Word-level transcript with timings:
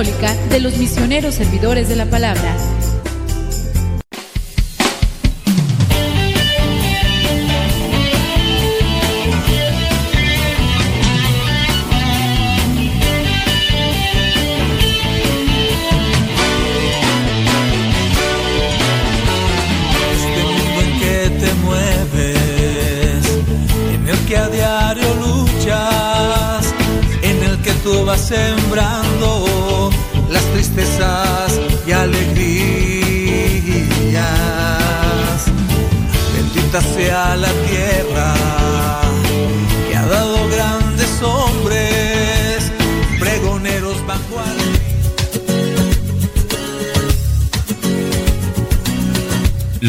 De 0.00 0.60
los 0.60 0.78
Misioneros 0.78 1.34
Servidores 1.34 1.90
de 1.90 1.94
la 1.94 2.06
Palabra. 2.06 2.56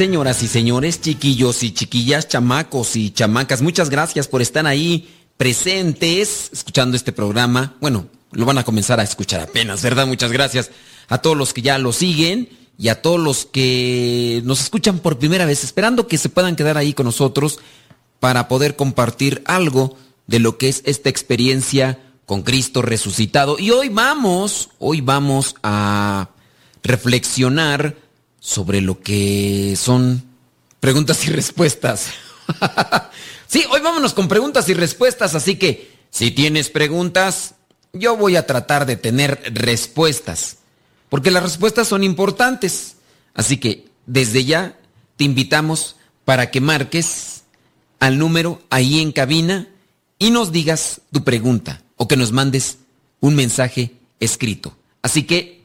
Señoras 0.00 0.42
y 0.42 0.48
señores, 0.48 1.02
chiquillos 1.02 1.62
y 1.62 1.72
chiquillas, 1.72 2.26
chamacos 2.26 2.96
y 2.96 3.10
chamacas, 3.10 3.60
muchas 3.60 3.90
gracias 3.90 4.28
por 4.28 4.40
estar 4.40 4.66
ahí 4.66 5.10
presentes 5.36 6.48
escuchando 6.54 6.96
este 6.96 7.12
programa. 7.12 7.74
Bueno, 7.82 8.06
lo 8.32 8.46
van 8.46 8.56
a 8.56 8.64
comenzar 8.64 8.98
a 8.98 9.02
escuchar 9.02 9.42
apenas, 9.42 9.82
¿verdad? 9.82 10.06
Muchas 10.06 10.32
gracias 10.32 10.70
a 11.08 11.18
todos 11.18 11.36
los 11.36 11.52
que 11.52 11.60
ya 11.60 11.76
lo 11.76 11.92
siguen 11.92 12.48
y 12.78 12.88
a 12.88 13.02
todos 13.02 13.20
los 13.20 13.44
que 13.44 14.40
nos 14.46 14.62
escuchan 14.62 15.00
por 15.00 15.18
primera 15.18 15.44
vez, 15.44 15.64
esperando 15.64 16.08
que 16.08 16.16
se 16.16 16.30
puedan 16.30 16.56
quedar 16.56 16.78
ahí 16.78 16.94
con 16.94 17.04
nosotros 17.04 17.58
para 18.20 18.48
poder 18.48 18.76
compartir 18.76 19.42
algo 19.44 19.98
de 20.26 20.38
lo 20.38 20.56
que 20.56 20.70
es 20.70 20.80
esta 20.86 21.10
experiencia 21.10 21.98
con 22.24 22.40
Cristo 22.40 22.80
resucitado. 22.80 23.58
Y 23.58 23.70
hoy 23.70 23.90
vamos, 23.90 24.70
hoy 24.78 25.02
vamos 25.02 25.56
a 25.62 26.30
reflexionar 26.82 28.08
sobre 28.40 28.80
lo 28.80 29.00
que 29.00 29.74
son 29.76 30.24
preguntas 30.80 31.26
y 31.26 31.30
respuestas. 31.30 32.08
sí, 33.46 33.64
hoy 33.70 33.80
vámonos 33.80 34.14
con 34.14 34.26
preguntas 34.26 34.68
y 34.68 34.74
respuestas, 34.74 35.34
así 35.34 35.56
que 35.56 35.92
si 36.10 36.32
tienes 36.32 36.70
preguntas, 36.70 37.54
yo 37.92 38.16
voy 38.16 38.36
a 38.36 38.46
tratar 38.46 38.86
de 38.86 38.96
tener 38.96 39.40
respuestas, 39.54 40.58
porque 41.08 41.30
las 41.30 41.42
respuestas 41.42 41.86
son 41.86 42.02
importantes. 42.02 42.96
Así 43.34 43.58
que 43.58 43.86
desde 44.06 44.44
ya 44.44 44.78
te 45.16 45.24
invitamos 45.24 45.96
para 46.24 46.50
que 46.50 46.60
marques 46.60 47.44
al 48.00 48.18
número 48.18 48.62
ahí 48.70 49.00
en 49.00 49.12
cabina 49.12 49.68
y 50.18 50.30
nos 50.30 50.52
digas 50.52 51.02
tu 51.12 51.22
pregunta 51.24 51.82
o 51.96 52.08
que 52.08 52.16
nos 52.16 52.32
mandes 52.32 52.78
un 53.20 53.36
mensaje 53.36 53.92
escrito. 54.18 54.76
Así 55.02 55.24
que 55.24 55.59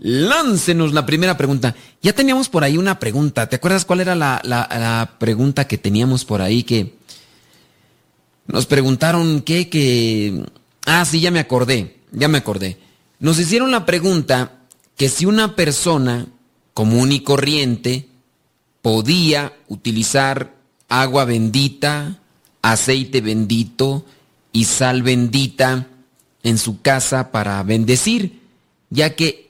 Láncenos 0.00 0.94
la 0.94 1.04
primera 1.04 1.36
pregunta. 1.36 1.76
Ya 2.00 2.14
teníamos 2.14 2.48
por 2.48 2.64
ahí 2.64 2.78
una 2.78 2.98
pregunta. 2.98 3.48
¿Te 3.50 3.56
acuerdas 3.56 3.84
cuál 3.84 4.00
era 4.00 4.14
la, 4.14 4.40
la, 4.44 5.16
pregunta 5.18 5.68
que 5.68 5.76
teníamos 5.76 6.24
por 6.24 6.40
ahí? 6.40 6.62
Que 6.62 6.94
nos 8.46 8.64
preguntaron 8.64 9.42
qué, 9.42 9.68
que... 9.68 10.42
Ah, 10.86 11.04
sí, 11.04 11.20
ya 11.20 11.30
me 11.30 11.38
acordé, 11.38 11.98
ya 12.12 12.28
me 12.28 12.38
acordé. 12.38 12.78
Nos 13.18 13.38
hicieron 13.38 13.70
la 13.70 13.84
pregunta 13.84 14.60
que 14.96 15.10
si 15.10 15.26
una 15.26 15.54
persona 15.54 16.26
común 16.72 17.12
y 17.12 17.20
corriente 17.20 18.08
podía 18.80 19.52
utilizar 19.68 20.54
agua 20.88 21.26
bendita, 21.26 22.20
aceite 22.62 23.20
bendito 23.20 24.06
y 24.50 24.64
sal 24.64 25.02
bendita 25.02 25.88
en 26.42 26.56
su 26.56 26.80
casa 26.80 27.30
para 27.30 27.62
bendecir, 27.62 28.40
ya 28.88 29.14
que 29.14 29.49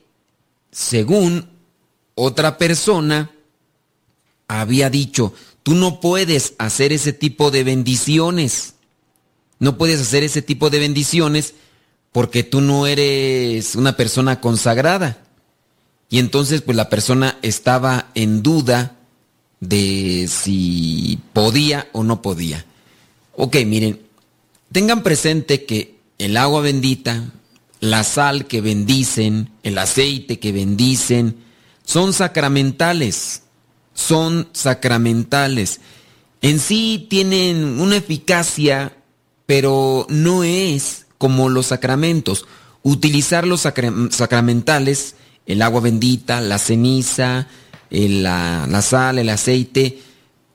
según 0.72 1.48
otra 2.14 2.58
persona, 2.58 3.30
había 4.48 4.90
dicho, 4.90 5.32
tú 5.62 5.74
no 5.74 6.00
puedes 6.00 6.54
hacer 6.58 6.92
ese 6.92 7.12
tipo 7.12 7.50
de 7.50 7.64
bendiciones. 7.64 8.74
No 9.58 9.76
puedes 9.76 10.00
hacer 10.00 10.22
ese 10.24 10.42
tipo 10.42 10.70
de 10.70 10.78
bendiciones 10.78 11.54
porque 12.12 12.42
tú 12.42 12.60
no 12.60 12.86
eres 12.86 13.74
una 13.74 13.96
persona 13.96 14.40
consagrada. 14.40 15.22
Y 16.08 16.18
entonces 16.18 16.62
pues 16.62 16.76
la 16.76 16.88
persona 16.88 17.38
estaba 17.42 18.10
en 18.14 18.42
duda 18.42 18.96
de 19.60 20.28
si 20.28 21.20
podía 21.32 21.88
o 21.92 22.02
no 22.02 22.22
podía. 22.22 22.64
Ok, 23.36 23.56
miren, 23.66 24.00
tengan 24.72 25.02
presente 25.02 25.64
que 25.64 26.00
el 26.18 26.36
agua 26.36 26.62
bendita, 26.62 27.32
la 27.80 28.04
sal 28.04 28.46
que 28.46 28.60
bendicen, 28.60 29.50
el 29.62 29.78
aceite 29.78 30.38
que 30.38 30.52
bendicen, 30.52 31.36
son 31.84 32.12
sacramentales, 32.12 33.42
son 33.94 34.48
sacramentales. 34.52 35.80
En 36.42 36.58
sí 36.58 37.06
tienen 37.10 37.80
una 37.80 37.96
eficacia, 37.96 38.96
pero 39.46 40.06
no 40.08 40.44
es 40.44 41.06
como 41.18 41.48
los 41.48 41.66
sacramentos. 41.66 42.46
Utilizar 42.82 43.46
los 43.46 43.62
sacra- 43.62 43.92
sacramentales, 44.10 45.16
el 45.46 45.62
agua 45.62 45.80
bendita, 45.80 46.40
la 46.40 46.58
ceniza, 46.58 47.48
el- 47.90 48.22
la 48.22 48.82
sal, 48.82 49.18
el 49.18 49.28
aceite, 49.28 50.00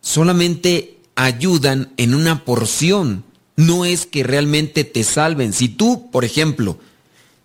solamente 0.01 0.97
ayudan 1.15 1.91
en 1.97 2.13
una 2.15 2.45
porción. 2.45 3.23
No 3.57 3.85
es 3.85 4.05
que 4.05 4.23
realmente 4.23 4.83
te 4.83 5.03
salven. 5.03 5.53
Si 5.53 5.69
tú, 5.69 6.09
por 6.11 6.25
ejemplo, 6.25 6.77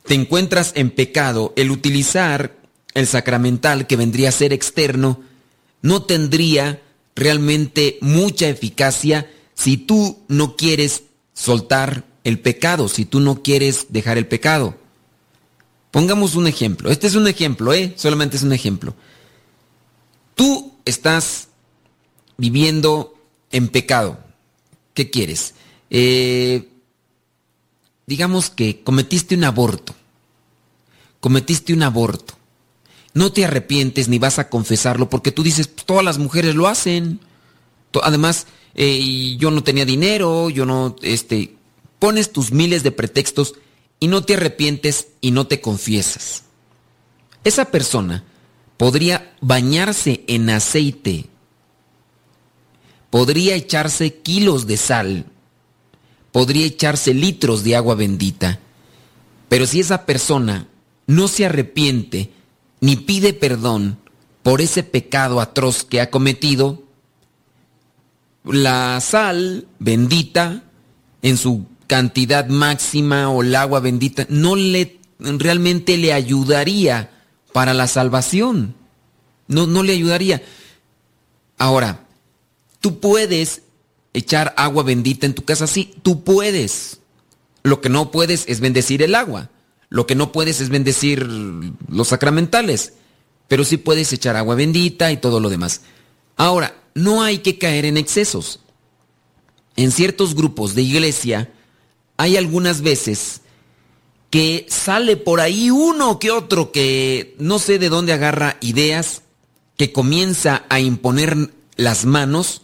te 0.04 0.14
encuentras 0.14 0.72
en 0.74 0.90
pecado, 0.90 1.52
el 1.56 1.70
utilizar 1.70 2.56
el 2.94 3.06
sacramental 3.06 3.86
que 3.86 3.96
vendría 3.96 4.30
a 4.30 4.32
ser 4.32 4.52
externo 4.52 5.20
no 5.82 6.02
tendría 6.02 6.82
realmente 7.14 7.98
mucha 8.00 8.48
eficacia 8.48 9.30
si 9.54 9.76
tú 9.76 10.18
no 10.28 10.56
quieres 10.56 11.04
soltar 11.34 12.04
el 12.24 12.38
pecado, 12.40 12.88
si 12.88 13.04
tú 13.04 13.20
no 13.20 13.42
quieres 13.42 13.86
dejar 13.90 14.18
el 14.18 14.26
pecado. 14.26 14.76
Pongamos 15.90 16.34
un 16.34 16.46
ejemplo. 16.46 16.90
Este 16.90 17.06
es 17.06 17.14
un 17.14 17.26
ejemplo, 17.26 17.72
¿eh? 17.72 17.94
Solamente 17.96 18.36
es 18.36 18.42
un 18.42 18.52
ejemplo. 18.52 18.94
Tú 20.34 20.74
estás 20.84 21.48
viviendo 22.36 23.14
en 23.50 23.68
pecado. 23.68 24.18
¿Qué 24.94 25.10
quieres? 25.10 25.54
Eh, 25.90 26.69
digamos 28.10 28.50
que 28.50 28.82
cometiste 28.82 29.36
un 29.36 29.44
aborto. 29.44 29.94
Cometiste 31.20 31.72
un 31.72 31.84
aborto. 31.84 32.34
No 33.14 33.32
te 33.32 33.44
arrepientes 33.44 34.08
ni 34.08 34.18
vas 34.18 34.40
a 34.40 34.48
confesarlo 34.48 35.08
porque 35.08 35.30
tú 35.30 35.44
dices, 35.44 35.68
"Pues, 35.68 35.86
todas 35.86 36.04
las 36.04 36.18
mujeres 36.18 36.56
lo 36.56 36.66
hacen. 36.66 37.20
Además, 38.02 38.48
eh, 38.74 39.36
yo 39.38 39.52
no 39.52 39.62
tenía 39.62 39.84
dinero, 39.84 40.50
yo 40.50 40.66
no, 40.66 40.96
este, 41.02 41.54
pones 42.00 42.32
tus 42.32 42.50
miles 42.50 42.82
de 42.82 42.90
pretextos 42.90 43.54
y 44.00 44.08
no 44.08 44.24
te 44.24 44.34
arrepientes 44.34 45.06
y 45.20 45.30
no 45.30 45.46
te 45.46 45.60
confiesas. 45.60 46.42
Esa 47.44 47.66
persona 47.66 48.24
podría 48.76 49.36
bañarse 49.40 50.24
en 50.26 50.50
aceite, 50.50 51.26
podría 53.08 53.54
echarse 53.54 54.14
kilos 54.14 54.66
de 54.66 54.76
sal, 54.76 55.26
podría 56.32 56.66
echarse 56.66 57.14
litros 57.14 57.64
de 57.64 57.76
agua 57.76 57.94
bendita, 57.94 58.60
pero 59.48 59.66
si 59.66 59.80
esa 59.80 60.06
persona 60.06 60.68
no 61.06 61.28
se 61.28 61.46
arrepiente 61.46 62.30
ni 62.80 62.96
pide 62.96 63.32
perdón 63.32 63.98
por 64.42 64.60
ese 64.60 64.82
pecado 64.82 65.40
atroz 65.40 65.84
que 65.84 66.00
ha 66.00 66.10
cometido, 66.10 66.82
la 68.44 69.00
sal 69.00 69.66
bendita 69.78 70.62
en 71.22 71.36
su 71.36 71.66
cantidad 71.86 72.46
máxima 72.48 73.28
o 73.28 73.42
el 73.42 73.54
agua 73.54 73.80
bendita 73.80 74.26
no 74.28 74.56
le 74.56 75.00
realmente 75.18 75.96
le 75.96 76.12
ayudaría 76.12 77.10
para 77.52 77.74
la 77.74 77.86
salvación. 77.86 78.74
No, 79.48 79.66
no 79.66 79.82
le 79.82 79.92
ayudaría. 79.92 80.42
Ahora, 81.58 82.06
tú 82.80 83.00
puedes 83.00 83.62
echar 84.12 84.54
agua 84.56 84.82
bendita 84.82 85.26
en 85.26 85.34
tu 85.34 85.44
casa, 85.44 85.66
sí, 85.66 85.94
tú 86.02 86.24
puedes. 86.24 87.00
Lo 87.62 87.80
que 87.80 87.88
no 87.88 88.10
puedes 88.10 88.44
es 88.48 88.60
bendecir 88.60 89.02
el 89.02 89.14
agua. 89.14 89.50
Lo 89.88 90.06
que 90.06 90.14
no 90.14 90.32
puedes 90.32 90.60
es 90.60 90.68
bendecir 90.68 91.26
los 91.88 92.08
sacramentales. 92.08 92.94
Pero 93.48 93.64
sí 93.64 93.76
puedes 93.76 94.12
echar 94.12 94.36
agua 94.36 94.54
bendita 94.54 95.12
y 95.12 95.16
todo 95.16 95.40
lo 95.40 95.48
demás. 95.48 95.82
Ahora, 96.36 96.74
no 96.94 97.22
hay 97.22 97.38
que 97.38 97.58
caer 97.58 97.84
en 97.84 97.96
excesos. 97.96 98.60
En 99.76 99.90
ciertos 99.90 100.34
grupos 100.34 100.74
de 100.74 100.82
iglesia 100.82 101.52
hay 102.16 102.36
algunas 102.36 102.82
veces 102.82 103.40
que 104.30 104.66
sale 104.68 105.16
por 105.16 105.40
ahí 105.40 105.70
uno 105.70 106.18
que 106.18 106.30
otro 106.30 106.70
que 106.70 107.34
no 107.38 107.58
sé 107.58 107.78
de 107.78 107.88
dónde 107.88 108.12
agarra 108.12 108.56
ideas, 108.60 109.22
que 109.76 109.92
comienza 109.92 110.64
a 110.68 110.80
imponer 110.80 111.52
las 111.76 112.04
manos 112.04 112.62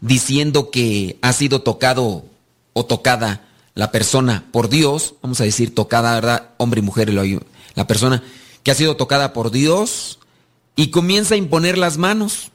diciendo 0.00 0.70
que 0.70 1.18
ha 1.22 1.32
sido 1.32 1.62
tocado 1.62 2.24
o 2.72 2.84
tocada 2.84 3.48
la 3.74 3.92
persona 3.92 4.44
por 4.52 4.68
Dios, 4.68 5.14
vamos 5.22 5.40
a 5.40 5.44
decir 5.44 5.74
tocada, 5.74 6.14
¿verdad? 6.14 6.50
Hombre 6.56 6.80
y 6.80 6.82
mujer, 6.82 7.12
la 7.74 7.86
persona 7.86 8.22
que 8.62 8.70
ha 8.70 8.74
sido 8.74 8.96
tocada 8.96 9.32
por 9.32 9.50
Dios 9.50 10.18
y 10.76 10.90
comienza 10.90 11.34
a 11.34 11.38
imponer 11.38 11.78
las 11.78 11.98
manos. 11.98 12.50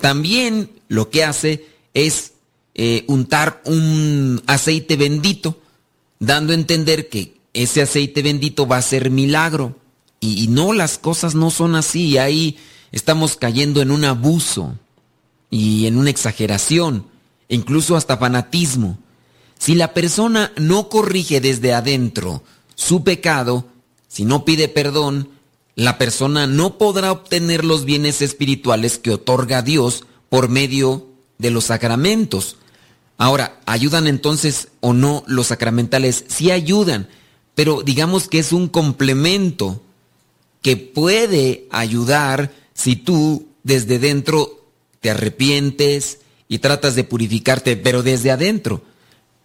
También 0.00 0.70
lo 0.88 1.10
que 1.10 1.24
hace 1.24 1.66
es 1.94 2.32
eh, 2.74 3.04
untar 3.08 3.62
un 3.64 4.42
aceite 4.46 4.96
bendito, 4.96 5.58
dando 6.18 6.52
a 6.52 6.56
entender 6.56 7.08
que 7.08 7.36
ese 7.52 7.82
aceite 7.82 8.22
bendito 8.22 8.66
va 8.66 8.78
a 8.78 8.82
ser 8.82 9.10
milagro. 9.10 9.76
Y, 10.20 10.42
y 10.42 10.48
no, 10.48 10.72
las 10.72 10.98
cosas 10.98 11.34
no 11.34 11.50
son 11.50 11.76
así. 11.76 12.18
Ahí 12.18 12.58
estamos 12.90 13.36
cayendo 13.36 13.80
en 13.80 13.90
un 13.90 14.04
abuso 14.04 14.74
y 15.50 15.86
en 15.86 15.96
una 15.96 16.10
exageración, 16.10 17.06
incluso 17.48 17.96
hasta 17.96 18.16
fanatismo. 18.16 18.98
Si 19.58 19.74
la 19.74 19.94
persona 19.94 20.52
no 20.56 20.88
corrige 20.88 21.40
desde 21.40 21.72
adentro 21.72 22.42
su 22.74 23.04
pecado, 23.04 23.66
si 24.08 24.24
no 24.24 24.44
pide 24.44 24.68
perdón, 24.68 25.28
la 25.76 25.98
persona 25.98 26.46
no 26.46 26.78
podrá 26.78 27.12
obtener 27.12 27.64
los 27.64 27.84
bienes 27.84 28.22
espirituales 28.22 28.98
que 28.98 29.10
otorga 29.12 29.62
Dios 29.62 30.04
por 30.28 30.48
medio 30.48 31.06
de 31.38 31.50
los 31.50 31.64
sacramentos. 31.64 32.56
Ahora, 33.16 33.60
¿ayudan 33.66 34.06
entonces 34.06 34.68
o 34.80 34.92
no 34.92 35.24
los 35.26 35.48
sacramentales? 35.48 36.24
Sí 36.28 36.50
ayudan, 36.50 37.08
pero 37.54 37.82
digamos 37.82 38.28
que 38.28 38.38
es 38.38 38.52
un 38.52 38.68
complemento 38.68 39.80
que 40.62 40.76
puede 40.76 41.66
ayudar 41.70 42.52
si 42.72 42.96
tú 42.96 43.48
desde 43.62 43.98
dentro 43.98 44.63
te 45.04 45.10
arrepientes 45.10 46.20
y 46.48 46.60
tratas 46.60 46.94
de 46.94 47.04
purificarte, 47.04 47.76
pero 47.76 48.02
desde 48.02 48.30
adentro. 48.30 48.80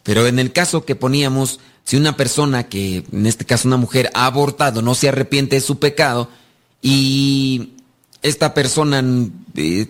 Pero 0.04 0.26
en 0.26 0.40
el 0.40 0.54
caso 0.54 0.86
que 0.86 0.96
poníamos, 0.96 1.60
si 1.84 1.98
una 1.98 2.16
persona 2.16 2.70
que, 2.70 3.04
en 3.12 3.26
este 3.26 3.44
caso 3.44 3.68
una 3.68 3.76
mujer, 3.76 4.10
ha 4.14 4.26
abortado, 4.26 4.82
no 4.82 4.96
se 4.96 5.10
arrepiente 5.10 5.58
de 5.58 5.62
su 5.62 5.78
pecado 5.78 6.30
y 6.82 7.72
esta 8.22 8.54
persona 8.54 9.04
eh, 9.56 9.88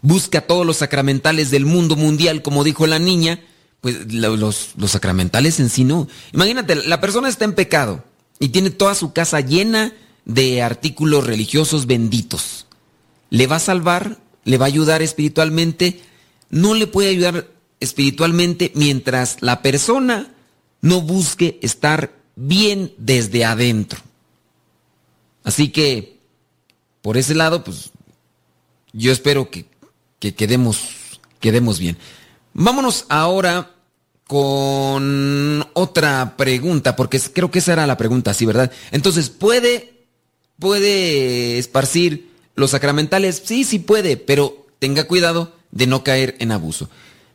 busca 0.00 0.40
todos 0.40 0.64
los 0.64 0.78
sacramentales 0.78 1.50
del 1.50 1.66
mundo 1.66 1.96
mundial, 1.96 2.40
como 2.40 2.64
dijo 2.64 2.86
la 2.86 2.98
niña, 2.98 3.40
pues 3.82 4.10
los, 4.10 4.70
los 4.78 4.90
sacramentales 4.90 5.60
en 5.60 5.68
sí 5.68 5.84
no. 5.84 6.08
Imagínate, 6.32 6.76
la 6.76 6.98
persona 6.98 7.28
está 7.28 7.44
en 7.44 7.52
pecado 7.52 8.02
y 8.38 8.48
tiene 8.48 8.70
toda 8.70 8.94
su 8.94 9.12
casa 9.12 9.40
llena 9.40 9.92
de 10.24 10.62
artículos 10.62 11.26
religiosos 11.26 11.84
benditos. 11.84 12.64
¿Le 13.28 13.46
va 13.46 13.56
a 13.56 13.60
salvar? 13.60 14.16
¿Le 14.44 14.58
va 14.58 14.66
a 14.66 14.68
ayudar 14.68 15.02
espiritualmente? 15.02 16.00
No 16.50 16.74
le 16.74 16.86
puede 16.86 17.10
ayudar 17.10 17.48
espiritualmente 17.80 18.72
mientras 18.74 19.38
la 19.40 19.62
persona 19.62 20.34
no 20.80 21.00
busque 21.00 21.58
estar 21.62 22.12
bien 22.36 22.92
desde 22.98 23.44
adentro. 23.44 24.00
Así 25.44 25.68
que, 25.68 26.18
por 27.02 27.16
ese 27.16 27.34
lado, 27.34 27.64
pues 27.64 27.90
yo 28.92 29.12
espero 29.12 29.50
que 29.50 29.70
que 30.20 30.34
quedemos, 30.34 30.80
quedemos 31.40 31.80
bien. 31.80 31.96
Vámonos 32.52 33.06
ahora 33.08 33.72
con 34.26 35.66
otra 35.72 36.36
pregunta, 36.36 36.94
porque 36.94 37.18
creo 37.18 37.50
que 37.50 37.58
esa 37.58 37.72
era 37.72 37.86
la 37.86 37.96
pregunta, 37.96 38.32
sí, 38.34 38.46
¿verdad? 38.46 38.70
Entonces, 38.92 39.30
¿puede, 39.30 40.04
puede 40.58 41.58
esparcir 41.58 42.29
los 42.60 42.70
sacramentales? 42.70 43.42
Sí, 43.44 43.64
sí 43.64 43.78
puede, 43.78 44.16
pero 44.16 44.66
tenga 44.78 45.04
cuidado 45.04 45.52
de 45.72 45.86
no 45.86 46.04
caer 46.04 46.36
en 46.38 46.52
abuso. 46.52 46.88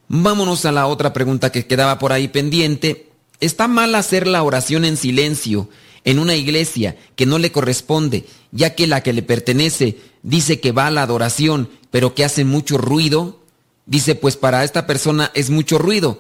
Vámonos 0.07 0.66
a 0.66 0.72
la 0.72 0.88
otra 0.88 1.13
pregunta 1.13 1.51
que 1.51 1.66
quedaba 1.66 2.00
por 2.00 2.13
ahí 2.13 2.27
pendiente. 2.27 3.10
¿Está 3.39 3.68
mal 3.68 3.95
hacer 3.95 4.27
la 4.27 4.44
oración 4.44 4.86
en 4.86 4.98
silencio 4.98 5.69
en 6.04 6.19
una 6.19 6.36
iglesia 6.36 6.95
que 7.16 7.25
no 7.25 7.39
le 7.39 7.51
corresponde, 7.51 8.25
ya 8.51 8.75
que 8.75 8.88
la 8.88 9.01
que 9.01 9.13
le 9.13 9.24
pertenece 9.24 9.98
dice 10.22 10.60
que 10.60 10.72
va 10.72 10.88
a 10.88 10.92
la 10.92 11.01
adoración, 11.01 11.69
pero 11.92 12.13
que 12.13 12.24
hace 12.24 12.45
mucho 12.45 12.77
ruido? 12.77 13.42
Dice, 13.88 14.16
pues 14.16 14.38
para 14.38 14.63
esta 14.63 14.86
persona 14.88 15.31
es 15.33 15.50
mucho 15.50 15.77
ruido. 15.77 16.19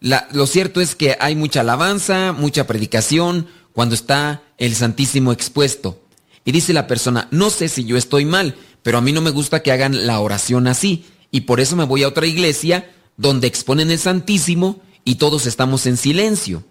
lo 0.00 0.46
cierto 0.46 0.80
es 0.80 0.94
que 0.94 1.16
hay 1.20 1.34
mucha 1.34 1.60
alabanza, 1.60 2.32
mucha 2.32 2.66
predicación 2.66 3.48
cuando 3.72 3.94
está 3.94 4.42
el 4.58 4.74
Santísimo 4.74 5.32
expuesto. 5.32 6.01
Y 6.44 6.52
dice 6.52 6.72
la 6.72 6.86
persona, 6.86 7.28
no 7.30 7.50
sé 7.50 7.68
si 7.68 7.84
yo 7.84 7.96
estoy 7.96 8.24
mal, 8.24 8.56
pero 8.82 8.98
a 8.98 9.00
mí 9.00 9.12
no 9.12 9.20
me 9.20 9.30
gusta 9.30 9.62
que 9.62 9.72
hagan 9.72 10.06
la 10.06 10.20
oración 10.20 10.66
así. 10.66 11.04
Y 11.30 11.42
por 11.42 11.60
eso 11.60 11.76
me 11.76 11.84
voy 11.84 12.02
a 12.02 12.08
otra 12.08 12.26
iglesia 12.26 12.90
donde 13.16 13.46
exponen 13.46 13.90
el 13.90 13.98
Santísimo 13.98 14.82
y 15.04 15.16
todos 15.16 15.46
estamos 15.46 15.86
en 15.86 15.96
silencio. 15.96 16.64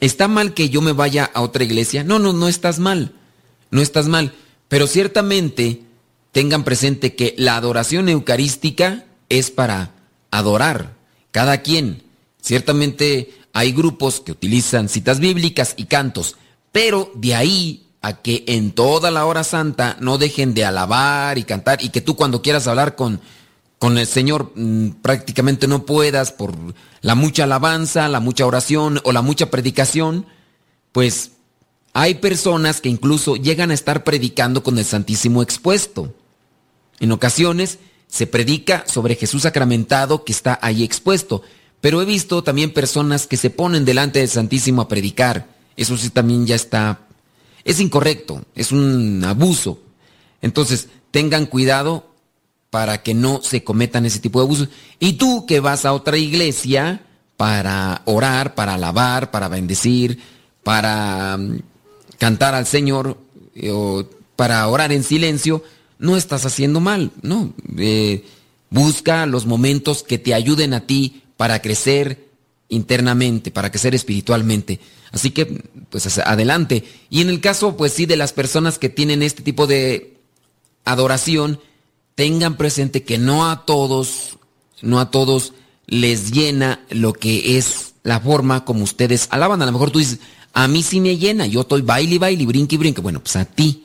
¿Está 0.00 0.28
mal 0.28 0.54
que 0.54 0.68
yo 0.68 0.80
me 0.80 0.92
vaya 0.92 1.30
a 1.32 1.42
otra 1.42 1.64
iglesia? 1.64 2.02
No, 2.04 2.18
no, 2.18 2.32
no 2.32 2.48
estás 2.48 2.78
mal. 2.78 3.12
No 3.70 3.80
estás 3.80 4.08
mal. 4.08 4.32
Pero 4.68 4.86
ciertamente 4.86 5.82
tengan 6.32 6.64
presente 6.64 7.14
que 7.14 7.34
la 7.38 7.56
adoración 7.56 8.08
eucarística 8.08 9.04
es 9.28 9.50
para 9.50 9.94
adorar. 10.30 10.96
Cada 11.30 11.62
quien. 11.62 12.02
Ciertamente 12.40 13.32
hay 13.52 13.72
grupos 13.72 14.20
que 14.20 14.32
utilizan 14.32 14.88
citas 14.88 15.20
bíblicas 15.20 15.74
y 15.76 15.84
cantos, 15.84 16.36
pero 16.72 17.12
de 17.14 17.34
ahí 17.34 17.86
a 18.02 18.20
que 18.20 18.44
en 18.46 18.72
toda 18.72 19.10
la 19.10 19.24
hora 19.24 19.44
santa 19.44 19.96
no 20.00 20.18
dejen 20.18 20.54
de 20.54 20.64
alabar 20.64 21.38
y 21.38 21.44
cantar 21.44 21.82
y 21.82 21.88
que 21.88 22.00
tú 22.00 22.16
cuando 22.16 22.42
quieras 22.42 22.66
hablar 22.66 22.96
con 22.96 23.20
con 23.82 23.98
el 23.98 24.06
Señor 24.06 24.52
mm, 24.54 24.90
prácticamente 25.02 25.66
no 25.66 25.84
puedas 25.84 26.30
por 26.30 26.54
la 27.00 27.16
mucha 27.16 27.42
alabanza, 27.42 28.08
la 28.08 28.20
mucha 28.20 28.46
oración 28.46 29.00
o 29.02 29.10
la 29.10 29.22
mucha 29.22 29.50
predicación, 29.50 30.24
pues 30.92 31.32
hay 31.92 32.14
personas 32.14 32.80
que 32.80 32.88
incluso 32.88 33.34
llegan 33.34 33.72
a 33.72 33.74
estar 33.74 34.04
predicando 34.04 34.62
con 34.62 34.78
el 34.78 34.84
Santísimo 34.84 35.42
expuesto. 35.42 36.14
En 37.00 37.10
ocasiones 37.10 37.80
se 38.06 38.28
predica 38.28 38.84
sobre 38.86 39.16
Jesús 39.16 39.42
sacramentado 39.42 40.22
que 40.22 40.30
está 40.30 40.60
ahí 40.62 40.84
expuesto, 40.84 41.42
pero 41.80 42.00
he 42.00 42.04
visto 42.04 42.44
también 42.44 42.72
personas 42.72 43.26
que 43.26 43.36
se 43.36 43.50
ponen 43.50 43.84
delante 43.84 44.20
del 44.20 44.28
Santísimo 44.28 44.82
a 44.82 44.86
predicar. 44.86 45.48
Eso 45.76 45.96
sí 45.96 46.10
también 46.10 46.46
ya 46.46 46.54
está... 46.54 47.00
Es 47.64 47.80
incorrecto, 47.80 48.44
es 48.54 48.72
un 48.72 49.22
abuso. 49.24 49.80
Entonces, 50.40 50.88
tengan 51.10 51.46
cuidado 51.46 52.12
para 52.70 53.02
que 53.02 53.14
no 53.14 53.42
se 53.42 53.62
cometan 53.62 54.06
ese 54.06 54.18
tipo 54.18 54.40
de 54.40 54.46
abusos. 54.46 54.68
Y 54.98 55.14
tú 55.14 55.46
que 55.46 55.60
vas 55.60 55.84
a 55.84 55.92
otra 55.92 56.16
iglesia 56.16 57.02
para 57.36 58.02
orar, 58.06 58.54
para 58.54 58.74
alabar, 58.74 59.30
para 59.30 59.48
bendecir, 59.48 60.18
para 60.62 61.36
mm, 61.36 61.58
cantar 62.18 62.54
al 62.54 62.66
Señor 62.66 63.18
eh, 63.54 63.70
o 63.70 64.08
para 64.36 64.66
orar 64.68 64.90
en 64.92 65.04
silencio, 65.04 65.62
no 65.98 66.16
estás 66.16 66.46
haciendo 66.46 66.80
mal, 66.80 67.12
¿no? 67.20 67.52
Eh, 67.78 68.24
busca 68.70 69.26
los 69.26 69.46
momentos 69.46 70.02
que 70.02 70.18
te 70.18 70.34
ayuden 70.34 70.72
a 70.72 70.86
ti 70.86 71.22
para 71.36 71.60
crecer 71.60 72.31
internamente, 72.72 73.50
para 73.50 73.70
crecer 73.70 73.94
espiritualmente. 73.94 74.80
Así 75.12 75.30
que, 75.30 75.62
pues 75.90 76.18
adelante. 76.18 76.84
Y 77.10 77.20
en 77.20 77.28
el 77.28 77.40
caso, 77.40 77.76
pues 77.76 77.92
sí, 77.92 78.06
de 78.06 78.16
las 78.16 78.32
personas 78.32 78.78
que 78.78 78.88
tienen 78.88 79.22
este 79.22 79.42
tipo 79.42 79.66
de 79.66 80.16
adoración, 80.84 81.60
tengan 82.14 82.56
presente 82.56 83.02
que 83.02 83.18
no 83.18 83.50
a 83.50 83.64
todos, 83.64 84.38
no 84.80 85.00
a 85.00 85.10
todos 85.10 85.52
les 85.86 86.32
llena 86.32 86.84
lo 86.90 87.12
que 87.12 87.58
es 87.58 87.94
la 88.02 88.20
forma 88.20 88.64
como 88.64 88.84
ustedes 88.84 89.28
alaban. 89.30 89.60
A 89.62 89.66
lo 89.66 89.72
mejor 89.72 89.90
tú 89.90 89.98
dices, 89.98 90.18
a 90.54 90.66
mí 90.66 90.82
sí 90.82 91.00
me 91.00 91.18
llena, 91.18 91.46
yo 91.46 91.60
estoy 91.60 91.82
baile, 91.82 92.18
baile, 92.18 92.46
brinque, 92.46 92.78
brinque. 92.78 93.00
Bueno, 93.00 93.20
pues 93.20 93.36
a 93.36 93.44
ti. 93.44 93.84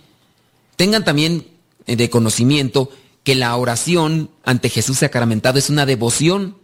Tengan 0.75 1.03
también 1.03 1.47
eh, 1.85 1.95
de 1.95 2.09
conocimiento 2.09 2.89
que 3.23 3.35
la 3.35 3.55
oración 3.57 4.29
ante 4.45 4.69
Jesús 4.69 4.99
sacramentado 4.99 5.59
es 5.59 5.69
una 5.69 5.85
devoción. 5.85 6.55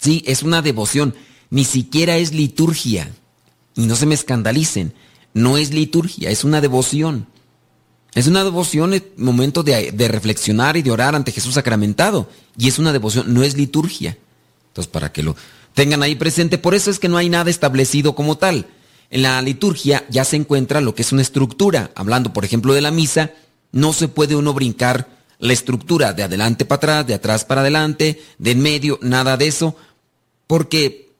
Sí, 0.00 0.22
es 0.26 0.42
una 0.42 0.62
devoción. 0.62 1.14
Ni 1.50 1.64
siquiera 1.64 2.16
es 2.16 2.32
liturgia. 2.32 3.10
Y 3.76 3.86
no 3.86 3.96
se 3.96 4.06
me 4.06 4.14
escandalicen. 4.14 4.94
No 5.34 5.56
es 5.56 5.72
liturgia, 5.72 6.30
es 6.30 6.42
una 6.42 6.60
devoción. 6.60 7.26
Es 8.14 8.26
una 8.26 8.42
devoción, 8.42 8.92
es 8.94 9.02
momento 9.16 9.62
de, 9.62 9.92
de, 9.92 10.08
reflexionar 10.08 10.76
y 10.76 10.82
de 10.82 10.90
orar 10.90 11.14
ante 11.14 11.30
Jesús 11.30 11.54
sacramentado. 11.54 12.28
Y 12.58 12.66
es 12.66 12.80
una 12.80 12.92
devoción, 12.92 13.32
no 13.32 13.44
es 13.44 13.56
liturgia. 13.56 14.18
Entonces, 14.68 14.90
para 14.90 15.12
que 15.12 15.22
lo 15.22 15.36
tengan 15.74 16.02
ahí 16.02 16.16
presente, 16.16 16.58
por 16.58 16.74
eso 16.74 16.90
es 16.90 16.98
que 16.98 17.08
no 17.08 17.16
hay 17.16 17.28
nada 17.28 17.50
establecido 17.50 18.16
como 18.16 18.36
tal. 18.36 18.66
En 19.10 19.22
la 19.22 19.40
liturgia 19.42 20.04
ya 20.08 20.24
se 20.24 20.36
encuentra 20.36 20.80
lo 20.80 20.94
que 20.94 21.02
es 21.02 21.12
una 21.12 21.22
estructura. 21.22 21.92
Hablando, 21.94 22.32
por 22.32 22.44
ejemplo, 22.44 22.74
de 22.74 22.80
la 22.80 22.90
misa, 22.90 23.32
no 23.70 23.92
se 23.92 24.08
puede 24.08 24.34
uno 24.34 24.54
brincar 24.54 25.08
la 25.38 25.52
estructura 25.52 26.12
de 26.12 26.22
adelante 26.22 26.64
para 26.64 26.76
atrás, 26.76 27.06
de 27.06 27.14
atrás 27.14 27.44
para 27.44 27.62
adelante, 27.62 28.22
de 28.38 28.50
en 28.50 28.60
medio, 28.60 28.98
nada 29.02 29.36
de 29.36 29.46
eso, 29.46 29.74
porque 30.50 31.12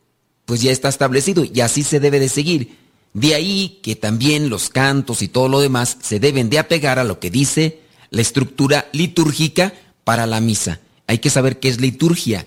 pues 0.44 0.60
ya 0.60 0.72
está 0.72 0.88
establecido 0.88 1.44
y 1.44 1.60
así 1.60 1.84
se 1.84 2.00
debe 2.00 2.18
de 2.18 2.28
seguir. 2.28 2.74
De 3.12 3.36
ahí 3.36 3.78
que 3.80 3.94
también 3.94 4.50
los 4.50 4.70
cantos 4.70 5.22
y 5.22 5.28
todo 5.28 5.48
lo 5.48 5.60
demás 5.60 5.98
se 6.02 6.18
deben 6.18 6.50
de 6.50 6.58
apegar 6.58 6.98
a 6.98 7.04
lo 7.04 7.20
que 7.20 7.30
dice 7.30 7.78
la 8.10 8.22
estructura 8.22 8.88
litúrgica 8.92 9.72
para 10.02 10.26
la 10.26 10.40
misa. 10.40 10.80
Hay 11.06 11.18
que 11.18 11.30
saber 11.30 11.60
qué 11.60 11.68
es 11.68 11.80
liturgia, 11.80 12.44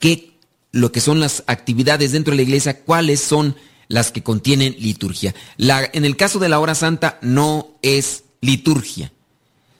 qué 0.00 0.32
lo 0.72 0.90
que 0.90 1.00
son 1.00 1.20
las 1.20 1.44
actividades 1.46 2.10
dentro 2.10 2.32
de 2.32 2.38
la 2.38 2.42
iglesia, 2.42 2.80
cuáles 2.80 3.20
son 3.20 3.54
las 3.86 4.10
que 4.10 4.24
contienen 4.24 4.74
liturgia. 4.80 5.36
En 5.56 6.04
el 6.04 6.16
caso 6.16 6.40
de 6.40 6.48
la 6.48 6.58
hora 6.58 6.74
santa 6.74 7.20
no 7.22 7.78
es 7.80 8.24
liturgia. 8.40 9.12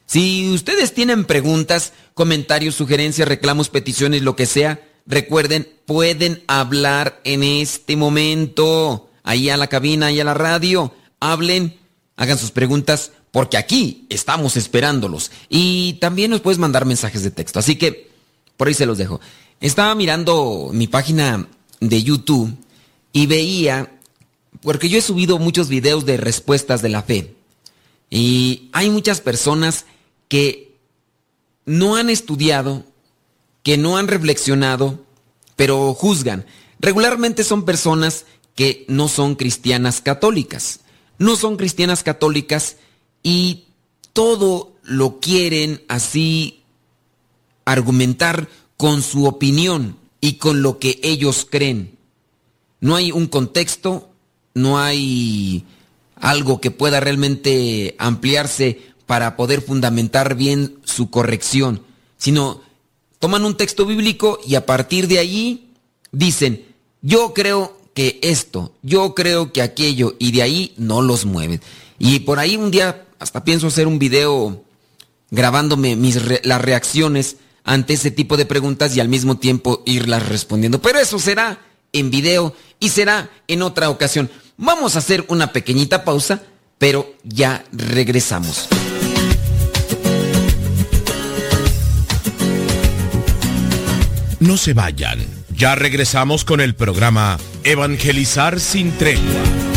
Si 0.07 0.49
ustedes 0.53 0.95
tienen 0.95 1.25
preguntas, 1.25 1.95
comentarios, 2.15 2.77
sugerencias, 2.77 3.27
reclamos, 3.27 3.71
peticiones, 3.71 4.23
lo 4.23 4.37
que 4.37 4.47
sea, 4.47 4.81
recuerden, 5.09 5.67
pueden 5.87 6.45
hablar 6.47 7.21
en 7.25 7.43
este 7.43 7.97
momento, 7.97 9.11
ahí 9.25 9.49
a 9.49 9.57
la 9.57 9.67
cabina, 9.67 10.07
ahí 10.07 10.21
a 10.21 10.25
la 10.25 10.35
radio, 10.35 10.95
hablen, 11.19 11.79
hagan 12.17 12.39
sus 12.39 12.53
preguntas, 12.53 13.11
porque 13.33 13.57
aquí 13.57 14.07
estamos 14.11 14.57
esperándolos. 14.57 15.33
Y 15.49 15.95
también 15.95 16.31
nos 16.31 16.43
puedes 16.43 16.59
mandar 16.59 16.85
mensajes 16.85 17.23
de 17.23 17.31
texto, 17.31 17.59
así 17.59 17.77
que 17.77 18.11
por 18.57 18.69
ahí 18.69 18.75
se 18.75 18.87
los 18.87 18.99
dejo. 18.99 19.21
Estaba 19.61 19.95
mirando 19.95 20.71
mi 20.73 20.87
página 20.87 21.49
de 21.81 22.03
YouTube 22.03 22.55
y 23.13 23.27
veía, 23.27 23.93
porque 24.61 24.89
yo 24.89 24.99
he 24.99 25.03
subido 25.03 25.39
muchos 25.39 25.69
videos 25.69 26.05
de 26.05 26.19
respuestas 26.19 26.83
de 26.83 26.89
la 26.91 27.03
fe, 27.03 27.35
y 28.11 28.69
hay 28.73 28.91
muchas 28.91 29.21
personas 29.21 29.87
que 30.29 30.77
no 31.67 31.97
han 31.97 32.09
estudiado, 32.09 32.85
que 33.69 33.77
no 33.77 33.99
han 33.99 34.09
reflexionado, 34.09 35.05
pero 35.55 35.93
juzgan. 35.93 36.47
Regularmente 36.81 37.45
son 37.45 37.67
personas 37.67 38.25
que 38.55 38.87
no 38.89 39.09
son 39.09 39.35
cristianas 39.35 40.01
católicas. 40.01 40.81
No 41.19 41.37
son 41.37 41.59
cristianas 41.59 42.03
católicas 42.03 42.77
y 43.23 43.67
todo 44.15 44.73
lo 44.85 45.21
quieren 45.21 45.83
así 45.87 46.63
argumentar 47.67 48.49
con 48.79 49.03
su 49.03 49.27
opinión 49.27 49.99
y 50.23 50.37
con 50.37 50.63
lo 50.63 50.79
que 50.79 50.99
ellos 51.03 51.47
creen. 51.51 51.99
No 52.81 52.97
hay 52.97 53.13
un 53.13 53.27
contexto, 53.27 54.09
no 54.55 54.79
hay 54.79 55.67
algo 56.17 56.63
que 56.63 56.71
pueda 56.71 57.01
realmente 57.01 57.97
ampliarse 57.99 58.81
para 59.05 59.37
poder 59.37 59.61
fundamentar 59.61 60.37
bien 60.37 60.79
su 60.85 61.11
corrección, 61.11 61.83
sino 62.17 62.67
toman 63.19 63.45
un 63.45 63.57
texto 63.57 63.87
bíblico 63.87 64.39
y 64.47 64.55
a 64.55 64.67
partir 64.67 65.09
de 65.09 65.19
allí 65.19 65.71
dicen, 66.13 66.67
yo 67.03 67.35
creo 67.35 67.77
que 67.95 68.19
esto, 68.23 68.73
yo 68.83 69.15
creo 69.15 69.53
que 69.53 69.63
aquello, 69.63 70.15
y 70.19 70.33
de 70.33 70.43
ahí 70.43 70.75
no 70.77 71.03
los 71.03 71.25
mueven. 71.25 71.61
Y 71.99 72.21
por 72.21 72.39
ahí 72.39 72.57
un 72.57 72.71
día 72.71 73.07
hasta 73.19 73.45
pienso 73.45 73.67
hacer 73.67 73.87
un 73.87 73.99
video 73.99 74.63
grabándome 75.31 75.97
mis 75.97 76.21
las 76.45 76.61
reacciones 76.61 77.37
ante 77.65 77.95
ese 77.95 78.11
tipo 78.11 78.37
de 78.37 78.47
preguntas 78.47 78.97
y 78.97 79.01
al 79.01 79.09
mismo 79.09 79.39
tiempo 79.39 79.83
irlas 79.85 80.29
respondiendo. 80.29 80.81
Pero 80.81 80.99
eso 80.99 81.19
será 81.19 81.61
en 81.93 82.11
video 82.11 82.55
y 82.81 82.89
será 82.91 83.31
en 83.47 83.63
otra 83.63 83.91
ocasión. 83.91 84.31
Vamos 84.57 84.97
a 84.97 85.01
hacer 85.01 85.25
una 85.29 85.53
pequeñita 85.53 86.05
pausa, 86.05 86.43
pero 86.79 87.15
ya 87.25 87.65
regresamos. 87.73 88.69
No 94.41 94.57
se 94.57 94.73
vayan. 94.73 95.19
Ya 95.51 95.75
regresamos 95.75 96.45
con 96.45 96.61
el 96.61 96.75
programa 96.75 97.39
Evangelizar 97.65 98.61
sin 98.61 98.93
tregua. 98.93 99.68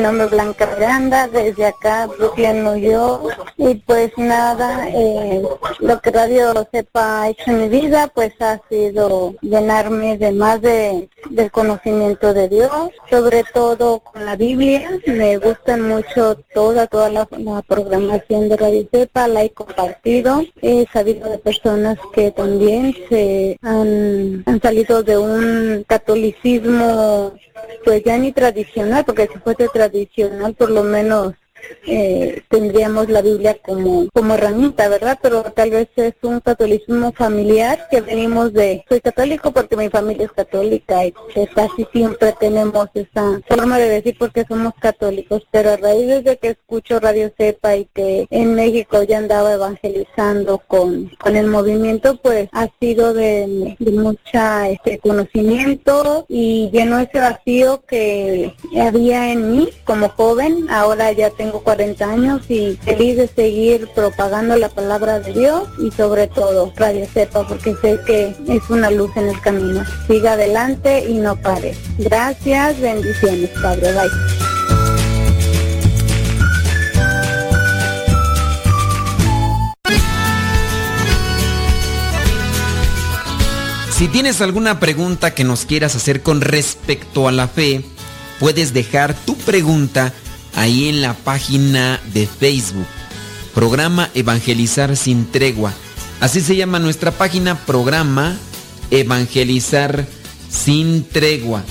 Nombre 0.00 0.24
es 0.26 0.30
Blanca 0.30 0.66
Miranda, 0.66 1.28
desde 1.28 1.66
acá, 1.66 2.06
Brooklyn, 2.06 2.64
New 2.64 2.76
York. 2.76 3.52
Y 3.56 3.74
pues 3.74 4.10
nada, 4.16 4.88
eh, 4.88 5.42
lo 5.80 6.00
que 6.00 6.10
Radio 6.10 6.66
Sepa 6.72 7.22
ha 7.22 7.28
hecho 7.28 7.50
en 7.50 7.60
mi 7.60 7.68
vida, 7.68 8.10
pues 8.14 8.32
ha 8.40 8.60
sido 8.68 9.34
llenarme 9.42 10.16
de 10.16 10.32
más 10.32 10.60
de, 10.62 11.08
del 11.28 11.50
conocimiento 11.50 12.32
de 12.32 12.48
Dios, 12.48 12.90
sobre 13.10 13.44
todo 13.52 14.00
con 14.00 14.24
la 14.24 14.36
Biblia. 14.36 14.98
Me 15.06 15.36
gusta 15.36 15.76
mucho 15.76 16.36
toda, 16.54 16.86
toda 16.86 17.10
la, 17.10 17.26
programación 17.66 18.48
de 18.48 18.56
Radio 18.56 18.88
Sepa, 18.90 19.28
la 19.28 19.44
he 19.44 19.50
compartido. 19.50 20.42
He 20.62 20.86
sabido 20.92 21.28
de 21.28 21.38
personas 21.38 21.98
que 22.14 22.30
también 22.30 22.94
se 23.08 23.58
han, 23.62 24.42
han 24.46 24.60
salido 24.62 25.02
de 25.02 25.18
un 25.18 25.84
catolicismo, 25.86 27.32
pues 27.84 28.02
ya 28.04 28.16
ni 28.16 28.32
tradicional, 28.32 29.04
porque 29.04 29.28
si 29.32 29.38
fuese 29.38 29.68
tradicional, 29.68 29.89
tradicional, 29.90 30.54
por 30.54 30.70
lo 30.70 30.82
menos 30.82 31.34
eh, 31.86 32.42
tendríamos 32.48 33.08
la 33.08 33.22
Biblia 33.22 33.56
como, 33.62 34.08
como 34.12 34.34
herramienta, 34.34 34.88
¿verdad? 34.88 35.18
Pero 35.22 35.42
tal 35.42 35.70
vez 35.70 35.88
es 35.96 36.14
un 36.22 36.40
catolicismo 36.40 37.12
familiar 37.12 37.86
que 37.90 38.00
venimos 38.00 38.52
de, 38.52 38.84
soy 38.88 39.00
católico 39.00 39.52
porque 39.52 39.76
mi 39.76 39.88
familia 39.88 40.26
es 40.26 40.32
católica 40.32 41.06
y 41.06 41.14
casi 41.54 41.86
siempre 41.92 42.34
tenemos 42.38 42.88
esa 42.94 43.40
forma 43.48 43.78
de 43.78 43.88
decir 43.88 44.16
porque 44.18 44.44
somos 44.46 44.74
católicos, 44.80 45.42
pero 45.50 45.70
a 45.70 45.76
raíz 45.76 46.24
de 46.24 46.36
que 46.36 46.48
escucho 46.50 47.00
Radio 47.00 47.32
Cepa 47.36 47.76
y 47.76 47.86
que 47.86 48.26
en 48.30 48.54
México 48.54 49.02
ya 49.02 49.18
andaba 49.18 49.52
evangelizando 49.52 50.58
con, 50.58 51.10
con 51.18 51.36
el 51.36 51.46
movimiento, 51.46 52.16
pues 52.16 52.48
ha 52.52 52.68
sido 52.78 53.14
de, 53.14 53.76
de 53.78 53.90
mucha 53.92 54.68
este 54.68 54.98
conocimiento 54.98 56.26
y 56.28 56.70
llenó 56.72 56.98
ese 56.98 57.18
vacío 57.18 57.82
que 57.86 58.54
había 58.80 59.32
en 59.32 59.52
mí 59.52 59.68
como 59.84 60.08
joven, 60.10 60.66
ahora 60.70 61.12
ya 61.12 61.30
tengo 61.30 61.49
40 61.58 62.04
años 62.08 62.42
y 62.48 62.76
feliz 62.76 63.16
de 63.16 63.26
seguir 63.26 63.88
propagando 63.94 64.56
la 64.56 64.68
palabra 64.68 65.18
de 65.18 65.32
Dios 65.32 65.68
y 65.78 65.90
sobre 65.90 66.28
todo 66.28 66.72
Radio 66.76 67.06
Cepa 67.12 67.46
porque 67.46 67.74
sé 67.82 67.98
que 68.06 68.34
es 68.48 68.70
una 68.70 68.90
luz 68.90 69.10
en 69.16 69.28
el 69.28 69.40
camino. 69.40 69.82
Siga 70.06 70.32
adelante 70.32 71.04
y 71.08 71.14
no 71.14 71.34
pare. 71.36 71.74
Gracias, 71.98 72.80
bendiciones, 72.80 73.50
Padre. 73.60 73.92
Bye. 73.92 74.50
Si 84.00 84.08
tienes 84.08 84.40
alguna 84.40 84.80
pregunta 84.80 85.34
que 85.34 85.44
nos 85.44 85.66
quieras 85.66 85.94
hacer 85.94 86.22
con 86.22 86.40
respecto 86.40 87.28
a 87.28 87.32
la 87.32 87.48
fe, 87.48 87.84
puedes 88.38 88.72
dejar 88.72 89.12
tu 89.12 89.36
pregunta 89.36 90.14
ahí 90.54 90.88
en 90.88 91.02
la 91.02 91.14
página 91.14 92.00
de 92.12 92.26
Facebook. 92.26 92.86
Programa 93.54 94.10
Evangelizar 94.14 94.96
sin 94.96 95.30
tregua. 95.30 95.72
Así 96.20 96.40
se 96.40 96.56
llama 96.56 96.78
nuestra 96.78 97.12
página, 97.12 97.54
programa 97.66 98.36
Evangelizar 98.90 100.06
sin 100.50 101.04
tregua. 101.04 101.62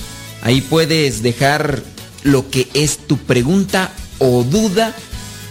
Ahí 0.42 0.60
puedes 0.60 1.22
dejar 1.22 1.82
lo 2.22 2.50
que 2.50 2.68
es 2.74 2.98
tu 2.98 3.16
pregunta 3.16 3.92
o 4.18 4.42
duda 4.42 4.94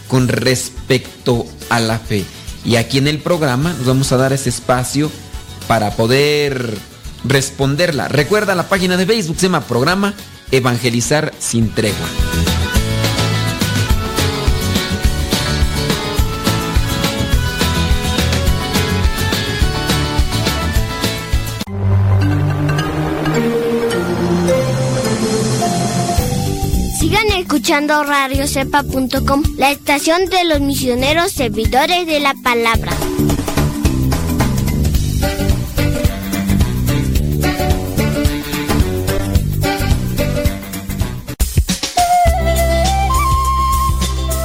con 0.08 0.28
respecto 0.28 1.46
a 1.68 1.80
la 1.80 1.98
fe. 1.98 2.24
Y 2.64 2.76
aquí 2.76 2.98
en 2.98 3.08
el 3.08 3.18
programa 3.18 3.72
nos 3.72 3.86
vamos 3.86 4.12
a 4.12 4.16
dar 4.16 4.32
ese 4.32 4.50
espacio 4.50 5.10
para 5.66 5.92
poder 5.92 6.76
responderla. 7.24 8.08
Recuerda 8.08 8.54
la 8.54 8.68
página 8.68 8.96
de 8.96 9.06
Facebook, 9.06 9.36
se 9.36 9.46
llama 9.46 9.62
Programa 9.62 10.14
Evangelizar 10.50 11.32
sin 11.38 11.70
tregua. 11.70 12.59
escuchando 27.60 28.02
radiocepa.com, 28.04 29.42
la 29.58 29.70
estación 29.70 30.24
de 30.30 30.44
los 30.44 30.62
misioneros 30.62 31.30
servidores 31.30 32.06
de 32.06 32.18
la 32.18 32.32
palabra. 32.42 32.90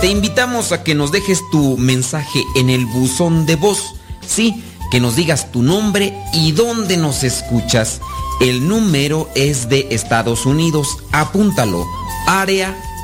Te 0.01 0.07
invitamos 0.07 0.73
a 0.73 0.83
que 0.83 0.93
nos 0.93 1.13
dejes 1.13 1.39
tu 1.51 1.77
mensaje 1.77 2.43
en 2.57 2.69
el 2.69 2.85
buzón 2.85 3.45
de 3.45 3.55
voz. 3.55 3.95
Sí, 4.27 4.61
que 4.91 4.99
nos 4.99 5.15
digas 5.15 5.53
tu 5.53 5.61
nombre 5.63 6.13
y 6.33 6.51
dónde 6.51 6.97
nos 6.97 7.23
escuchas. 7.23 8.01
El 8.41 8.67
número 8.67 9.29
es 9.35 9.69
de 9.69 9.87
Estados 9.91 10.45
Unidos. 10.45 10.97
Apúntalo. 11.13 11.85
Área 12.27 12.75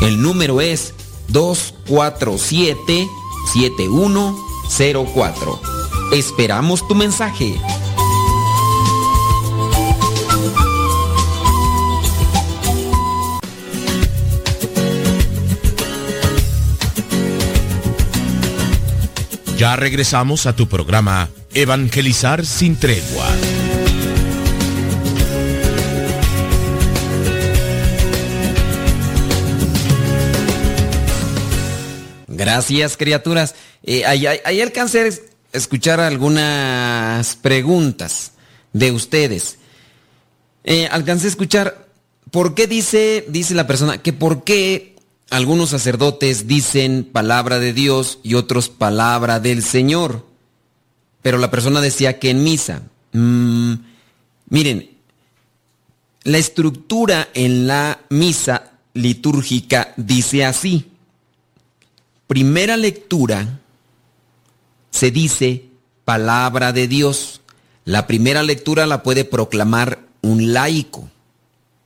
El 0.00 0.22
número 0.22 0.60
es 0.60 0.94
247 1.28 3.08
7104. 3.52 5.60
Esperamos 6.12 6.86
tu 6.86 6.94
mensaje. 6.94 7.58
Ya 19.56 19.76
regresamos 19.76 20.46
a 20.46 20.56
tu 20.56 20.66
programa 20.66 21.28
Evangelizar 21.54 22.44
sin 22.44 22.76
tregua. 22.76 23.26
Gracias, 32.32 32.96
criaturas. 32.96 33.54
Eh, 33.82 34.06
ahí, 34.06 34.26
alcancé 34.60 35.00
a 35.52 35.56
escuchar 35.56 36.00
algunas 36.00 37.36
preguntas 37.36 38.32
de 38.72 38.90
ustedes. 38.90 39.58
Eh, 40.64 40.88
alcancé 40.90 41.26
a 41.26 41.30
escuchar 41.30 41.88
por 42.30 42.54
qué 42.54 42.66
dice, 42.66 43.26
dice 43.28 43.54
la 43.54 43.66
persona, 43.66 43.98
que 43.98 44.14
por 44.14 44.44
qué 44.44 44.96
algunos 45.28 45.70
sacerdotes 45.70 46.46
dicen 46.46 47.04
palabra 47.04 47.58
de 47.58 47.74
Dios 47.74 48.18
y 48.22 48.32
otros 48.32 48.70
palabra 48.70 49.38
del 49.38 49.62
Señor. 49.62 50.26
Pero 51.20 51.36
la 51.36 51.50
persona 51.50 51.82
decía 51.82 52.18
que 52.18 52.30
en 52.30 52.42
misa. 52.42 52.82
Mm, 53.12 53.74
miren, 54.48 54.90
la 56.22 56.38
estructura 56.38 57.28
en 57.34 57.66
la 57.66 58.00
misa 58.08 58.70
litúrgica 58.94 59.92
dice 59.98 60.46
así 60.46 60.91
primera 62.32 62.78
lectura 62.78 63.60
se 64.90 65.10
dice 65.10 65.66
palabra 66.06 66.72
de 66.72 66.88
Dios. 66.88 67.42
La 67.84 68.06
primera 68.06 68.42
lectura 68.42 68.86
la 68.86 69.02
puede 69.02 69.26
proclamar 69.26 70.06
un 70.22 70.54
laico. 70.54 71.10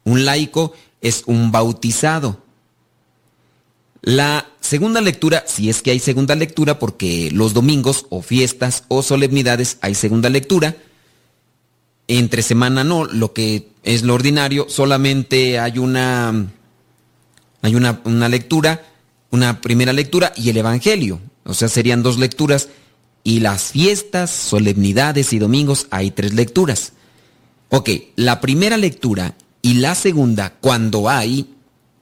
Un 0.05 0.25
laico 0.25 0.73
es 1.01 1.25
un 1.27 1.51
bautizado. 1.51 2.45
La 4.03 4.47
segunda 4.61 5.01
lectura, 5.01 5.43
si 5.49 5.69
es 5.69 5.83
que 5.83 5.91
hay 5.91 5.99
segunda 5.99 6.37
lectura, 6.37 6.79
porque 6.79 7.29
los 7.33 7.53
domingos 7.53 8.07
o 8.11 8.23
fiestas 8.23 8.85
o 8.87 9.03
solemnidades 9.03 9.79
hay 9.81 9.97
segunda 9.97 10.31
lectura, 10.31 10.77
entre 12.07 12.43
semana 12.43 12.85
no, 12.85 13.05
lo 13.05 13.33
que 13.33 13.71
es 13.83 14.05
lo 14.05 14.15
ordinario, 14.15 14.67
solamente 14.69 15.59
hay 15.59 15.79
una, 15.79 16.47
hay 17.63 17.75
una, 17.75 18.01
una 18.05 18.29
lectura 18.29 18.81
una 19.37 19.61
primera 19.61 19.93
lectura 19.93 20.33
y 20.35 20.49
el 20.49 20.57
Evangelio. 20.57 21.21
O 21.45 21.55
sea, 21.55 21.69
serían 21.69 22.03
dos 22.03 22.19
lecturas. 22.19 22.69
Y 23.23 23.41
las 23.41 23.73
fiestas, 23.73 24.31
solemnidades 24.31 25.33
y 25.33 25.39
domingos 25.39 25.89
hay 25.91 26.11
tres 26.11 26.33
lecturas. 26.33 26.93
Ok, 27.69 27.91
la 28.17 28.41
primera 28.41 28.77
lectura 28.77 29.37
y 29.63 29.75
la 29.75 29.95
segunda, 29.95 30.55
cuando 30.61 31.09
hay, 31.09 31.55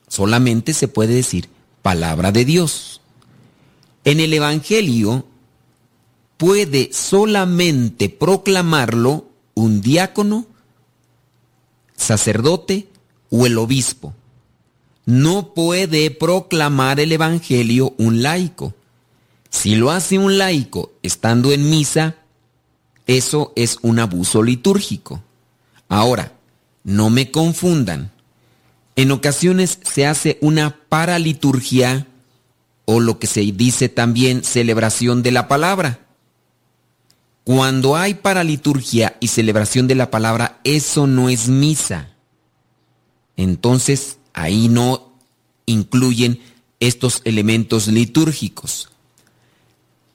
solamente 0.06 0.74
se 0.74 0.86
puede 0.86 1.14
decir 1.14 1.48
palabra 1.82 2.30
de 2.30 2.44
Dios. 2.44 3.00
En 4.04 4.20
el 4.20 4.32
Evangelio 4.32 5.26
puede 6.36 6.90
solamente 6.92 8.10
proclamarlo 8.10 9.26
un 9.54 9.80
diácono, 9.80 10.46
sacerdote 11.96 12.88
o 13.30 13.46
el 13.46 13.56
obispo 13.56 14.14
no 15.06 15.54
puede 15.54 16.10
proclamar 16.10 17.00
el 17.00 17.12
Evangelio 17.12 17.94
un 17.98 18.22
laico. 18.22 18.74
Si 19.50 19.76
lo 19.76 19.90
hace 19.90 20.18
un 20.18 20.38
laico 20.38 20.92
estando 21.02 21.52
en 21.52 21.68
misa, 21.70 22.16
eso 23.06 23.52
es 23.54 23.78
un 23.82 23.98
abuso 23.98 24.42
litúrgico. 24.42 25.22
Ahora, 25.88 26.32
no 26.82 27.10
me 27.10 27.30
confundan. 27.30 28.10
En 28.96 29.10
ocasiones 29.10 29.78
se 29.82 30.06
hace 30.06 30.38
una 30.40 30.76
paraliturgia 30.88 32.06
o 32.84 33.00
lo 33.00 33.18
que 33.18 33.26
se 33.26 33.40
dice 33.40 33.88
también 33.88 34.44
celebración 34.44 35.22
de 35.22 35.32
la 35.32 35.48
palabra. 35.48 36.00
Cuando 37.44 37.96
hay 37.96 38.14
paraliturgia 38.14 39.16
y 39.20 39.28
celebración 39.28 39.86
de 39.86 39.94
la 39.94 40.10
palabra, 40.10 40.60
eso 40.64 41.06
no 41.06 41.28
es 41.28 41.48
misa. 41.48 42.08
Entonces, 43.36 44.18
ahí 44.34 44.68
no 44.68 45.12
incluyen 45.64 46.40
estos 46.80 47.22
elementos 47.24 47.86
litúrgicos. 47.88 48.90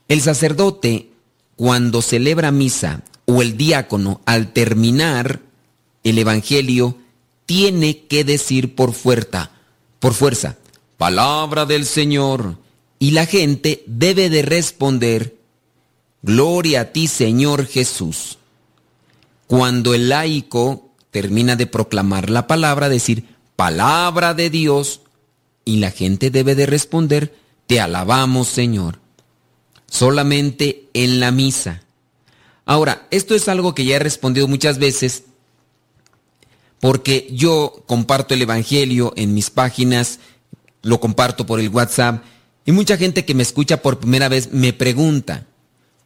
El 0.06 0.20
sacerdote, 0.20 1.10
cuando 1.56 2.02
celebra 2.02 2.52
misa, 2.52 3.02
o 3.26 3.42
el 3.42 3.56
diácono, 3.56 4.20
al 4.26 4.52
terminar 4.52 5.40
el 6.04 6.18
Evangelio, 6.18 6.96
tiene 7.46 8.04
que 8.06 8.24
decir 8.24 8.74
por 8.74 8.92
fuerza, 8.92 9.50
por 9.98 10.14
fuerza, 10.14 10.56
palabra 10.96 11.66
del 11.66 11.86
Señor, 11.86 12.58
y 12.98 13.12
la 13.12 13.26
gente 13.26 13.82
debe 13.86 14.30
de 14.30 14.42
responder, 14.42 15.36
gloria 16.22 16.82
a 16.82 16.84
ti 16.86 17.06
Señor 17.06 17.66
Jesús. 17.66 18.38
Cuando 19.46 19.94
el 19.94 20.08
laico 20.08 20.90
termina 21.10 21.56
de 21.56 21.66
proclamar 21.66 22.30
la 22.30 22.46
palabra, 22.46 22.88
decir, 22.88 23.24
palabra 23.60 24.32
de 24.32 24.48
Dios 24.48 25.02
y 25.66 25.80
la 25.80 25.90
gente 25.90 26.30
debe 26.30 26.54
de 26.54 26.64
responder, 26.64 27.34
te 27.66 27.78
alabamos 27.78 28.48
Señor. 28.48 29.00
Solamente 29.86 30.88
en 30.94 31.20
la 31.20 31.30
misa. 31.30 31.82
Ahora, 32.64 33.06
esto 33.10 33.34
es 33.34 33.50
algo 33.50 33.74
que 33.74 33.84
ya 33.84 33.96
he 33.96 33.98
respondido 33.98 34.48
muchas 34.48 34.78
veces 34.78 35.24
porque 36.80 37.28
yo 37.32 37.84
comparto 37.86 38.32
el 38.32 38.40
Evangelio 38.40 39.12
en 39.14 39.34
mis 39.34 39.50
páginas, 39.50 40.20
lo 40.80 40.98
comparto 40.98 41.44
por 41.44 41.60
el 41.60 41.68
WhatsApp 41.68 42.24
y 42.64 42.72
mucha 42.72 42.96
gente 42.96 43.26
que 43.26 43.34
me 43.34 43.42
escucha 43.42 43.82
por 43.82 43.98
primera 43.98 44.30
vez 44.30 44.54
me 44.54 44.72
pregunta, 44.72 45.44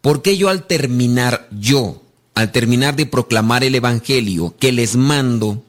¿por 0.01 0.23
qué 0.23 0.37
yo 0.37 0.49
al 0.49 0.67
terminar, 0.67 1.47
yo, 1.53 2.03
al 2.35 2.51
terminar 2.51 2.97
de 2.97 3.07
proclamar 3.07 3.63
el 3.63 3.77
Evangelio 3.77 4.57
que 4.59 4.73
les 4.73 4.97
mando, 4.97 5.63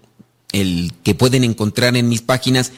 el 0.56 0.94
que 1.04 1.16
pueden 1.16 1.44
encontrar 1.44 1.98
en 1.98 2.08
mis 2.08 2.22
páginas, 2.22 2.72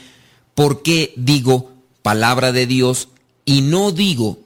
¿por 0.54 0.82
qué 0.82 1.14
digo 1.16 1.70
palabra 2.02 2.50
de 2.50 2.66
Dios 2.66 3.08
y 3.44 3.62
no 3.62 3.92
digo 3.92 4.40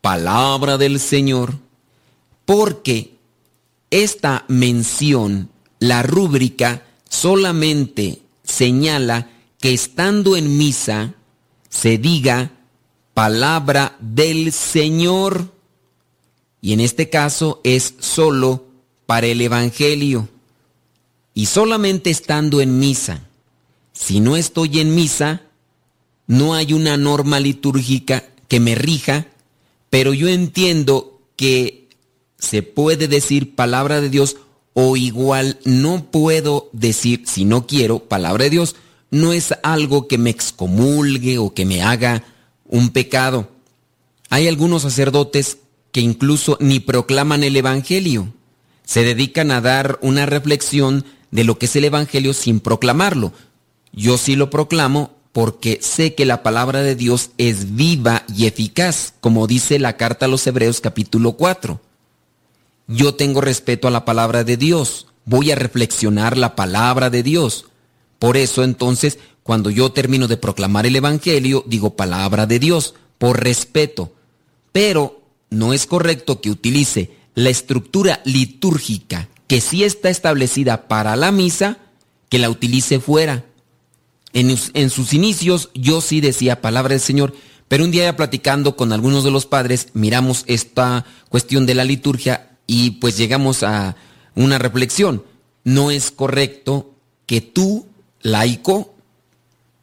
palabra 0.00 0.78
del 0.78 0.98
Señor? 0.98 1.58
Porque 2.46 3.18
esta 3.90 4.46
mención, 4.48 5.50
la 5.80 6.02
rúbrica, 6.02 6.82
solamente 7.10 8.22
señala 8.42 9.30
que 9.60 9.74
estando 9.74 10.36
en 10.36 10.56
misa 10.56 11.14
se 11.68 11.98
diga 11.98 12.52
palabra 13.12 13.96
del 14.00 14.52
Señor. 14.52 15.52
Y 16.62 16.72
en 16.72 16.80
este 16.80 17.10
caso 17.10 17.60
es 17.64 17.94
solo 17.98 18.64
para 19.04 19.26
el 19.26 19.42
Evangelio 19.42 20.28
y 21.36 21.46
solamente 21.46 22.08
estando 22.08 22.62
en 22.62 22.78
misa. 22.78 23.20
Si 23.92 24.20
no 24.20 24.36
estoy 24.36 24.80
en 24.80 24.94
misa, 24.94 25.42
no 26.26 26.54
hay 26.54 26.72
una 26.72 26.96
norma 26.96 27.40
litúrgica 27.40 28.24
que 28.48 28.58
me 28.58 28.74
rija, 28.74 29.26
pero 29.90 30.14
yo 30.14 30.28
entiendo 30.28 31.20
que 31.36 31.90
se 32.38 32.62
puede 32.62 33.06
decir 33.06 33.54
palabra 33.54 34.00
de 34.00 34.08
Dios 34.08 34.38
o 34.72 34.96
igual 34.96 35.58
no 35.66 36.10
puedo 36.10 36.70
decir, 36.72 37.24
si 37.26 37.44
no 37.44 37.66
quiero, 37.66 37.98
palabra 37.98 38.44
de 38.44 38.50
Dios. 38.50 38.74
No 39.10 39.34
es 39.34 39.52
algo 39.62 40.08
que 40.08 40.16
me 40.16 40.30
excomulgue 40.30 41.36
o 41.36 41.52
que 41.52 41.66
me 41.66 41.82
haga 41.82 42.24
un 42.64 42.88
pecado. 42.88 43.50
Hay 44.30 44.48
algunos 44.48 44.82
sacerdotes 44.82 45.58
que 45.92 46.00
incluso 46.00 46.56
ni 46.60 46.80
proclaman 46.80 47.44
el 47.44 47.56
Evangelio. 47.56 48.32
Se 48.84 49.02
dedican 49.02 49.50
a 49.50 49.60
dar 49.60 49.98
una 50.00 50.24
reflexión 50.24 51.04
de 51.30 51.44
lo 51.44 51.58
que 51.58 51.66
es 51.66 51.76
el 51.76 51.84
Evangelio 51.84 52.32
sin 52.32 52.60
proclamarlo. 52.60 53.32
Yo 53.92 54.18
sí 54.18 54.36
lo 54.36 54.50
proclamo 54.50 55.16
porque 55.32 55.80
sé 55.82 56.14
que 56.14 56.24
la 56.24 56.42
palabra 56.42 56.82
de 56.82 56.96
Dios 56.96 57.30
es 57.36 57.76
viva 57.76 58.24
y 58.34 58.46
eficaz, 58.46 59.14
como 59.20 59.46
dice 59.46 59.78
la 59.78 59.96
carta 59.96 60.26
a 60.26 60.28
los 60.28 60.46
Hebreos 60.46 60.80
capítulo 60.80 61.32
4. 61.32 61.80
Yo 62.88 63.14
tengo 63.14 63.40
respeto 63.40 63.88
a 63.88 63.90
la 63.90 64.04
palabra 64.04 64.44
de 64.44 64.56
Dios, 64.56 65.08
voy 65.24 65.50
a 65.50 65.56
reflexionar 65.56 66.38
la 66.38 66.56
palabra 66.56 67.10
de 67.10 67.22
Dios. 67.22 67.66
Por 68.18 68.36
eso 68.36 68.64
entonces, 68.64 69.18
cuando 69.42 69.70
yo 69.70 69.92
termino 69.92 70.26
de 70.26 70.38
proclamar 70.38 70.86
el 70.86 70.96
Evangelio, 70.96 71.64
digo 71.66 71.96
palabra 71.96 72.46
de 72.46 72.58
Dios, 72.58 72.94
por 73.18 73.42
respeto. 73.42 74.12
Pero 74.72 75.20
no 75.50 75.72
es 75.72 75.86
correcto 75.86 76.40
que 76.40 76.50
utilice 76.50 77.10
la 77.34 77.50
estructura 77.50 78.22
litúrgica 78.24 79.28
que 79.46 79.60
sí 79.60 79.84
está 79.84 80.10
establecida 80.10 80.88
para 80.88 81.16
la 81.16 81.30
misa, 81.32 81.78
que 82.28 82.38
la 82.38 82.50
utilice 82.50 83.00
fuera. 83.00 83.44
En, 84.32 84.90
sus 84.90 85.14
inicios 85.14 85.70
yo 85.74 86.00
sí 86.00 86.20
decía 86.20 86.60
palabra 86.60 86.90
del 86.90 87.00
Señor, 87.00 87.34
pero 87.68 87.84
un 87.84 87.90
día 87.90 88.04
ya 88.04 88.16
platicando 88.16 88.76
con 88.76 88.92
algunos 88.92 89.24
de 89.24 89.30
los 89.30 89.46
padres, 89.46 89.88
miramos 89.94 90.44
esta 90.46 91.06
cuestión 91.30 91.64
de 91.64 91.74
la 91.74 91.84
liturgia 91.84 92.50
y 92.66 92.92
pues 92.92 93.16
llegamos 93.16 93.62
a 93.62 93.96
una 94.34 94.58
reflexión. 94.58 95.24
No 95.64 95.90
es 95.90 96.10
correcto 96.10 96.92
que 97.24 97.40
tú, 97.40 97.86
laico, 98.20 98.94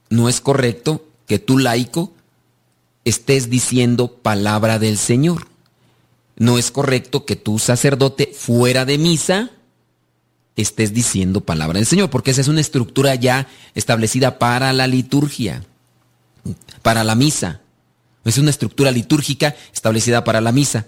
no 0.10 0.30
es 0.30 0.40
correcto 0.40 1.04
que 1.26 1.40
tú, 1.40 1.58
laico, 1.58 2.14
estés 3.06 3.50
diciendo 3.50 4.14
palabra 4.22 4.78
del 4.78 4.98
Señor. 4.98 5.48
No 6.36 6.58
es 6.58 6.72
correcto 6.72 7.26
que 7.26 7.36
tú, 7.36 7.60
sacerdote, 7.60 8.32
fuera 8.34 8.86
de 8.86 8.98
misa, 8.98 9.52
estés 10.56 10.94
diciendo 10.94 11.42
palabra 11.42 11.80
del 11.80 11.86
Señor, 11.86 12.10
porque 12.10 12.32
esa 12.32 12.42
es 12.42 12.48
una 12.48 12.62
estructura 12.62 13.16
ya 13.16 13.48
establecida 13.76 14.40
para 14.40 14.74
la 14.74 14.88
liturgia, 14.88 15.64
para 16.82 17.04
la 17.04 17.16
misa. 17.16 17.62
Es 18.26 18.38
una 18.38 18.50
estructura 18.50 18.92
litúrgica 18.92 19.56
establecida 19.74 20.24
para 20.24 20.42
la 20.42 20.52
misa. 20.52 20.86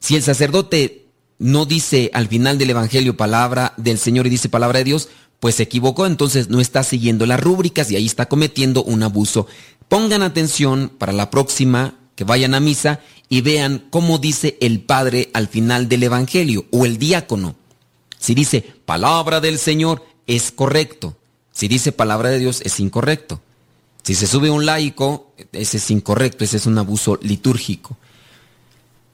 Si 0.00 0.16
el 0.16 0.22
sacerdote 0.22 1.06
no 1.38 1.66
dice 1.66 2.10
al 2.14 2.28
final 2.28 2.58
del 2.58 2.70
Evangelio 2.70 3.16
palabra 3.16 3.74
del 3.76 3.98
Señor 3.98 4.26
y 4.26 4.30
dice 4.30 4.48
palabra 4.48 4.78
de 4.78 4.84
Dios, 4.84 5.08
pues 5.40 5.56
se 5.56 5.64
equivocó, 5.64 6.06
entonces 6.06 6.48
no 6.48 6.60
está 6.60 6.82
siguiendo 6.82 7.26
las 7.26 7.40
rúbricas 7.40 7.90
y 7.90 7.96
ahí 7.96 8.06
está 8.06 8.26
cometiendo 8.26 8.82
un 8.82 9.02
abuso. 9.02 9.46
Pongan 9.88 10.22
atención 10.22 10.90
para 10.98 11.12
la 11.12 11.30
próxima 11.30 11.94
que 12.18 12.24
vayan 12.24 12.54
a 12.54 12.58
misa 12.58 12.98
y 13.28 13.42
vean 13.42 13.86
cómo 13.90 14.18
dice 14.18 14.58
el 14.60 14.80
Padre 14.80 15.30
al 15.34 15.46
final 15.46 15.88
del 15.88 16.02
Evangelio 16.02 16.66
o 16.72 16.84
el 16.84 16.98
diácono. 16.98 17.54
Si 18.18 18.34
dice 18.34 18.60
palabra 18.84 19.40
del 19.40 19.56
Señor, 19.56 20.04
es 20.26 20.50
correcto. 20.50 21.16
Si 21.52 21.68
dice 21.68 21.92
palabra 21.92 22.30
de 22.30 22.40
Dios, 22.40 22.60
es 22.62 22.80
incorrecto. 22.80 23.40
Si 24.02 24.16
se 24.16 24.26
sube 24.26 24.50
un 24.50 24.66
laico, 24.66 25.32
ese 25.52 25.76
es 25.76 25.90
incorrecto, 25.92 26.42
ese 26.42 26.56
es 26.56 26.66
un 26.66 26.76
abuso 26.78 27.20
litúrgico. 27.22 27.96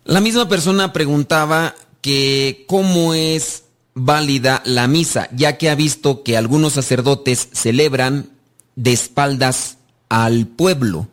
La 0.04 0.22
misma 0.22 0.48
persona 0.48 0.94
preguntaba 0.94 1.74
que 2.00 2.64
cómo 2.66 3.12
es 3.12 3.64
válida 3.92 4.62
la 4.64 4.88
misa, 4.88 5.28
ya 5.36 5.58
que 5.58 5.68
ha 5.68 5.74
visto 5.74 6.22
que 6.22 6.38
algunos 6.38 6.72
sacerdotes 6.72 7.50
celebran 7.52 8.30
de 8.76 8.94
espaldas 8.94 9.76
al 10.08 10.46
pueblo 10.46 11.08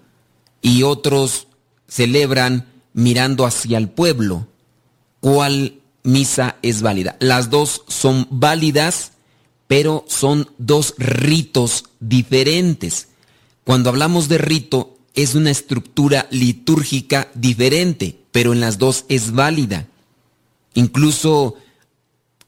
y 0.61 0.83
otros 0.83 1.47
celebran 1.91 2.71
mirando 2.93 3.45
hacia 3.45 3.77
el 3.77 3.89
pueblo. 3.89 4.47
¿Cuál 5.19 5.81
misa 6.03 6.57
es 6.61 6.81
válida. 6.81 7.15
Las 7.19 7.49
dos 7.49 7.83
son 7.87 8.27
válidas, 8.29 9.11
pero 9.67 10.05
son 10.07 10.49
dos 10.57 10.95
ritos 10.97 11.85
diferentes. 11.99 13.09
Cuando 13.63 13.89
hablamos 13.89 14.27
de 14.27 14.37
rito, 14.37 14.97
es 15.13 15.35
una 15.35 15.51
estructura 15.51 16.27
litúrgica 16.31 17.29
diferente, 17.35 18.17
pero 18.31 18.53
en 18.53 18.61
las 18.61 18.77
dos 18.77 19.05
es 19.09 19.31
válida. 19.33 19.87
Incluso 20.73 21.55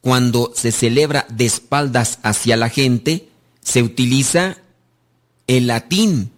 cuando 0.01 0.51
se 0.55 0.71
celebra 0.71 1.25
de 1.29 1.45
espaldas 1.45 2.19
hacia 2.23 2.57
la 2.57 2.69
gente, 2.69 3.29
se 3.61 3.83
utiliza 3.83 4.57
el 5.47 5.67
latín. 5.67 6.31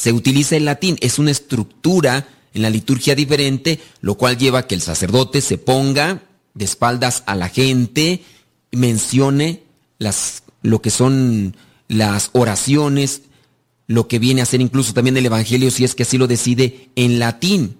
Se 0.00 0.14
utiliza 0.14 0.56
el 0.56 0.64
latín, 0.64 0.96
es 1.02 1.18
una 1.18 1.30
estructura 1.30 2.26
en 2.54 2.62
la 2.62 2.70
liturgia 2.70 3.14
diferente, 3.14 3.80
lo 4.00 4.14
cual 4.14 4.38
lleva 4.38 4.60
a 4.60 4.66
que 4.66 4.74
el 4.74 4.80
sacerdote 4.80 5.42
se 5.42 5.58
ponga 5.58 6.22
de 6.54 6.64
espaldas 6.64 7.22
a 7.26 7.34
la 7.34 7.50
gente, 7.50 8.22
mencione 8.72 9.62
las, 9.98 10.42
lo 10.62 10.80
que 10.80 10.88
son 10.88 11.54
las 11.88 12.30
oraciones, 12.32 13.24
lo 13.88 14.08
que 14.08 14.18
viene 14.18 14.40
a 14.40 14.46
ser 14.46 14.62
incluso 14.62 14.94
también 14.94 15.18
el 15.18 15.26
Evangelio, 15.26 15.70
si 15.70 15.84
es 15.84 15.94
que 15.94 16.04
así 16.04 16.16
lo 16.16 16.26
decide, 16.26 16.88
en 16.96 17.18
latín. 17.18 17.76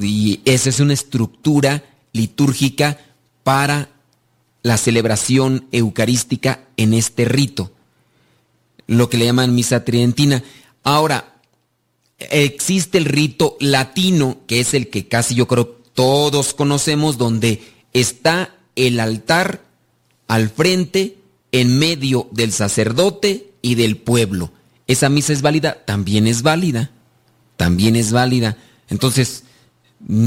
Y 0.00 0.40
esa 0.44 0.68
es 0.68 0.80
una 0.80 0.94
estructura 0.94 1.84
litúrgica 2.12 2.98
para 3.44 3.88
la 4.64 4.78
celebración 4.78 5.68
eucarística 5.70 6.64
en 6.76 6.92
este 6.92 7.24
rito, 7.24 7.70
lo 8.88 9.08
que 9.08 9.16
le 9.16 9.26
llaman 9.26 9.54
misa 9.54 9.84
tridentina. 9.84 10.42
Ahora, 10.84 11.40
existe 12.18 12.98
el 12.98 13.06
rito 13.06 13.56
latino, 13.58 14.38
que 14.46 14.60
es 14.60 14.74
el 14.74 14.88
que 14.88 15.08
casi 15.08 15.34
yo 15.34 15.48
creo 15.48 15.66
todos 15.94 16.54
conocemos, 16.54 17.18
donde 17.18 17.62
está 17.92 18.54
el 18.76 19.00
altar 19.00 19.64
al 20.28 20.50
frente, 20.50 21.16
en 21.52 21.78
medio 21.78 22.28
del 22.32 22.52
sacerdote 22.52 23.50
y 23.62 23.76
del 23.76 23.96
pueblo. 23.96 24.50
¿Esa 24.86 25.08
misa 25.08 25.32
es 25.32 25.40
válida? 25.40 25.84
También 25.84 26.26
es 26.26 26.42
válida. 26.42 26.90
También 27.56 27.94
es 27.94 28.12
válida. 28.12 28.58
Entonces, 28.88 29.44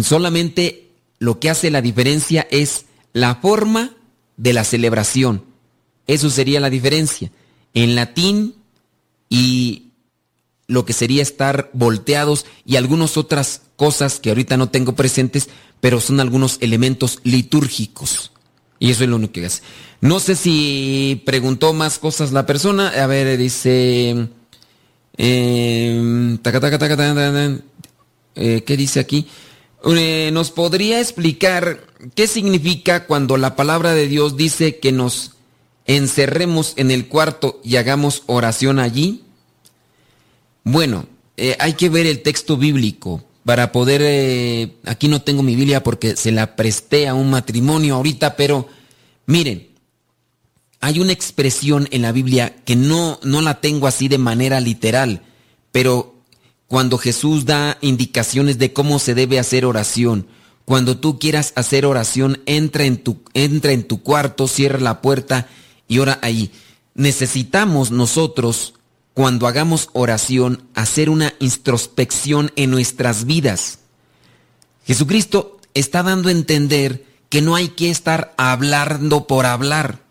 solamente 0.03 0.89
lo 1.19 1.39
que 1.39 1.49
hace 1.49 1.69
la 1.69 1.81
diferencia 1.81 2.47
es 2.49 2.85
la 3.11 3.35
forma 3.35 3.91
de 4.37 4.53
la 4.53 4.63
celebración. 4.63 5.43
Eso 6.07 6.29
sería 6.29 6.61
la 6.61 6.69
diferencia. 6.69 7.31
En 7.73 7.95
latín 7.95 8.55
y 9.29 9.86
lo 10.67 10.85
que 10.85 10.93
sería 10.93 11.21
estar 11.21 11.69
volteados 11.73 12.45
y 12.65 12.75
algunas 12.75 13.17
otras 13.17 13.61
cosas 13.75 14.19
que 14.19 14.29
ahorita 14.29 14.57
no 14.57 14.69
tengo 14.69 14.95
presentes, 14.95 15.49
pero 15.79 16.01
son 16.01 16.19
algunos 16.19 16.57
elementos 16.61 17.19
litúrgicos. 17.23 18.31
Y 18.79 18.91
eso 18.91 19.03
es 19.03 19.09
lo 19.09 19.15
único 19.15 19.33
que 19.33 19.45
hace. 19.45 19.63
No 20.01 20.19
sé 20.19 20.35
si 20.35 21.23
preguntó 21.25 21.73
más 21.73 21.97
cosas 21.97 22.31
la 22.31 22.45
persona. 22.45 22.89
A 22.89 23.07
ver, 23.07 23.37
dice... 23.37 24.27
Eh, 25.19 26.37
eh, 28.35 28.63
¿Qué 28.63 28.77
dice 28.77 28.99
aquí? 28.99 29.27
Eh, 29.85 30.29
¿Nos 30.31 30.51
podría 30.51 30.99
explicar 30.99 31.87
qué 32.13 32.27
significa 32.27 33.05
cuando 33.07 33.37
la 33.37 33.55
palabra 33.55 33.93
de 33.93 34.07
Dios 34.07 34.37
dice 34.37 34.77
que 34.77 34.91
nos 34.91 35.31
encerremos 35.85 36.73
en 36.75 36.91
el 36.91 37.07
cuarto 37.07 37.59
y 37.63 37.77
hagamos 37.77 38.23
oración 38.27 38.77
allí? 38.77 39.23
Bueno, 40.69 41.05
eh, 41.37 41.55
hay 41.59 41.75
que 41.75 41.87
ver 41.87 42.05
el 42.07 42.21
texto 42.21 42.57
bíblico 42.57 43.23
para 43.45 43.71
poder... 43.71 44.01
Eh, 44.03 44.75
aquí 44.83 45.07
no 45.07 45.21
tengo 45.21 45.41
mi 45.41 45.55
Biblia 45.55 45.81
porque 45.81 46.17
se 46.17 46.33
la 46.33 46.57
presté 46.57 47.07
a 47.07 47.13
un 47.13 47.29
matrimonio 47.29 47.95
ahorita, 47.95 48.35
pero 48.35 48.67
miren, 49.27 49.69
hay 50.81 50.99
una 50.99 51.13
expresión 51.13 51.87
en 51.91 52.01
la 52.01 52.11
Biblia 52.11 52.53
que 52.65 52.75
no, 52.75 53.17
no 53.23 53.41
la 53.41 53.61
tengo 53.61 53.87
así 53.87 54.09
de 54.09 54.17
manera 54.17 54.59
literal, 54.59 55.21
pero 55.71 56.15
cuando 56.67 56.97
Jesús 56.97 57.45
da 57.45 57.77
indicaciones 57.79 58.57
de 58.57 58.73
cómo 58.73 58.99
se 58.99 59.15
debe 59.15 59.39
hacer 59.39 59.63
oración, 59.63 60.27
cuando 60.65 60.97
tú 60.97 61.17
quieras 61.17 61.53
hacer 61.55 61.85
oración, 61.85 62.41
entra 62.45 62.83
en 62.83 62.97
tu, 62.97 63.21
entra 63.33 63.71
en 63.71 63.87
tu 63.87 64.03
cuarto, 64.03 64.49
cierra 64.49 64.81
la 64.81 65.01
puerta 65.01 65.47
y 65.87 65.99
ora 65.99 66.19
ahí. 66.21 66.51
Necesitamos 66.93 67.89
nosotros 67.89 68.73
cuando 69.17 69.47
hagamos 69.47 69.89
oración, 69.93 70.67
hacer 70.75 71.09
una 71.09 71.33
introspección 71.39 72.51
en 72.55 72.69
nuestras 72.69 73.25
vidas. 73.25 73.79
Jesucristo 74.85 75.57
está 75.73 76.03
dando 76.03 76.29
a 76.29 76.33
entender 76.33 77.03
que 77.29 77.41
no 77.41 77.55
hay 77.55 77.69
que 77.69 77.89
estar 77.89 78.35
hablando 78.37 79.25
por 79.25 79.47
hablar, 79.47 80.03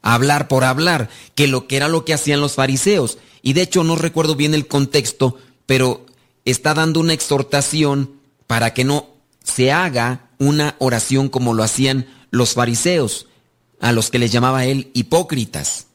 hablar 0.00 0.48
por 0.48 0.64
hablar, 0.64 1.10
que 1.34 1.48
lo 1.48 1.68
que 1.68 1.76
era 1.76 1.88
lo 1.88 2.06
que 2.06 2.14
hacían 2.14 2.40
los 2.40 2.54
fariseos. 2.54 3.18
Y 3.42 3.52
de 3.52 3.60
hecho 3.60 3.84
no 3.84 3.94
recuerdo 3.94 4.36
bien 4.36 4.54
el 4.54 4.66
contexto, 4.66 5.36
pero 5.66 6.06
está 6.46 6.72
dando 6.72 7.00
una 7.00 7.12
exhortación 7.12 8.12
para 8.46 8.72
que 8.72 8.84
no 8.84 9.08
se 9.44 9.70
haga 9.70 10.30
una 10.38 10.76
oración 10.78 11.28
como 11.28 11.52
lo 11.52 11.62
hacían 11.62 12.06
los 12.30 12.54
fariseos, 12.54 13.26
a 13.80 13.92
los 13.92 14.10
que 14.10 14.18
les 14.18 14.32
llamaba 14.32 14.64
él 14.64 14.90
hipócritas 14.94 15.85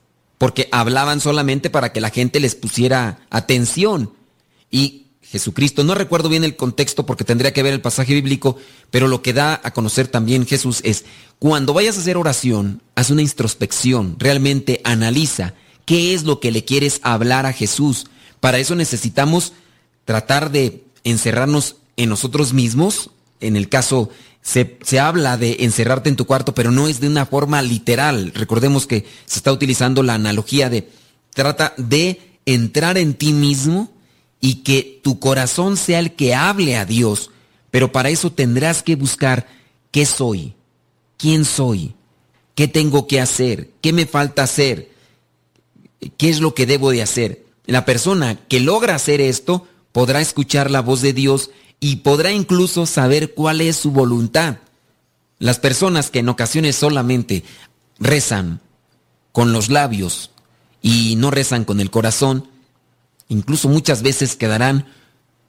porque 0.41 0.67
hablaban 0.71 1.19
solamente 1.19 1.69
para 1.69 1.93
que 1.93 2.01
la 2.01 2.09
gente 2.09 2.39
les 2.39 2.55
pusiera 2.55 3.19
atención. 3.29 4.11
Y 4.71 5.05
Jesucristo. 5.21 5.83
No 5.83 5.93
recuerdo 5.93 6.29
bien 6.29 6.43
el 6.43 6.55
contexto 6.55 7.05
porque 7.05 7.23
tendría 7.23 7.53
que 7.53 7.61
ver 7.61 7.73
el 7.73 7.81
pasaje 7.81 8.15
bíblico, 8.15 8.57
pero 8.89 9.07
lo 9.07 9.21
que 9.21 9.33
da 9.33 9.61
a 9.63 9.71
conocer 9.71 10.07
también 10.07 10.47
Jesús 10.47 10.81
es, 10.83 11.05
cuando 11.37 11.75
vayas 11.75 11.95
a 11.95 11.99
hacer 11.99 12.17
oración, 12.17 12.81
haz 12.95 13.11
una 13.11 13.21
introspección, 13.21 14.15
realmente 14.17 14.81
analiza 14.83 15.53
qué 15.85 16.15
es 16.15 16.23
lo 16.23 16.39
que 16.39 16.49
le 16.49 16.65
quieres 16.65 17.01
hablar 17.03 17.45
a 17.45 17.53
Jesús. 17.53 18.07
Para 18.39 18.57
eso 18.57 18.73
necesitamos 18.73 19.53
tratar 20.05 20.49
de 20.51 20.83
encerrarnos 21.03 21.75
en 21.97 22.09
nosotros 22.09 22.51
mismos. 22.51 23.11
En 23.41 23.55
el 23.55 23.69
caso, 23.69 24.09
se, 24.41 24.77
se, 24.83 24.99
habla 24.99 25.37
de 25.37 25.57
encerrarte 25.59 26.09
en 26.09 26.15
tu 26.15 26.25
cuarto, 26.25 26.53
pero 26.53 26.71
no 26.71 26.87
es 26.87 26.99
de 26.99 27.07
una 27.07 27.25
forma 27.25 27.61
literal. 27.61 28.31
Recordemos 28.33 28.87
que 28.87 29.05
se 29.25 29.39
está 29.39 29.51
utilizando 29.51 30.03
la 30.03 30.13
analogía 30.13 30.69
de, 30.69 30.89
trata 31.33 31.73
de 31.77 32.39
entrar 32.45 32.97
en 32.97 33.13
ti 33.13 33.33
mismo 33.33 33.91
y 34.39 34.55
que 34.63 34.99
tu 35.03 35.19
corazón 35.19 35.77
sea 35.77 35.99
el 35.99 36.13
que 36.13 36.33
hable 36.33 36.75
a 36.75 36.85
Dios, 36.85 37.29
pero 37.69 37.91
para 37.91 38.09
eso 38.09 38.31
tendrás 38.31 38.83
que 38.83 38.95
buscar 38.95 39.47
qué 39.91 40.05
soy, 40.05 40.55
quién 41.17 41.45
soy, 41.45 41.93
qué 42.55 42.67
tengo 42.67 43.07
que 43.07 43.21
hacer, 43.21 43.69
qué 43.81 43.93
me 43.93 44.07
falta 44.07 44.43
hacer, 44.43 44.91
qué 46.17 46.29
es 46.29 46.39
lo 46.39 46.55
que 46.55 46.65
debo 46.65 46.91
de 46.91 47.03
hacer. 47.03 47.45
La 47.65 47.85
persona 47.85 48.39
que 48.47 48.59
logra 48.59 48.95
hacer 48.95 49.21
esto 49.21 49.67
podrá 49.91 50.21
escuchar 50.21 50.71
la 50.71 50.81
voz 50.81 51.01
de 51.01 51.13
Dios 51.13 51.51
y 51.79 51.97
podrá 51.97 52.31
incluso 52.31 52.85
saber 52.85 53.33
cuál 53.33 53.61
es 53.61 53.75
su 53.75 53.91
voluntad. 53.91 54.57
Las 55.39 55.59
personas 55.59 56.11
que 56.11 56.19
en 56.19 56.29
ocasiones 56.29 56.75
solamente 56.75 57.43
rezan 57.99 58.61
con 59.31 59.53
los 59.53 59.69
labios 59.69 60.31
y 60.81 61.15
no 61.15 61.31
rezan 61.31 61.65
con 61.65 61.79
el 61.79 61.89
corazón, 61.89 62.47
incluso 63.27 63.67
muchas 63.69 64.03
veces 64.03 64.35
quedarán 64.35 64.85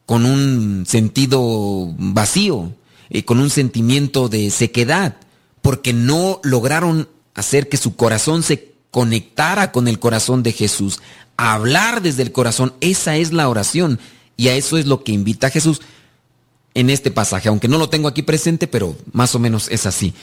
con 0.07 0.25
un 0.25 0.85
sentido 0.87 1.95
vacío, 1.99 2.75
eh, 3.11 3.25
con 3.25 3.39
un 3.39 3.51
sentimiento 3.51 4.29
de 4.29 4.51
sequedad, 4.51 5.17
porque 5.61 5.93
no 5.93 6.41
lograron 6.43 7.09
hacer 7.35 7.69
que 7.69 7.77
su 7.77 7.95
corazón 7.97 8.43
se 8.43 8.73
conectara 8.91 9.73
con 9.73 9.89
el 9.89 9.99
corazón 9.99 10.43
de 10.43 10.53
Jesús. 10.53 11.01
hablar 11.39 12.03
desde 12.03 12.23
el 12.23 12.31
corazón, 12.31 12.75
esa 12.81 13.17
es 13.17 13.33
la 13.33 13.49
oración. 13.49 13.99
Y 14.43 14.49
a 14.49 14.57
eso 14.57 14.77
es 14.77 14.87
lo 14.87 15.05
que 15.05 15.13
invita 15.13 15.47
a 15.47 15.51
Jesús 15.51 15.81
en 16.75 16.91
este 16.91 17.13
pasaje, 17.13 17.49
aunque 17.49 17.69
no 17.69 17.79
lo 17.79 17.89
tengo 17.89 18.09
aquí 18.09 18.23
presente, 18.23 18.67
pero 18.67 18.97
más 19.13 19.37
o 19.37 19.39
menos 19.39 19.69
es 19.71 19.87
así. 19.87 20.15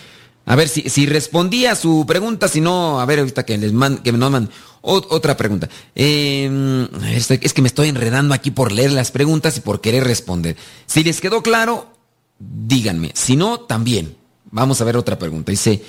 A 0.45 0.57
ver 0.57 0.67
si, 0.67 0.89
si 0.89 1.05
respondía 1.05 1.71
a 1.71 1.75
su 1.75 2.03
pregunta, 2.05 2.49
si 2.49 2.59
no, 2.59 2.99
a 2.99 3.05
ver 3.05 3.19
ahorita 3.19 3.45
que 3.45 3.57
les 3.57 3.71
man, 3.71 3.99
que 3.99 4.11
me 4.11 4.17
mandan 4.17 4.49
otra 4.81 5.37
pregunta. 5.37 5.69
Em, 5.95 6.85
es 7.13 7.53
que 7.53 7.61
me 7.61 7.69
estoy 7.69 7.87
enredando 7.87 8.33
aquí 8.33 8.51
por 8.51 8.73
leer 8.73 8.91
las 8.91 9.11
preguntas 9.11 9.55
y 9.55 9.61
por 9.61 9.79
querer 9.79 10.03
responder. 10.03 10.57
Si 10.85 11.01
les 11.01 11.21
quedó 11.21 11.41
claro, 11.41 11.87
díganme. 12.39 13.11
Si 13.13 13.37
no, 13.37 13.61
también. 13.61 14.17
Vamos 14.51 14.81
a 14.81 14.83
ver 14.83 14.97
otra 14.97 15.17
pregunta. 15.17 15.49
Dice, 15.49 15.81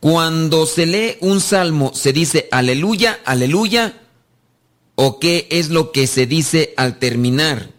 cuando 0.00 0.66
se 0.66 0.86
lee 0.86 1.18
un 1.20 1.40
salmo, 1.40 1.92
¿se 1.94 2.12
dice 2.12 2.48
aleluya, 2.50 3.20
aleluya? 3.24 3.94
¿O 4.96 5.20
qué 5.20 5.46
es 5.52 5.68
lo 5.68 5.92
que 5.92 6.08
se 6.08 6.26
dice 6.26 6.74
al 6.76 6.98
terminar? 6.98 7.75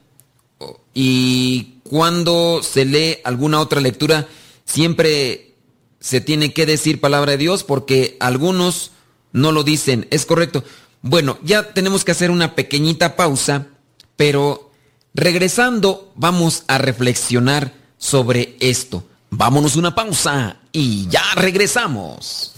Y 1.00 1.76
cuando 1.84 2.62
se 2.64 2.84
lee 2.84 3.20
alguna 3.24 3.60
otra 3.60 3.82
lectura, 3.82 4.28
siempre 4.66 5.54
se 6.00 6.22
tiene 6.22 6.54
que 6.54 6.66
decir 6.66 7.00
palabra 7.00 7.34
de 7.34 7.38
Dios 7.38 7.64
porque 7.64 8.18
algunos 8.20 8.90
no 9.32 9.52
lo 9.52 9.64
dicen. 9.64 10.08
Es 10.10 10.26
correcto. 10.26 10.64
Bueno, 11.04 11.38
ya 11.44 11.72
tenemos 11.72 12.04
que 12.04 12.14
hacer 12.14 12.32
una 12.32 12.56
pequeñita 12.56 13.16
pausa, 13.16 13.68
pero 14.16 14.72
regresando 15.14 16.12
vamos 16.16 16.64
a 16.66 16.80
reflexionar 16.80 17.76
sobre 18.00 18.58
esto. 18.60 19.06
Vámonos 19.30 19.76
una 19.76 19.94
pausa 19.94 20.62
y 20.72 21.08
ya 21.10 21.36
regresamos. 21.36 22.54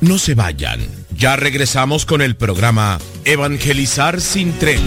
No 0.00 0.16
se 0.18 0.36
vayan, 0.36 0.97
ya 1.18 1.34
regresamos 1.34 2.06
con 2.06 2.22
el 2.22 2.36
programa 2.36 3.00
Evangelizar 3.24 4.20
sin 4.20 4.52
tregua. 4.52 4.84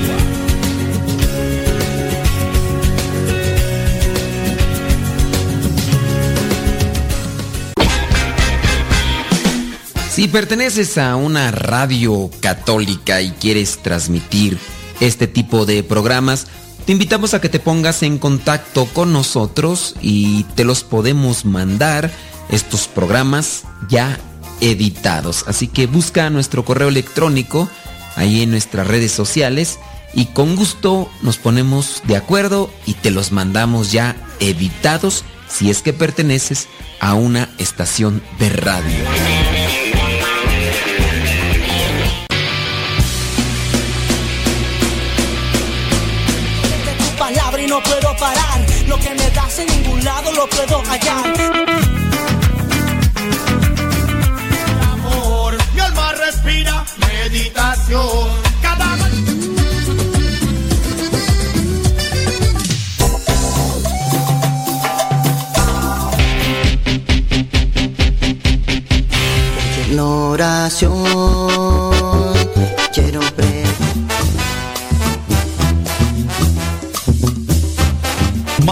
Si 10.10 10.30
perteneces 10.30 10.98
a 10.98 11.17
una 11.17 11.52
radio 11.52 12.32
católica 12.39 13.22
y 13.22 13.32
quieres 13.32 13.80
transmitir 13.80 14.58
este 15.02 15.28
tipo 15.28 15.65
de 15.65 15.84
programas, 15.84 16.48
te 16.86 16.94
invitamos 16.94 17.34
a 17.34 17.41
que 17.41 17.50
te 17.50 17.60
pongas 17.60 18.04
en 18.04 18.17
contacto 18.17 18.86
con 18.86 19.12
nosotros 19.12 19.96
y 20.02 20.44
te 20.56 20.63
los 20.63 20.84
podemos 20.84 21.44
mandar 21.44 22.10
estos 22.50 22.88
programas 22.88 23.63
ya 23.89 24.17
editados. 24.62 25.43
Así 25.47 25.67
que 25.67 25.88
busca 25.88 26.30
nuestro 26.30 26.63
correo 26.63 26.88
electrónico 26.88 27.69
ahí 28.15 28.41
en 28.41 28.52
nuestras 28.52 28.88
redes 28.88 29.12
sociales 29.12 29.80
y 30.13 30.28
con 30.28 30.56
gusto 30.56 31.10
nos 31.21 31.38
ponemos 31.38 32.02
de 32.06 32.15
acuerdo 32.15 32.69
y 32.86 32.93
te 32.93 33.12
los 33.12 33.32
mandamos 33.32 33.91
ya 33.91 34.15
editados 34.39 35.24
si 35.47 35.69
es 35.69 35.82
que 35.82 35.93
perteneces 35.93 36.67
a 37.00 37.13
una 37.13 37.50
estación 37.58 38.21
de 38.39 38.50
radio. 38.50 39.06
Meditación. 57.32 58.28
Cada 58.62 58.98
La 69.94 70.06
oración 70.06 71.52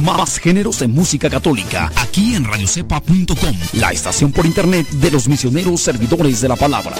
Más 0.01 0.39
géneros 0.39 0.81
en 0.81 0.91
música 0.91 1.29
católica, 1.29 1.91
aquí 1.95 2.33
en 2.33 2.43
radiocepa.com, 2.43 3.55
la 3.73 3.91
estación 3.91 4.31
por 4.31 4.45
internet 4.45 4.89
de 4.89 5.11
los 5.11 5.27
misioneros 5.27 5.81
servidores 5.81 6.41
de 6.41 6.47
la 6.47 6.55
palabra. 6.55 6.95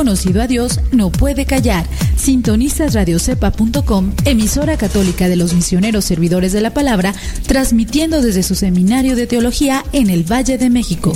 Conocido 0.00 0.40
a 0.40 0.46
Dios 0.46 0.80
no 0.92 1.12
puede 1.12 1.44
callar. 1.44 1.84
Sintonizas 2.16 2.94
radiocepa.com, 2.94 4.14
emisora 4.24 4.78
católica 4.78 5.28
de 5.28 5.36
los 5.36 5.52
misioneros 5.52 6.06
servidores 6.06 6.54
de 6.54 6.62
la 6.62 6.72
palabra, 6.72 7.12
transmitiendo 7.46 8.22
desde 8.22 8.42
su 8.42 8.54
seminario 8.54 9.14
de 9.14 9.26
teología 9.26 9.84
en 9.92 10.08
el 10.08 10.24
Valle 10.24 10.56
de 10.56 10.70
México. 10.70 11.12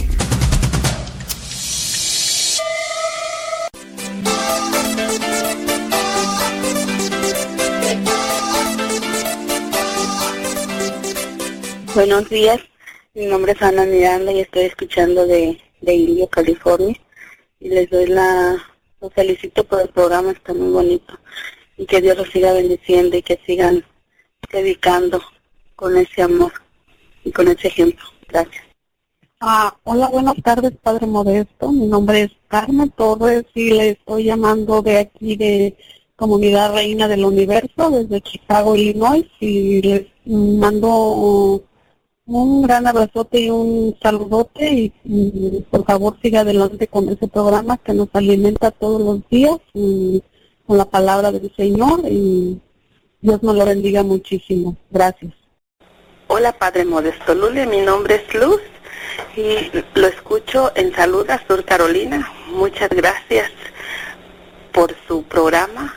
Buenos 11.94 12.28
días, 12.28 12.60
mi 13.14 13.24
nombre 13.24 13.52
es 13.52 13.62
Ana 13.62 13.86
Miranda 13.86 14.30
y 14.30 14.40
estoy 14.40 14.64
escuchando 14.64 15.26
de, 15.26 15.58
de 15.80 16.28
California. 16.30 16.94
Y 17.60 17.70
les 17.70 17.88
doy 17.88 18.08
la, 18.08 18.62
los 19.04 19.12
felicito 19.12 19.64
por 19.64 19.82
el 19.82 19.88
programa, 19.88 20.32
está 20.32 20.54
muy 20.54 20.70
bonito. 20.70 21.18
Y 21.76 21.86
que 21.86 22.00
Dios 22.00 22.16
los 22.16 22.28
siga 22.30 22.52
bendiciendo 22.52 23.16
y 23.16 23.22
que 23.22 23.38
sigan 23.46 23.84
dedicando 24.50 25.20
con 25.76 25.96
ese 25.96 26.22
amor 26.22 26.52
y 27.24 27.30
con 27.30 27.48
ese 27.48 27.68
ejemplo. 27.68 28.04
Gracias. 28.28 28.64
Ah, 29.40 29.76
hola, 29.84 30.08
buenas 30.08 30.36
tardes, 30.42 30.72
Padre 30.82 31.06
Modesto. 31.06 31.70
Mi 31.70 31.86
nombre 31.86 32.22
es 32.22 32.30
Carmen 32.48 32.90
Torres 32.90 33.44
y 33.54 33.72
le 33.72 33.90
estoy 33.90 34.24
llamando 34.24 34.80
de 34.80 34.98
aquí 34.98 35.36
de 35.36 35.76
Comunidad 36.16 36.72
Reina 36.72 37.06
del 37.06 37.24
Universo, 37.24 37.90
desde 37.90 38.22
Chicago, 38.22 38.74
Illinois. 38.74 39.26
Y 39.40 39.82
les 39.82 40.06
mando 40.24 41.62
un 42.26 42.62
gran 42.62 42.86
abrazote 42.86 43.40
y 43.40 43.50
un 43.50 43.96
saludote 44.02 44.92
y, 45.04 45.64
por 45.70 45.84
favor 45.84 46.16
siga 46.22 46.40
adelante 46.40 46.86
con 46.88 47.08
ese 47.08 47.28
programa 47.28 47.76
que 47.78 47.92
nos 47.92 48.08
alimenta 48.14 48.70
todos 48.70 49.00
los 49.00 49.28
días 49.28 49.58
con 50.66 50.78
la 50.78 50.86
palabra 50.86 51.30
del 51.30 51.52
Señor 51.54 52.00
y 52.08 52.60
Dios 53.20 53.42
nos 53.42 53.56
lo 53.56 53.66
bendiga 53.66 54.02
muchísimo. 54.02 54.76
Gracias. 54.90 55.32
Hola, 56.28 56.52
Padre 56.52 56.86
Modesto 56.86 57.34
Lule, 57.34 57.66
mi 57.66 57.80
nombre 57.80 58.16
es 58.26 58.34
Luz 58.34 58.60
y 59.36 59.70
lo 59.98 60.06
escucho 60.06 60.72
en 60.74 60.94
Saluda, 60.94 61.42
Sur 61.46 61.64
Carolina. 61.64 62.26
Muchas 62.48 62.88
gracias 62.88 63.50
por 64.72 64.94
su 65.06 65.22
programa. 65.24 65.94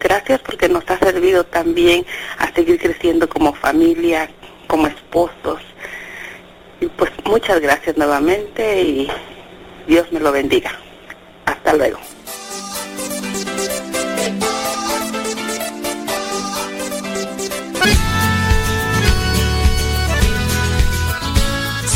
Gracias 0.00 0.40
porque 0.40 0.68
nos 0.68 0.88
ha 0.88 0.98
servido 0.98 1.44
también 1.44 2.06
a 2.38 2.52
seguir 2.54 2.78
creciendo 2.78 3.28
como 3.28 3.52
familia, 3.52 4.30
como 4.68 4.86
esposos. 4.86 5.60
Y 6.80 6.86
pues 6.86 7.10
muchas 7.24 7.60
gracias 7.60 7.96
nuevamente 7.96 8.82
y 8.82 9.08
Dios 9.88 10.06
me 10.12 10.20
lo 10.20 10.30
bendiga. 10.30 10.70
Hasta 11.44 11.74
luego. 11.74 11.98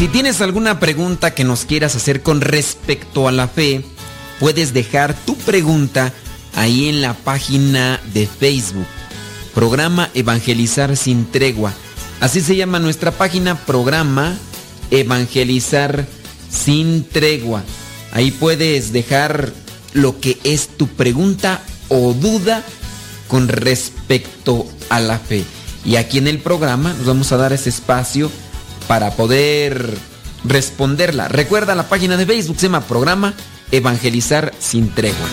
Si 0.03 0.09
tienes 0.09 0.41
alguna 0.41 0.81
pregunta 0.81 1.33
que 1.33 1.45
nos 1.45 1.65
quieras 1.65 1.95
hacer 1.95 2.23
con 2.23 2.41
respecto 2.41 3.29
a 3.29 3.33
la 3.33 3.47
fe, 3.47 3.85
puedes 4.41 4.75
dejar 4.75 5.15
tu 5.15 5.37
pregunta 5.37 6.13
ahí 6.57 6.89
en 6.89 7.03
la 7.03 7.15
página 7.15 8.01
de 8.13 8.27
Facebook. 8.27 8.89
Programa 9.55 10.11
Evangelizar 10.15 10.97
sin 10.97 11.31
tregua. 11.31 11.73
Así 12.23 12.41
se 12.41 12.55
llama 12.55 12.79
nuestra 12.79 13.11
página, 13.11 13.57
programa 13.57 14.39
Evangelizar 14.93 16.07
sin 16.49 17.03
tregua. 17.03 17.65
Ahí 18.13 18.31
puedes 18.31 18.93
dejar 18.93 19.53
lo 19.93 20.21
que 20.21 20.39
es 20.45 20.69
tu 20.69 20.87
pregunta 20.87 21.61
o 21.89 22.13
duda 22.13 22.63
con 23.27 23.49
respecto 23.49 24.69
a 24.89 25.01
la 25.01 25.19
fe. 25.19 25.43
Y 25.85 25.97
aquí 25.97 26.19
en 26.19 26.29
el 26.29 26.39
programa 26.39 26.93
nos 26.93 27.07
vamos 27.07 27.33
a 27.33 27.39
dar 27.39 27.53
ese 27.53 27.71
espacio 27.71 28.31
para 28.87 29.11
poder 29.17 29.93
responderla. 30.45 31.27
Recuerda 31.27 31.75
la 31.75 31.89
página 31.89 32.17
de 32.17 32.25
Facebook, 32.25 32.61
se 32.61 32.67
llama 32.67 32.87
Programa 32.87 33.35
Evangelizar 33.73 34.55
sin 34.61 34.95
tregua. 34.95 35.27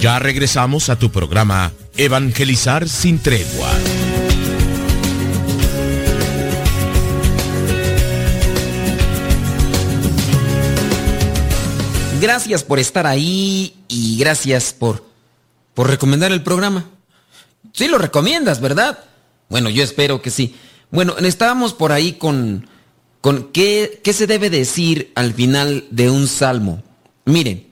Ya 0.00 0.18
regresamos 0.18 0.88
a 0.88 0.98
tu 0.98 1.12
programa 1.12 1.72
Evangelizar 1.94 2.88
sin 2.88 3.18
tregua. 3.18 3.68
Gracias 12.18 12.64
por 12.64 12.78
estar 12.78 13.06
ahí 13.06 13.74
y 13.88 14.16
gracias 14.18 14.72
por, 14.72 15.04
por 15.74 15.90
recomendar 15.90 16.32
el 16.32 16.42
programa. 16.42 16.86
Sí 17.74 17.86
lo 17.86 17.98
recomiendas, 17.98 18.62
¿verdad? 18.62 19.00
Bueno, 19.50 19.68
yo 19.68 19.84
espero 19.84 20.22
que 20.22 20.30
sí. 20.30 20.54
Bueno, 20.90 21.18
estábamos 21.18 21.74
por 21.74 21.92
ahí 21.92 22.14
con, 22.14 22.66
con 23.20 23.52
qué, 23.52 24.00
qué 24.02 24.14
se 24.14 24.26
debe 24.26 24.48
decir 24.48 25.12
al 25.14 25.34
final 25.34 25.84
de 25.90 26.08
un 26.08 26.26
salmo. 26.26 26.82
Miren, 27.26 27.69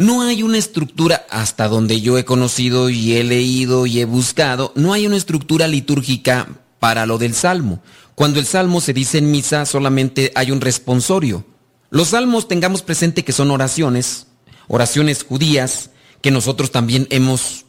no 0.00 0.22
hay 0.22 0.42
una 0.42 0.56
estructura, 0.56 1.26
hasta 1.28 1.68
donde 1.68 2.00
yo 2.00 2.16
he 2.16 2.24
conocido 2.24 2.88
y 2.88 3.18
he 3.18 3.22
leído 3.22 3.84
y 3.84 4.00
he 4.00 4.06
buscado, 4.06 4.72
no 4.74 4.94
hay 4.94 5.06
una 5.06 5.18
estructura 5.18 5.68
litúrgica 5.68 6.48
para 6.78 7.04
lo 7.04 7.18
del 7.18 7.34
salmo. 7.34 7.82
Cuando 8.14 8.40
el 8.40 8.46
salmo 8.46 8.80
se 8.80 8.94
dice 8.94 9.18
en 9.18 9.30
misa, 9.30 9.66
solamente 9.66 10.32
hay 10.34 10.52
un 10.52 10.62
responsorio. 10.62 11.44
Los 11.90 12.08
salmos 12.08 12.48
tengamos 12.48 12.80
presente 12.80 13.24
que 13.24 13.32
son 13.32 13.50
oraciones, 13.50 14.28
oraciones 14.68 15.22
judías, 15.22 15.90
que 16.22 16.30
nosotros 16.30 16.72
también 16.72 17.06
hemos 17.10 17.66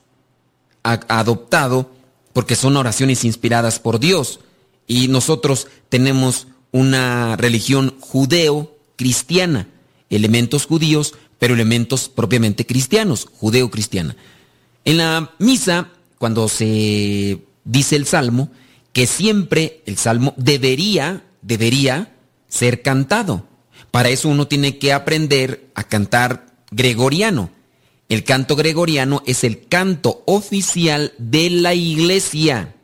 adoptado 0.84 1.92
porque 2.32 2.56
son 2.56 2.78
oraciones 2.78 3.26
inspiradas 3.26 3.82
por 3.82 4.00
Dios. 4.00 4.40
Y 4.88 5.10
nosotros 5.10 5.68
tenemos 5.90 6.48
una 6.72 7.36
religión 7.36 7.98
judeo-cristiana, 8.00 9.68
elementos 10.10 10.66
judíos, 10.66 11.14
pero 11.42 11.56
elementos 11.56 12.08
propiamente 12.08 12.68
cristianos, 12.68 13.28
judeo-cristiana. 13.40 14.16
En 14.86 14.98
la 14.98 15.32
misa, 15.40 15.90
cuando 16.20 16.48
se 16.48 17.40
dice 17.64 17.96
el 17.96 18.06
salmo, 18.06 18.52
que 18.94 19.08
siempre 19.08 19.82
el 19.88 19.98
salmo 19.98 20.36
debería, 20.38 21.24
debería 21.42 22.14
ser 22.48 22.84
cantado. 22.84 23.48
Para 23.90 24.10
eso 24.10 24.30
uno 24.30 24.48
tiene 24.48 24.78
que 24.78 24.94
aprender 24.94 25.72
a 25.74 25.84
cantar 25.84 26.46
gregoriano. 26.70 27.50
El 28.08 28.24
canto 28.24 28.56
gregoriano 28.56 29.24
es 29.26 29.44
el 29.44 29.68
canto 29.68 30.22
oficial 30.28 31.12
de 31.18 31.50
la 31.50 31.74
iglesia. 31.74 32.76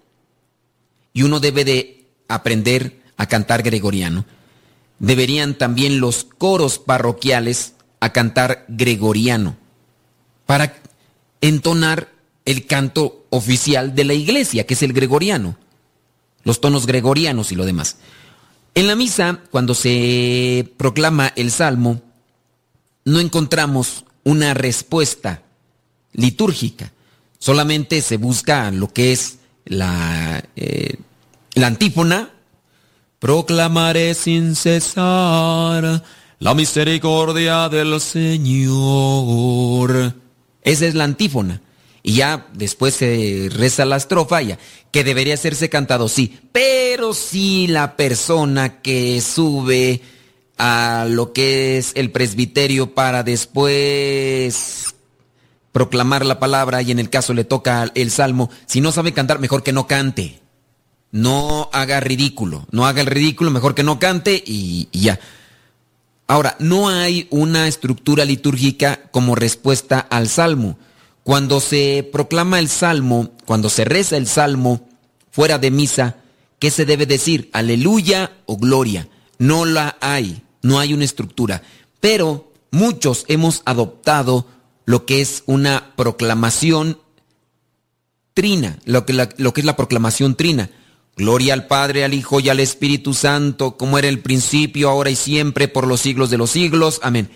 Y 1.13 1.21
uno 1.21 1.39
debe 1.39 1.63
de 1.63 2.07
aprender 2.27 3.03
a 3.17 3.27
cantar 3.27 3.61
gregoriano. 3.61 4.25
Deberían 4.97 5.59
también 5.59 5.99
los 5.99 6.23
coros 6.23 6.79
parroquiales 6.79 7.75
a 7.99 8.13
cantar 8.13 8.65
gregoriano 8.67 9.55
para 10.45 10.75
entonar 11.41 12.09
el 12.45 12.65
canto 12.65 13.25
oficial 13.29 13.93
de 13.93 14.05
la 14.05 14.13
iglesia, 14.13 14.65
que 14.65 14.73
es 14.73 14.83
el 14.83 14.93
gregoriano, 14.93 15.57
los 16.43 16.61
tonos 16.61 16.85
gregorianos 16.85 17.51
y 17.51 17.55
lo 17.55 17.65
demás. 17.65 17.97
En 18.73 18.87
la 18.87 18.95
misa, 18.95 19.41
cuando 19.51 19.73
se 19.73 20.71
proclama 20.77 21.33
el 21.35 21.51
salmo, 21.51 22.01
no 23.05 23.19
encontramos 23.19 24.05
una 24.23 24.53
respuesta 24.53 25.41
litúrgica. 26.13 26.91
Solamente 27.39 28.01
se 28.01 28.17
busca 28.17 28.71
lo 28.71 28.93
que 28.93 29.11
es 29.11 29.39
la, 29.65 30.43
eh, 30.55 30.97
la 31.53 31.67
antífona. 31.67 32.31
Proclamaré 33.19 34.13
sin 34.13 34.55
cesar 34.55 36.03
la 36.39 36.53
misericordia 36.53 37.67
del 37.69 37.99
Señor. 37.99 39.33
Esa 40.61 40.85
es 40.85 40.95
la 40.95 41.05
antífona. 41.05 41.61
Y 42.03 42.13
ya 42.15 42.47
después 42.53 42.93
se 42.95 43.49
reza 43.51 43.83
la 43.85 43.97
estrofa, 43.97 44.41
ya, 44.41 44.57
que 44.91 45.03
debería 45.03 45.33
hacerse 45.33 45.69
cantado, 45.69 46.07
sí. 46.07 46.39
Pero 46.51 47.13
si 47.13 47.67
la 47.67 47.97
persona 47.97 48.81
que 48.81 49.19
sube 49.19 50.01
a 50.57 51.05
lo 51.09 51.33
que 51.33 51.77
es 51.77 51.91
el 51.95 52.11
presbiterio 52.11 52.93
para 52.93 53.23
después 53.23 54.95
proclamar 55.71 56.25
la 56.25 56.39
palabra 56.39 56.81
y 56.81 56.91
en 56.91 56.99
el 56.99 57.09
caso 57.09 57.33
le 57.33 57.43
toca 57.43 57.91
el 57.93 58.09
salmo, 58.09 58.49
si 58.67 58.79
no 58.79 58.91
sabe 58.93 59.11
cantar, 59.11 59.39
mejor 59.39 59.63
que 59.63 59.73
no 59.73 59.85
cante. 59.85 60.39
No 61.11 61.69
haga 61.73 61.99
ridículo, 61.99 62.67
no 62.71 62.85
haga 62.85 63.01
el 63.01 63.07
ridículo, 63.07 63.51
mejor 63.51 63.75
que 63.75 63.83
no 63.83 63.99
cante 63.99 64.41
y, 64.45 64.87
y 64.91 65.01
ya. 65.01 65.19
Ahora, 66.27 66.57
no 66.59 66.89
hay 66.89 67.27
una 67.29 67.67
estructura 67.67 68.25
litúrgica 68.25 69.09
como 69.11 69.35
respuesta 69.35 69.99
al 69.99 70.27
salmo. 70.27 70.77
Cuando 71.23 71.59
se 71.61 72.07
proclama 72.11 72.59
el 72.59 72.67
salmo, 72.67 73.31
cuando 73.45 73.69
se 73.69 73.85
reza 73.85 74.17
el 74.17 74.27
salmo 74.27 74.87
fuera 75.31 75.57
de 75.57 75.71
misa, 75.71 76.17
¿qué 76.59 76.69
se 76.69 76.85
debe 76.85 77.05
decir? 77.05 77.49
Aleluya 77.53 78.31
o 78.45 78.57
gloria. 78.57 79.07
No 79.39 79.65
la 79.65 79.97
hay, 80.01 80.41
no 80.61 80.79
hay 80.79 80.93
una 80.93 81.05
estructura. 81.05 81.61
Pero 81.99 82.51
muchos 82.71 83.23
hemos 83.27 83.61
adoptado 83.65 84.47
lo 84.85 85.05
que 85.05 85.21
es 85.21 85.43
una 85.45 85.93
proclamación 85.95 86.99
trina, 88.33 88.79
lo 88.85 89.05
que, 89.05 89.13
es 89.13 89.65
la 89.65 89.75
proclamación 89.75 90.35
trina. 90.35 90.69
Gloria 91.17 91.55
al 91.55 91.65
Padre, 91.65 92.03
al 92.03 92.13
Hijo 92.13 92.39
y 92.39 92.49
al 92.49 92.59
Espíritu 92.59 93.15
Santo, 93.15 93.75
como 93.75 93.97
era 93.97 94.07
el 94.07 94.19
principio, 94.19 94.89
ahora 94.89 95.09
y 95.09 95.15
siempre, 95.15 95.67
por 95.67 95.87
los 95.87 95.99
siglos 95.99 96.29
de 96.29 96.37
los 96.37 96.51
siglos. 96.51 96.99
Amén. 97.01 97.29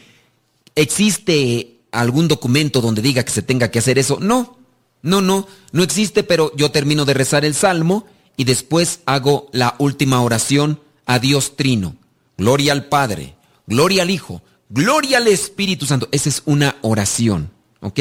Existe 0.75 1.79
algún 1.91 2.27
documento 2.27 2.79
donde 2.79 3.01
diga 3.01 3.23
que 3.23 3.31
se 3.31 3.41
tenga 3.41 3.71
que 3.71 3.79
hacer 3.79 3.97
eso. 3.97 4.19
No, 4.21 4.59
no, 5.01 5.21
no, 5.21 5.47
no 5.71 5.83
existe, 5.83 6.23
pero 6.23 6.55
yo 6.55 6.69
termino 6.69 7.05
de 7.05 7.15
rezar 7.15 7.43
el 7.43 7.55
salmo 7.55 8.05
y 8.37 8.43
después 8.43 8.99
hago 9.05 9.49
la 9.51 9.75
última 9.79 10.21
oración 10.21 10.79
a 11.07 11.17
Dios 11.17 11.55
Trino. 11.55 11.95
Gloria 12.37 12.73
al 12.73 12.85
Padre, 12.85 13.35
gloria 13.65 14.03
al 14.03 14.11
Hijo, 14.11 14.43
gloria 14.69 15.17
al 15.17 15.27
Espíritu 15.27 15.87
Santo. 15.87 16.07
Esa 16.11 16.29
es 16.29 16.43
una 16.45 16.77
oración, 16.81 17.51
¿ok? 17.81 17.99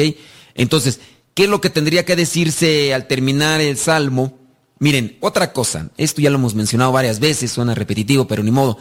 Entonces, 0.53 0.99
¿qué 1.33 1.45
es 1.45 1.49
lo 1.49 1.59
que 1.59 1.71
tendría 1.71 2.05
que 2.05 2.15
decirse 2.15 2.93
al 2.93 3.07
terminar 3.07 3.61
el 3.61 3.77
salmo? 3.77 4.37
Miren, 4.81 5.15
otra 5.19 5.53
cosa, 5.53 5.91
esto 5.95 6.21
ya 6.21 6.31
lo 6.31 6.37
hemos 6.37 6.55
mencionado 6.55 6.91
varias 6.91 7.19
veces, 7.19 7.51
suena 7.51 7.75
repetitivo, 7.75 8.25
pero 8.25 8.41
ni 8.41 8.49
modo. 8.49 8.79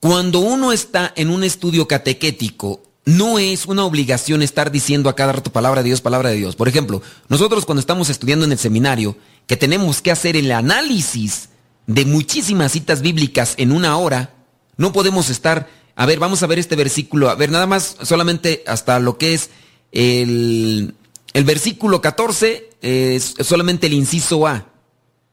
Cuando 0.00 0.40
uno 0.40 0.72
está 0.72 1.12
en 1.14 1.30
un 1.30 1.44
estudio 1.44 1.86
catequético 1.86 2.82
no 3.04 3.38
es 3.38 3.66
una 3.66 3.84
obligación 3.84 4.42
estar 4.42 4.72
diciendo 4.72 5.08
a 5.08 5.14
cada 5.14 5.34
rato 5.34 5.52
palabra 5.52 5.82
de 5.82 5.90
Dios, 5.90 6.00
palabra 6.00 6.30
de 6.30 6.36
Dios. 6.36 6.56
Por 6.56 6.66
ejemplo, 6.66 7.00
nosotros 7.28 7.64
cuando 7.64 7.78
estamos 7.78 8.10
estudiando 8.10 8.44
en 8.44 8.50
el 8.50 8.58
seminario, 8.58 9.16
que 9.46 9.56
tenemos 9.56 10.02
que 10.02 10.10
hacer 10.10 10.36
el 10.36 10.50
análisis 10.50 11.50
de 11.86 12.04
muchísimas 12.04 12.72
citas 12.72 13.02
bíblicas 13.02 13.54
en 13.58 13.70
una 13.70 13.96
hora, 13.96 14.34
no 14.76 14.92
podemos 14.92 15.30
estar, 15.30 15.70
a 15.94 16.06
ver, 16.06 16.18
vamos 16.18 16.42
a 16.42 16.48
ver 16.48 16.58
este 16.58 16.74
versículo, 16.74 17.30
a 17.30 17.36
ver, 17.36 17.52
nada 17.52 17.68
más 17.68 17.98
solamente 18.02 18.64
hasta 18.66 18.98
lo 18.98 19.16
que 19.16 19.34
es 19.34 19.50
el, 19.92 20.96
el 21.34 21.44
versículo 21.44 22.00
14, 22.00 22.70
es 22.82 23.36
solamente 23.44 23.86
el 23.86 23.92
inciso 23.92 24.44
A. 24.48 24.71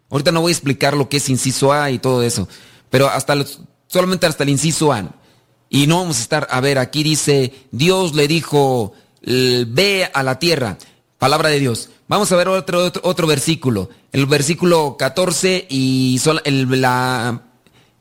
Ahorita 0.09 0.31
no 0.31 0.41
voy 0.41 0.51
a 0.51 0.53
explicar 0.53 0.97
lo 0.97 1.09
que 1.09 1.17
es 1.17 1.29
inciso 1.29 1.71
A 1.71 1.91
y 1.91 1.99
todo 1.99 2.23
eso, 2.23 2.47
pero 2.89 3.09
hasta 3.09 3.35
solamente 3.87 4.25
hasta 4.25 4.43
el 4.43 4.49
inciso 4.49 4.91
A. 4.91 5.15
Y 5.69 5.85
no 5.85 5.99
vamos 5.99 6.17
a 6.17 6.21
estar, 6.21 6.47
a 6.49 6.59
ver, 6.61 6.79
aquí 6.79 7.03
dice, 7.03 7.53
Dios 7.71 8.15
le 8.15 8.27
dijo, 8.27 8.93
ve 9.21 10.09
a 10.11 10.23
la 10.23 10.39
tierra, 10.39 10.77
palabra 11.19 11.49
de 11.49 11.59
Dios. 11.59 11.89
Vamos 12.07 12.31
a 12.31 12.35
ver 12.35 12.47
otro, 12.47 12.91
otro, 13.03 13.27
versículo, 13.27 13.89
el 14.11 14.25
versículo 14.25 14.97
14 14.97 15.67
y 15.69 16.19
el, 16.43 16.81
la, 16.81 17.43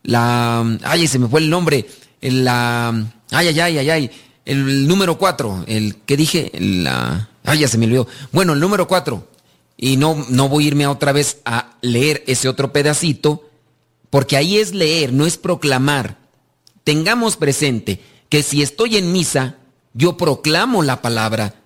la, 0.03 0.79
ay, 0.85 1.07
se 1.07 1.19
me 1.19 1.29
fue 1.29 1.41
el 1.41 1.51
nombre, 1.51 1.87
el, 2.23 2.43
la, 2.43 2.89
ay, 3.31 3.49
ay, 3.49 3.61
ay, 3.61 3.79
ay, 3.79 3.91
ay, 3.91 4.11
el 4.47 4.89
número 4.89 5.19
4, 5.19 5.65
el 5.67 5.97
que 6.07 6.17
dije, 6.17 6.51
la, 6.59 7.29
ay, 7.45 7.59
ya 7.59 7.69
se 7.69 7.77
me 7.77 7.85
olvidó. 7.85 8.07
Bueno, 8.33 8.55
el 8.55 8.61
número 8.61 8.89
4, 8.89 9.29
y 9.79 9.97
no, 9.97 10.27
no 10.29 10.51
voy 10.51 10.65
a 10.65 10.67
irme 10.69 10.87
otra 10.87 11.13
vez 11.13 11.39
a 11.47 11.79
leer 11.81 12.23
ese 12.27 12.51
otro 12.51 12.73
pedacito, 12.73 13.49
porque 14.11 14.37
ahí 14.37 14.59
es 14.59 14.75
leer, 14.75 15.15
no 15.15 15.25
es 15.25 15.39
proclamar 15.39 16.19
tengamos 16.89 17.37
presente 17.37 18.01
que 18.31 18.43
si 18.43 18.63
estoy 18.63 18.97
en 18.97 19.13
misa, 19.13 19.57
yo 19.93 20.17
proclamo 20.17 20.83
la 20.83 21.03
palabra. 21.03 21.57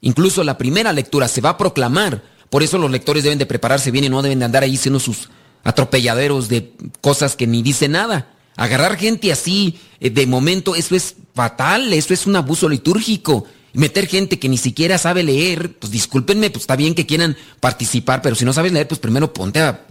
Incluso 0.00 0.44
la 0.44 0.56
primera 0.56 0.94
lectura 0.94 1.28
se 1.28 1.42
va 1.42 1.50
a 1.50 1.58
proclamar. 1.58 2.22
Por 2.48 2.62
eso 2.62 2.78
los 2.78 2.90
lectores 2.90 3.22
deben 3.22 3.38
de 3.38 3.44
prepararse 3.44 3.90
bien 3.90 4.04
y 4.04 4.08
no 4.08 4.22
deben 4.22 4.38
de 4.38 4.46
andar 4.46 4.62
ahí 4.62 4.78
siendo 4.78 4.98
sus 4.98 5.28
atropelladeros 5.62 6.48
de 6.48 6.72
cosas 7.02 7.36
que 7.36 7.46
ni 7.46 7.62
dicen 7.62 7.92
nada. 7.92 8.32
Agarrar 8.56 8.96
gente 8.96 9.30
así 9.30 9.78
eh, 10.00 10.08
de 10.08 10.26
momento, 10.26 10.74
eso 10.74 10.96
es 10.96 11.16
fatal, 11.34 11.92
eso 11.92 12.14
es 12.14 12.26
un 12.26 12.36
abuso 12.36 12.66
litúrgico. 12.66 13.44
Meter 13.72 14.06
gente 14.06 14.38
que 14.38 14.48
ni 14.48 14.58
siquiera 14.58 14.98
sabe 14.98 15.22
leer, 15.22 15.78
pues 15.78 15.92
discúlpenme, 15.92 16.50
pues 16.50 16.62
está 16.62 16.76
bien 16.76 16.94
que 16.94 17.06
quieran 17.06 17.36
participar, 17.60 18.22
pero 18.22 18.34
si 18.34 18.44
no 18.44 18.52
sabes 18.52 18.72
leer, 18.72 18.88
pues 18.88 19.00
primero 19.00 19.32
ponte 19.32 19.60
a 19.60 19.86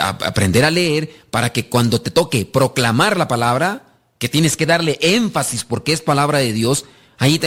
aprender 0.00 0.64
a 0.64 0.70
leer 0.70 1.10
para 1.30 1.52
que 1.52 1.68
cuando 1.68 2.00
te 2.00 2.10
toque 2.10 2.44
proclamar 2.44 3.16
la 3.16 3.28
palabra, 3.28 3.82
que 4.18 4.28
tienes 4.28 4.56
que 4.56 4.66
darle 4.66 4.98
énfasis 5.00 5.64
porque 5.64 5.92
es 5.92 6.00
palabra 6.00 6.38
de 6.38 6.52
Dios, 6.52 6.84
ahí 7.18 7.38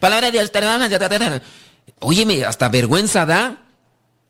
palabra 0.00 0.30
de 0.30 0.38
Dios, 0.38 0.50
óyeme, 2.00 2.44
hasta 2.44 2.68
vergüenza 2.68 3.26
da. 3.26 3.60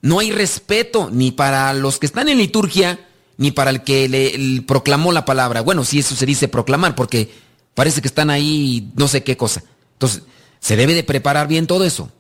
No 0.03 0.19
hay 0.19 0.33
respeto 0.33 1.09
ni 1.11 1.31
para 1.31 1.73
los 1.73 1.99
que 1.99 2.07
están 2.07 2.29
en 2.29 2.37
liturgia, 2.37 2.99
ni 3.39 3.53
para 3.53 3.71
el 3.71 3.83
que 3.83 4.09
le, 4.09 4.63
proclamó 4.63 5.13
la 5.13 5.25
palabra. 5.25 5.63
Bueno, 5.63 5.83
si 5.85 6.01
eso 6.01 6.15
se 6.15 6.27
dice 6.27 6.49
proclamar, 6.49 6.95
porque 6.95 7.33
parece 7.75 8.01
que 8.01 8.09
están 8.09 8.31
ahí 8.31 8.91
no 8.97 9.09
sé 9.09 9.23
qué 9.23 9.37
cosa. 9.37 9.63
Entonces, 9.95 10.23
se 10.61 10.77
debe 10.77 10.95
de 10.95 11.05
preparar 11.05 11.49
bien 11.49 11.67
todo 11.67 11.85
eso. 11.85 12.11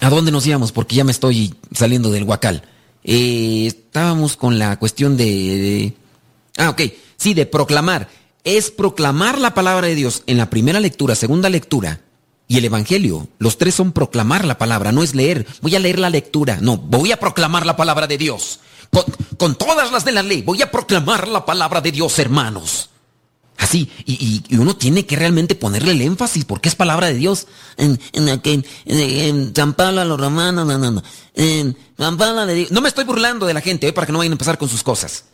¿A 0.00 0.10
dónde 0.10 0.30
nos 0.30 0.46
íbamos? 0.46 0.72
Porque 0.72 0.96
ya 0.96 1.04
me 1.04 1.12
estoy 1.12 1.54
saliendo 1.72 2.10
del 2.10 2.24
huacal. 2.24 2.62
estábamos 3.02 4.36
con 4.36 4.58
la 4.58 4.78
cuestión 4.78 5.16
de 5.16 5.94
Ah, 6.58 6.70
ok. 6.70 6.82
Sí, 7.16 7.32
de 7.32 7.46
proclamar. 7.46 8.08
Es 8.44 8.70
proclamar 8.70 9.38
la 9.38 9.54
palabra 9.54 9.86
de 9.86 9.94
Dios 9.94 10.22
en 10.26 10.36
la 10.36 10.50
primera 10.50 10.80
lectura, 10.80 11.14
segunda 11.14 11.48
lectura 11.48 12.00
y 12.46 12.58
el 12.58 12.64
Evangelio. 12.64 13.28
Los 13.38 13.58
tres 13.58 13.74
son 13.74 13.92
proclamar 13.92 14.44
la 14.44 14.58
palabra, 14.58 14.92
no 14.92 15.02
es 15.02 15.14
leer. 15.14 15.46
Voy 15.62 15.76
a 15.76 15.78
leer 15.78 15.98
la 15.98 16.10
lectura. 16.10 16.58
No, 16.60 16.76
voy 16.76 17.12
a 17.12 17.20
proclamar 17.20 17.64
la 17.64 17.76
palabra 17.76 18.06
de 18.06 18.18
Dios. 18.18 18.60
Con, 19.38 19.54
todas 19.54 19.92
las 19.92 20.04
de 20.04 20.12
la 20.12 20.22
ley, 20.22 20.42
voy 20.42 20.62
a 20.62 20.70
proclamar 20.70 21.28
la 21.28 21.44
palabra 21.44 21.80
de 21.80 21.92
Dios, 21.92 22.18
hermanos. 22.18 22.90
Así, 23.58 23.90
y, 24.06 24.56
uno 24.56 24.76
tiene 24.76 25.04
que 25.04 25.16
realmente 25.16 25.56
ponerle 25.56 25.90
el 25.90 26.00
énfasis 26.00 26.44
porque 26.44 26.68
es 26.68 26.76
palabra 26.76 27.08
de 27.08 27.14
Dios. 27.14 27.48
En, 27.76 27.98
en, 28.12 28.64
en, 28.86 29.52
San 29.54 29.74
Pablo 29.74 30.00
a 30.00 30.04
los 30.04 30.18
no, 30.18 30.52
no, 30.52 30.64
no. 30.78 31.02
En 31.34 31.76
San 31.98 32.16
Pablo 32.16 32.46
de 32.46 32.54
Dios. 32.54 32.70
No 32.70 32.80
me 32.80 32.88
estoy 32.88 33.04
burlando 33.04 33.46
de 33.46 33.54
la 33.54 33.60
gente, 33.60 33.88
eh, 33.88 33.92
para 33.92 34.06
que 34.06 34.12
no 34.12 34.18
vayan 34.18 34.32
a 34.32 34.34
empezar 34.34 34.58
con 34.58 34.68
sus 34.68 34.84
cosas. 34.84 35.24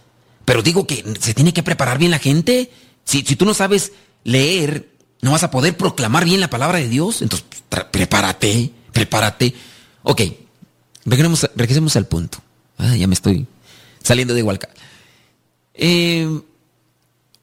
Pero 0.47 0.63
digo 0.63 0.87
que 0.87 1.05
se 1.21 1.35
tiene 1.35 1.53
que 1.53 1.63
preparar 1.63 1.99
bien 1.99 2.11
la 2.11 2.19
gente. 2.19 2.73
Si, 3.05 3.21
si 3.23 3.37
tú 3.37 3.45
no 3.45 3.53
sabes 3.53 3.93
leer, 4.25 4.89
no 5.21 5.33
vas 5.33 5.43
a 5.43 5.51
poder 5.51 5.77
proclamar 5.77 6.25
bien 6.25 6.41
la 6.41 6.49
palabra 6.49 6.79
de 6.79 6.89
Dios. 6.89 7.21
Entonces, 7.21 7.47
prepárate, 7.91 8.73
prepárate. 8.91 9.55
Ok, 10.03 10.23
regresemos, 11.05 11.97
al 11.97 12.07
punto. 12.07 12.39
Ah, 12.79 12.97
ya 12.97 13.07
me 13.07 13.15
estoy 13.15 13.47
saliendo 14.03 14.33
de 14.33 14.41
igual. 14.41 14.59
Eh, 15.75 16.41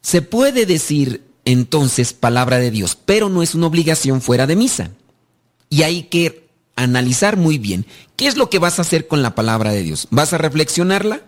se 0.01 0.21
puede 0.21 0.65
decir 0.65 1.23
entonces 1.45 2.13
palabra 2.13 2.57
de 2.57 2.71
Dios, 2.71 2.97
pero 3.05 3.29
no 3.29 3.41
es 3.41 3.55
una 3.55 3.67
obligación 3.67 4.21
fuera 4.21 4.47
de 4.47 4.55
misa. 4.55 4.91
Y 5.69 5.83
hay 5.83 6.03
que 6.03 6.49
analizar 6.75 7.37
muy 7.37 7.57
bien 7.57 7.85
qué 8.15 8.27
es 8.27 8.37
lo 8.37 8.49
que 8.49 8.59
vas 8.59 8.79
a 8.79 8.83
hacer 8.83 9.07
con 9.07 9.21
la 9.21 9.35
palabra 9.35 9.71
de 9.71 9.83
Dios. 9.83 10.07
¿Vas 10.11 10.33
a 10.33 10.37
reflexionarla? 10.37 11.21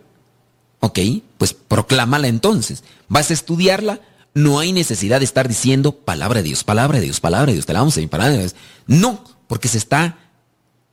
Ok, 0.79 0.99
pues 1.37 1.53
proclámala 1.53 2.27
entonces. 2.27 2.83
¿Vas 3.07 3.29
a 3.29 3.33
estudiarla? 3.33 4.01
No 4.33 4.59
hay 4.59 4.73
necesidad 4.73 5.19
de 5.19 5.25
estar 5.25 5.47
diciendo 5.47 5.93
palabra 5.93 6.41
de 6.41 6.49
Dios, 6.49 6.63
palabra 6.63 6.99
de 6.99 7.05
Dios, 7.05 7.19
palabra 7.19 7.47
de 7.47 7.53
Dios, 7.53 7.65
te 7.65 7.73
la 7.73 7.79
vamos 7.79 7.97
a 7.97 8.07
palabra 8.07 8.33
de 8.33 8.39
Dios. 8.39 8.55
No, 8.87 9.23
porque 9.47 9.67
se 9.67 9.77
está 9.77 10.17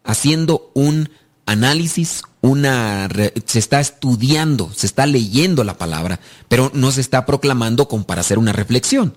haciendo 0.04 0.70
un 0.74 1.10
análisis, 1.46 2.22
una 2.42 3.08
se 3.44 3.58
está 3.58 3.80
estudiando, 3.80 4.72
se 4.74 4.86
está 4.86 5.06
leyendo 5.06 5.64
la 5.64 5.76
palabra, 5.76 6.20
pero 6.48 6.70
no 6.74 6.90
se 6.90 7.00
está 7.00 7.26
proclamando 7.26 7.88
como 7.88 8.04
para 8.04 8.22
hacer 8.22 8.38
una 8.38 8.52
reflexión. 8.52 9.14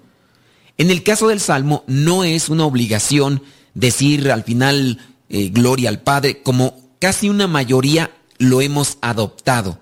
En 0.78 0.90
el 0.90 1.04
caso 1.04 1.28
del 1.28 1.40
Salmo, 1.40 1.84
no 1.88 2.24
es 2.24 2.50
una 2.50 2.66
obligación 2.66 3.44
decir 3.74 4.32
al 4.32 4.44
final 4.44 5.00
eh, 5.30 5.50
gloria 5.50 5.90
al 5.90 6.02
Padre, 6.02 6.42
como 6.42 6.76
casi 7.00 7.30
una 7.30 7.48
mayoría 7.48 8.12
lo 8.40 8.62
hemos 8.62 8.98
adoptado. 9.02 9.80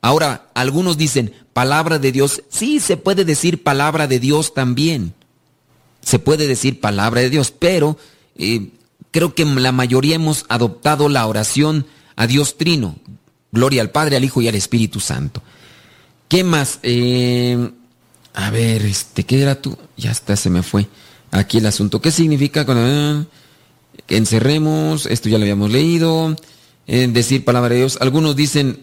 Ahora, 0.00 0.48
algunos 0.54 0.96
dicen, 0.96 1.32
palabra 1.52 1.98
de 1.98 2.12
Dios. 2.12 2.42
Sí, 2.48 2.78
se 2.80 2.96
puede 2.96 3.24
decir 3.24 3.62
palabra 3.62 4.06
de 4.06 4.20
Dios 4.20 4.54
también. 4.54 5.14
Se 6.02 6.18
puede 6.18 6.46
decir 6.46 6.80
palabra 6.80 7.20
de 7.20 7.30
Dios, 7.30 7.50
pero 7.50 7.98
eh, 8.36 8.70
creo 9.10 9.34
que 9.34 9.44
la 9.44 9.72
mayoría 9.72 10.14
hemos 10.14 10.46
adoptado 10.48 11.08
la 11.08 11.26
oración 11.26 11.86
a 12.18 12.26
Dios 12.26 12.58
Trino. 12.58 12.96
Gloria 13.52 13.80
al 13.80 13.90
Padre, 13.90 14.16
al 14.16 14.24
Hijo 14.24 14.42
y 14.42 14.48
al 14.48 14.56
Espíritu 14.56 14.98
Santo. 14.98 15.40
¿Qué 16.26 16.42
más? 16.42 16.80
Eh, 16.82 17.70
a 18.34 18.50
ver, 18.50 18.84
este, 18.84 19.24
¿qué 19.24 19.40
era 19.40 19.62
tú? 19.62 19.78
Ya 19.96 20.10
está, 20.10 20.34
se 20.34 20.50
me 20.50 20.64
fue. 20.64 20.88
Aquí 21.30 21.58
el 21.58 21.66
asunto. 21.66 22.02
¿Qué 22.02 22.10
significa 22.10 22.66
cuando 22.66 23.24
encerremos? 24.08 25.06
Esto 25.06 25.28
ya 25.28 25.38
lo 25.38 25.44
habíamos 25.44 25.70
leído. 25.70 26.36
Eh, 26.88 27.06
decir 27.08 27.44
palabra 27.44 27.70
de 27.70 27.76
Dios. 27.76 27.98
Algunos 28.00 28.34
dicen, 28.34 28.80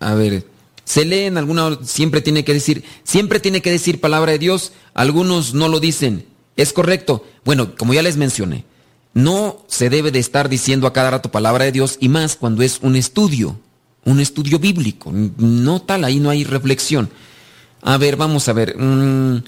a 0.00 0.14
ver, 0.14 0.46
se 0.84 1.04
lee 1.04 1.24
en 1.24 1.36
alguna, 1.36 1.78
siempre 1.82 2.22
tiene 2.22 2.42
que 2.42 2.54
decir, 2.54 2.84
siempre 3.04 3.38
tiene 3.38 3.60
que 3.60 3.70
decir 3.70 4.00
palabra 4.00 4.32
de 4.32 4.38
Dios, 4.38 4.72
algunos 4.94 5.52
no 5.52 5.68
lo 5.68 5.78
dicen. 5.78 6.24
¿Es 6.56 6.72
correcto? 6.72 7.26
Bueno, 7.44 7.74
como 7.76 7.92
ya 7.92 8.02
les 8.02 8.16
mencioné, 8.16 8.64
no 9.14 9.64
se 9.66 9.90
debe 9.90 10.10
de 10.10 10.18
estar 10.18 10.48
diciendo 10.48 10.86
a 10.86 10.92
cada 10.92 11.10
rato 11.10 11.30
palabra 11.30 11.64
de 11.64 11.72
Dios 11.72 11.96
y 12.00 12.08
más 12.08 12.36
cuando 12.36 12.62
es 12.62 12.78
un 12.82 12.96
estudio, 12.96 13.58
un 14.04 14.20
estudio 14.20 14.58
bíblico. 14.58 15.10
No 15.12 15.82
tal, 15.82 16.04
ahí 16.04 16.20
no 16.20 16.30
hay 16.30 16.44
reflexión. 16.44 17.10
A 17.82 17.96
ver, 17.96 18.16
vamos 18.16 18.48
a 18.48 18.52
ver. 18.52 18.76
Mm, 18.78 19.42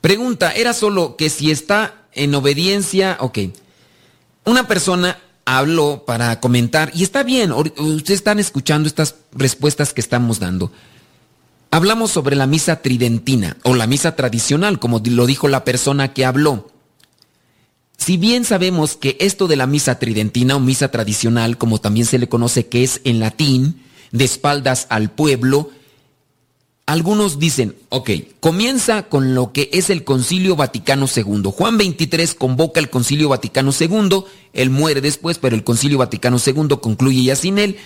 pregunta, 0.00 0.52
¿era 0.52 0.72
solo 0.72 1.16
que 1.16 1.30
si 1.30 1.50
está 1.50 1.94
en 2.12 2.34
obediencia? 2.34 3.16
Ok. 3.20 3.38
Una 4.44 4.66
persona 4.66 5.18
habló 5.44 6.04
para 6.06 6.40
comentar, 6.40 6.90
y 6.94 7.02
está 7.02 7.22
bien, 7.22 7.52
ustedes 7.52 8.20
están 8.20 8.38
escuchando 8.38 8.86
estas 8.86 9.16
respuestas 9.32 9.92
que 9.92 10.00
estamos 10.00 10.38
dando. 10.38 10.72
Hablamos 11.70 12.10
sobre 12.10 12.36
la 12.36 12.46
misa 12.46 12.82
tridentina 12.82 13.56
o 13.62 13.74
la 13.74 13.86
misa 13.86 14.14
tradicional, 14.14 14.78
como 14.78 15.00
lo 15.04 15.26
dijo 15.26 15.48
la 15.48 15.64
persona 15.64 16.12
que 16.12 16.24
habló. 16.24 16.70
Si 17.96 18.16
bien 18.16 18.44
sabemos 18.44 18.96
que 18.96 19.16
esto 19.20 19.46
de 19.46 19.56
la 19.56 19.66
misa 19.66 19.98
tridentina 19.98 20.56
o 20.56 20.60
misa 20.60 20.90
tradicional, 20.90 21.56
como 21.58 21.80
también 21.80 22.06
se 22.06 22.18
le 22.18 22.28
conoce 22.28 22.66
que 22.66 22.82
es 22.82 23.00
en 23.04 23.20
latín, 23.20 23.82
de 24.10 24.24
espaldas 24.24 24.86
al 24.90 25.10
pueblo, 25.10 25.70
algunos 26.86 27.38
dicen, 27.38 27.76
ok, 27.88 28.10
comienza 28.40 29.04
con 29.04 29.34
lo 29.34 29.52
que 29.52 29.70
es 29.72 29.88
el 29.88 30.04
Concilio 30.04 30.56
Vaticano 30.56 31.06
II. 31.14 31.44
Juan 31.44 31.78
23 31.78 32.34
convoca 32.34 32.80
el 32.80 32.90
Concilio 32.90 33.28
Vaticano 33.28 33.70
II, 33.78 34.24
él 34.52 34.70
muere 34.70 35.00
después, 35.00 35.38
pero 35.38 35.54
el 35.54 35.64
Concilio 35.64 35.98
Vaticano 35.98 36.38
II 36.44 36.76
concluye 36.80 37.22
ya 37.22 37.36
sin 37.36 37.58
él. 37.58 37.76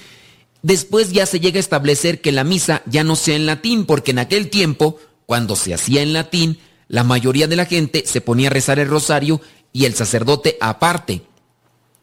Después 0.62 1.12
ya 1.12 1.26
se 1.26 1.40
llega 1.40 1.58
a 1.58 1.60
establecer 1.60 2.20
que 2.20 2.32
la 2.32 2.42
misa 2.42 2.82
ya 2.86 3.04
no 3.04 3.16
sea 3.16 3.36
en 3.36 3.46
latín, 3.46 3.84
porque 3.84 4.12
en 4.12 4.18
aquel 4.18 4.48
tiempo, 4.48 4.98
cuando 5.26 5.54
se 5.56 5.74
hacía 5.74 6.02
en 6.02 6.12
latín, 6.12 6.58
la 6.88 7.04
mayoría 7.04 7.46
de 7.46 7.56
la 7.56 7.66
gente 7.66 8.04
se 8.06 8.20
ponía 8.20 8.48
a 8.48 8.52
rezar 8.52 8.78
el 8.78 8.88
rosario 8.88 9.40
y 9.76 9.84
el 9.84 9.94
sacerdote 9.94 10.56
aparte. 10.62 11.20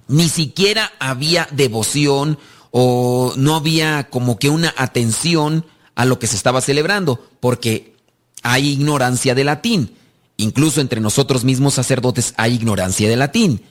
Ni 0.08 0.30
siquiera 0.30 0.94
había 1.00 1.48
devoción 1.50 2.38
o 2.70 3.34
no 3.36 3.56
había 3.56 4.12
como 4.12 4.38
que 4.38 4.50
una 4.50 4.76
atención 4.78 5.66
a 5.96 6.06
lo 6.06 6.20
que 6.20 6.28
se 6.28 6.36
estaba 6.36 6.62
celebrando, 6.62 7.28
porque 7.40 7.96
hay 8.44 8.70
ignorancia 8.70 9.34
de 9.34 9.44
latín. 9.44 9.96
Incluso 10.38 10.82
entre 10.82 11.02
nosotros 11.02 11.46
mismos 11.46 11.74
sacerdotes 11.74 12.36
hay 12.38 12.54
ignorancia 12.54 13.10
de 13.10 13.16
latín. 13.16 13.64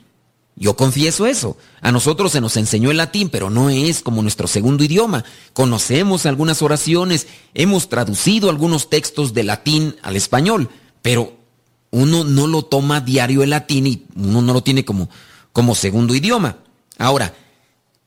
Yo 0.57 0.75
confieso 0.75 1.29
eso. 1.29 1.57
A 1.81 1.93
nosotros 1.93 2.33
se 2.33 2.41
nos 2.41 2.57
enseñó 2.57 2.91
el 2.91 2.97
latín, 2.97 3.29
pero 3.29 3.51
no 3.51 3.71
es 3.71 4.03
como 4.03 4.21
nuestro 4.21 4.49
segundo 4.49 4.83
idioma. 4.83 5.25
Conocemos 5.53 6.27
algunas 6.27 6.61
oraciones, 6.61 7.29
hemos 7.55 7.89
traducido 7.89 8.51
algunos 8.51 8.91
textos 8.91 9.33
de 9.33 9.45
latín 9.45 9.95
al 10.03 10.17
español, 10.17 10.71
pero 11.03 11.42
uno 11.93 12.25
no 12.25 12.47
lo 12.47 12.65
toma 12.65 13.01
diario 13.01 13.43
el 13.43 13.51
latín 13.51 13.87
y 13.87 14.07
uno 14.17 14.43
no 14.43 14.53
lo 14.55 14.63
tiene 14.63 14.85
como, 14.85 15.09
como 15.53 15.75
segundo 15.75 16.15
idioma. 16.15 16.57
Ahora, 16.99 17.35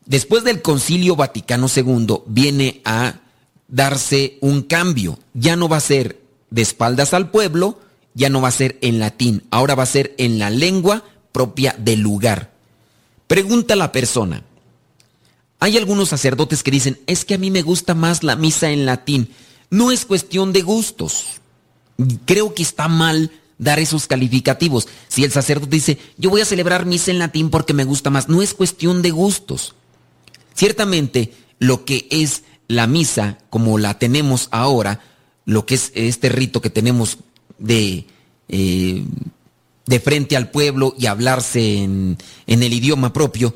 después 0.06 0.44
del 0.44 0.62
Concilio 0.62 1.16
Vaticano 1.16 1.68
II 1.74 2.24
viene 2.26 2.82
a 2.84 3.22
darse 3.68 4.38
un 4.42 4.64
cambio. 4.64 5.20
Ya 5.34 5.56
no 5.56 5.70
va 5.70 5.78
a 5.78 5.82
ser 5.82 6.20
de 6.50 6.64
espaldas 6.64 7.14
al 7.14 7.30
pueblo, 7.30 7.80
ya 8.16 8.30
no 8.30 8.42
va 8.42 8.48
a 8.48 8.52
ser 8.52 8.78
en 8.82 9.00
latín, 9.00 9.44
ahora 9.52 9.76
va 9.76 9.84
a 9.84 9.88
ser 9.88 10.16
en 10.18 10.40
la 10.40 10.50
lengua 10.50 11.04
propia 11.32 11.76
del 11.78 12.00
lugar. 12.00 12.52
Pregunta 13.28 13.76
la 13.76 13.92
persona. 13.92 14.44
Hay 15.60 15.78
algunos 15.78 16.10
sacerdotes 16.10 16.64
que 16.64 16.72
dicen, 16.72 17.00
es 17.06 17.24
que 17.24 17.36
a 17.36 17.38
mí 17.38 17.52
me 17.52 17.62
gusta 17.62 17.94
más 17.94 18.24
la 18.24 18.36
misa 18.36 18.72
en 18.72 18.86
latín. 18.86 19.30
No 19.70 19.92
es 19.92 20.06
cuestión 20.06 20.54
de 20.54 20.62
gustos. 20.62 21.26
Creo 22.26 22.54
que 22.54 22.64
está 22.64 22.88
mal 22.88 23.32
dar 23.58 23.80
esos 23.80 24.08
calificativos. 24.08 24.88
Si 25.08 25.24
el 25.24 25.32
sacerdote 25.32 25.76
dice, 25.76 25.98
yo 26.18 26.30
voy 26.30 26.42
a 26.42 26.46
celebrar 26.46 26.86
misa 26.86 27.12
en 27.12 27.20
latín 27.20 27.50
porque 27.50 27.74
me 27.74 27.84
gusta 27.84 28.10
más, 28.10 28.30
no 28.30 28.42
es 28.42 28.54
cuestión 28.54 29.02
de 29.02 29.12
gustos. 29.12 29.76
Ciertamente, 30.54 31.34
lo 31.60 31.86
que 31.86 32.08
es 32.10 32.44
la 32.68 32.88
misa, 32.88 33.38
como 33.50 33.78
la 33.78 34.00
tenemos 34.00 34.48
ahora, 34.52 35.02
lo 35.46 35.66
que 35.66 35.76
es 35.76 35.92
este 35.94 36.30
rito 36.30 36.62
que 36.62 36.70
tenemos 36.70 37.20
de 37.58 38.06
eh, 38.48 39.04
de 39.86 40.00
frente 40.00 40.36
al 40.36 40.50
pueblo 40.50 40.96
y 40.98 41.06
hablarse 41.06 41.84
en, 41.84 42.18
en 42.48 42.64
el 42.64 42.74
idioma 42.74 43.14
propio, 43.14 43.56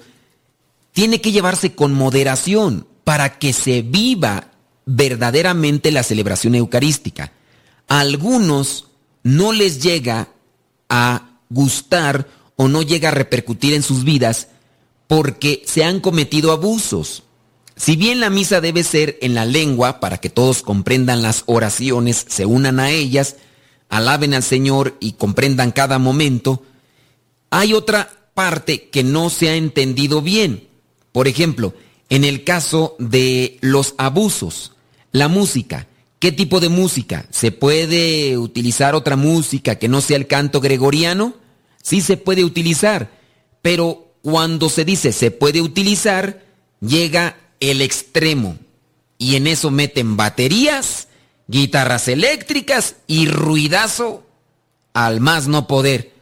tiene 0.92 1.22
que 1.22 1.32
llevarse 1.32 1.74
con 1.74 1.94
moderación 1.94 2.88
para 3.04 3.40
que 3.40 3.54
se 3.54 3.82
viva 3.82 4.52
verdaderamente 4.86 5.92
la 5.92 6.04
celebración 6.04 6.56
eucarística. 6.56 7.32
Algunos 7.88 8.89
no 9.30 9.54
les 9.54 9.82
llega 9.82 10.30
a 10.90 11.38
gustar 11.50 12.28
o 12.56 12.68
no 12.68 12.82
llega 12.82 13.10
a 13.10 13.14
repercutir 13.14 13.74
en 13.74 13.84
sus 13.84 14.04
vidas 14.04 14.48
porque 15.08 15.64
se 15.66 15.84
han 15.84 16.00
cometido 16.00 16.52
abusos. 16.52 17.24
Si 17.76 17.96
bien 17.96 18.20
la 18.20 18.30
misa 18.30 18.60
debe 18.60 18.84
ser 18.84 19.18
en 19.22 19.36
la 19.36 19.46
lengua 19.46 20.00
para 20.00 20.18
que 20.18 20.30
todos 20.30 20.64
comprendan 20.64 21.22
las 21.22 21.44
oraciones, 21.46 22.26
se 22.28 22.46
unan 22.46 22.80
a 22.80 22.90
ellas, 22.90 23.36
alaben 23.88 24.34
al 24.34 24.44
Señor 24.44 24.98
y 25.00 25.14
comprendan 25.14 25.72
cada 25.72 26.00
momento, 26.00 26.64
hay 27.52 27.74
otra 27.74 28.10
parte 28.34 28.90
que 28.90 29.04
no 29.04 29.30
se 29.30 29.50
ha 29.50 29.56
entendido 29.56 30.22
bien. 30.22 30.68
Por 31.12 31.28
ejemplo, 31.28 31.74
en 32.10 32.24
el 32.24 32.44
caso 32.44 32.96
de 33.00 33.60
los 33.62 33.94
abusos, 33.98 34.74
la 35.12 35.28
música. 35.28 35.88
¿Qué 36.20 36.34
tipo 36.34 36.60
de 36.60 36.68
música? 36.68 37.26
¿Se 37.30 37.54
puede 37.54 38.38
utilizar 38.38 38.94
otra 38.94 39.16
música 39.16 39.76
que 39.76 39.88
no 39.88 40.02
sea 40.02 40.18
el 40.18 40.28
canto 40.28 40.60
gregoriano? 40.60 41.36
Sí 41.82 42.02
se 42.02 42.18
puede 42.18 42.44
utilizar, 42.44 43.10
pero 43.62 44.14
cuando 44.22 44.70
se 44.70 44.84
dice 44.84 45.14
se 45.14 45.32
puede 45.32 45.62
utilizar, 45.62 46.44
llega 46.82 47.38
el 47.62 47.82
extremo 47.82 48.58
y 49.18 49.36
en 49.36 49.48
eso 49.48 49.72
meten 49.72 50.18
baterías 50.18 51.08
guitarras 51.48 52.08
eléctricas 52.10 52.98
y 53.08 53.28
ruidazo 53.28 54.26
al 54.94 55.22
más 55.22 55.48
no 55.48 55.68
poder. 55.68 56.14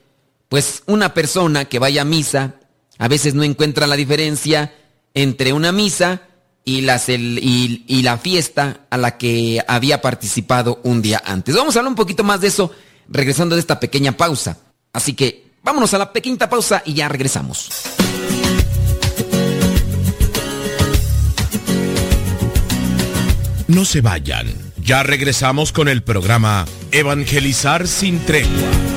Pues 0.48 0.84
una 0.86 1.16
persona 1.16 1.66
que 1.66 1.80
vaya 1.80 2.04
a 2.04 2.06
misa 2.06 2.56
a 3.00 3.08
veces 3.08 3.34
no 3.34 3.44
encuentra 3.44 3.88
la 3.88 3.96
diferencia 3.96 4.74
entre 5.16 5.54
una 5.54 5.72
misa 5.72 6.22
y, 6.68 8.02
la 8.02 8.18
fiesta 8.18 8.82
a 8.90 8.98
la 8.98 9.18
que 9.18 9.64
había 9.68 10.02
participado 10.02 10.82
un 10.84 11.02
día 11.02 11.22
antes. 11.26 11.56
Vamos 11.56 11.76
a 11.76 11.80
hablar 11.80 11.92
un 11.92 11.96
poquito 11.96 12.24
más 12.24 12.42
de 12.42 12.48
eso 12.50 12.72
regresando 13.08 13.56
de 13.56 13.62
esta 13.62 13.80
pequeña 13.80 14.12
pausa. 14.12 14.58
Así 14.92 15.14
que 15.14 15.52
vámonos 15.64 15.94
a 15.94 15.98
la 15.98 16.12
pequeña 16.12 16.50
pausa 16.50 16.84
y 16.86 16.94
ya 16.94 17.08
regresamos. 17.08 17.70
No 23.68 23.86
se 23.86 24.02
vayan. 24.02 24.48
Ya 24.82 25.04
regresamos 25.04 25.72
con 25.72 25.88
el 25.88 26.04
programa 26.04 26.66
Evangelizar 26.92 27.88
sin 27.88 28.20
tregua. 28.20 28.97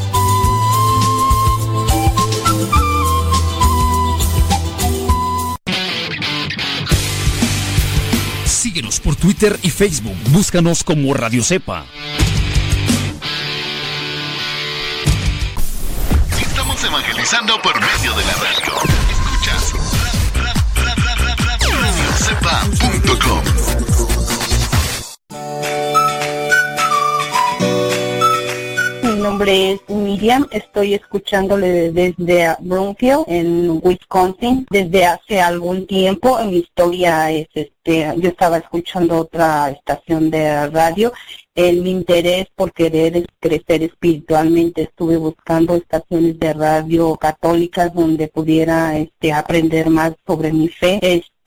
Por 9.11 9.17
Twitter 9.17 9.59
y 9.61 9.69
Facebook. 9.69 10.15
Búscanos 10.29 10.85
como 10.85 11.13
Radio 11.13 11.43
Cepa. 11.43 11.85
Estamos 16.41 16.81
evangelizando 16.81 17.61
por 17.61 17.73
medio 17.81 18.15
de 18.15 18.23
la 18.23 18.33
radio. 18.35 18.71
Mi 22.89 22.99
nombre 29.41 29.71
es 29.71 29.89
Miriam, 29.89 30.47
estoy 30.51 30.93
escuchándole 30.93 31.91
desde 31.91 32.55
Broomfield, 32.59 33.23
en 33.25 33.81
Wisconsin, 33.83 34.67
desde 34.69 35.05
hace 35.05 35.41
algún 35.41 35.87
tiempo. 35.87 36.37
Mi 36.45 36.57
historia 36.57 37.31
es, 37.31 37.47
este, 37.55 38.13
yo 38.17 38.29
estaba 38.29 38.59
escuchando 38.59 39.17
otra 39.17 39.71
estación 39.71 40.29
de 40.29 40.67
radio. 40.69 41.11
En 41.55 41.81
mi 41.81 41.89
interés 41.89 42.49
por 42.55 42.71
querer 42.71 43.25
crecer 43.39 43.81
espiritualmente 43.81 44.83
estuve 44.83 45.17
buscando 45.17 45.75
estaciones 45.75 46.39
de 46.39 46.53
radio 46.53 47.15
católicas 47.15 47.91
donde 47.95 48.27
pudiera 48.27 48.95
este 48.95 49.33
aprender 49.33 49.89
más 49.89 50.13
sobre 50.27 50.53
mi 50.53 50.67
fe 50.67 50.99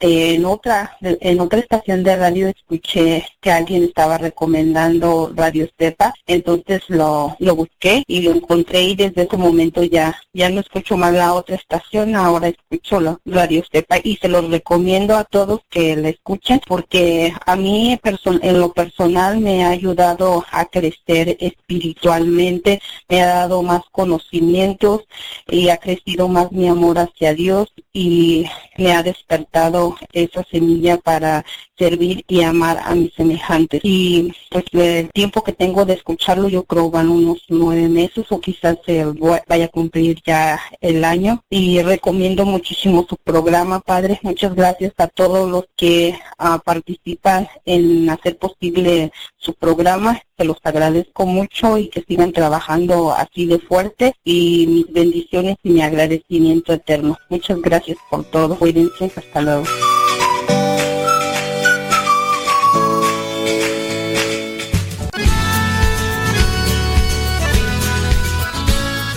en 0.05 0.45
otra 0.45 0.97
en 1.01 1.41
otra 1.41 1.61
estación 1.61 2.03
de 2.03 2.17
radio 2.17 2.49
escuché 2.49 3.27
que 3.41 3.51
alguien 3.51 3.85
estaba 3.85 4.19
recomendando 4.19 5.33
Radio 5.35 5.67
Cepa, 5.79 6.13
entonces 6.27 6.83
lo, 6.89 7.35
lo 7.39 7.57
busqué 7.57 8.05
y 8.07 8.21
lo 8.21 8.33
encontré 8.33 8.83
y 8.83 8.97
desde 8.97 9.23
ese 9.23 9.37
momento 9.39 9.83
ya 9.83 10.15
ya 10.35 10.51
no 10.51 10.61
escucho 10.61 10.99
más 10.99 11.15
la 11.15 11.33
otra 11.33 11.57
estación, 11.57 12.17
ahora 12.17 12.49
escucho 12.49 13.01
la 13.01 13.19
Radio 13.25 13.63
Cepa 13.71 13.97
y 14.03 14.17
se 14.17 14.29
los 14.29 14.51
recomiendo 14.51 15.17
a 15.17 15.25
todos 15.25 15.61
que 15.71 15.97
la 15.97 16.11
escuchen 16.11 16.61
porque 16.67 17.33
a 17.47 17.57
mí 17.57 17.99
en 18.43 18.61
lo 18.61 18.73
personal 18.75 19.39
me 19.39 19.65
ha 19.65 19.71
ayudado 19.71 20.45
a 20.51 20.67
crecer 20.67 21.37
espiritualmente, 21.41 22.83
me 23.09 23.23
ha 23.23 23.27
dado 23.27 23.63
más 23.63 23.83
conocimientos 23.91 25.05
y 25.49 25.71
ha 25.71 25.79
crecido 25.79 26.29
más 26.29 26.53
mi 26.53 26.69
amor 26.69 26.99
hacia 26.99 27.33
Dios 27.33 27.73
y 27.93 28.45
me 28.77 28.93
ha 28.93 29.03
despertado 29.03 29.94
esa 30.13 30.45
semilla 30.45 30.99
para 30.99 31.45
servir 31.77 32.25
y 32.29 32.43
amar 32.43 32.79
a 32.85 32.95
mis 32.95 33.13
semejantes. 33.15 33.81
Y 33.83 34.33
pues 34.51 34.65
el 34.73 35.11
tiempo 35.11 35.43
que 35.43 35.53
tengo 35.53 35.85
de 35.85 35.95
escucharlo 35.95 36.49
yo 36.49 36.65
creo 36.65 36.91
van 36.91 37.09
unos 37.09 37.45
nueve 37.49 37.89
meses 37.89 38.27
o 38.31 38.41
quizás 38.41 38.79
se 38.87 39.05
vaya 39.49 39.65
a 39.67 39.69
cumplir 39.69 40.21
ya 40.25 40.61
el 40.81 41.05
año. 41.05 41.43
Y 41.51 41.83
recomiendo 41.83 42.45
muchísimo 42.45 43.07
su 43.09 43.17
programa, 43.17 43.81
Padre. 43.81 44.19
Muchas 44.23 44.55
gracias 44.55 44.93
a 44.99 45.09
todos 45.09 45.51
los 45.51 45.65
que 45.77 46.19
uh, 46.39 46.59
participan 46.65 47.49
en 47.65 48.09
hacer 48.11 48.39
posible 48.39 49.13
su 49.37 49.55
programa. 49.55 50.21
Se 50.37 50.45
los 50.45 50.59
agradezco 50.65 51.27
mucho 51.27 51.79
y 51.79 51.89
que 51.89 52.03
sigan 52.03 52.33
trabajando 52.33 53.13
así 53.13 53.47
de 53.47 53.59
fuerte 53.59 54.15
y 54.25 54.67
mis 54.67 54.93
bendiciones 54.93 55.57
y 55.63 55.71
mi 55.71 55.83
agradecimiento 55.83 56.73
eterno. 56.73 57.19
Muchas 57.29 57.61
gracias 57.61 57.99
por 58.11 58.25
todo. 58.25 58.57
Cuídense. 58.57 59.11
Hasta 59.17 59.41
luego. 59.41 59.65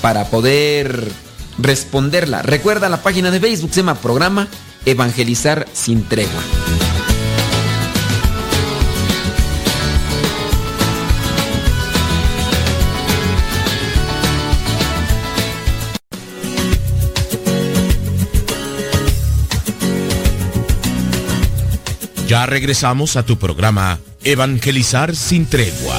para 0.00 0.26
poder 0.26 1.10
responderla. 1.58 2.42
Recuerda 2.42 2.88
la 2.88 3.02
página 3.02 3.30
de 3.30 3.40
Facebook, 3.40 3.70
se 3.72 3.80
llama 3.80 3.96
Programa 3.96 4.48
Evangelizar 4.86 5.66
sin 5.72 6.04
tregua. 6.04 6.42
Ya 22.30 22.46
regresamos 22.46 23.16
a 23.16 23.24
tu 23.24 23.38
programa 23.38 23.98
Evangelizar 24.22 25.16
sin 25.16 25.46
tregua. 25.46 25.96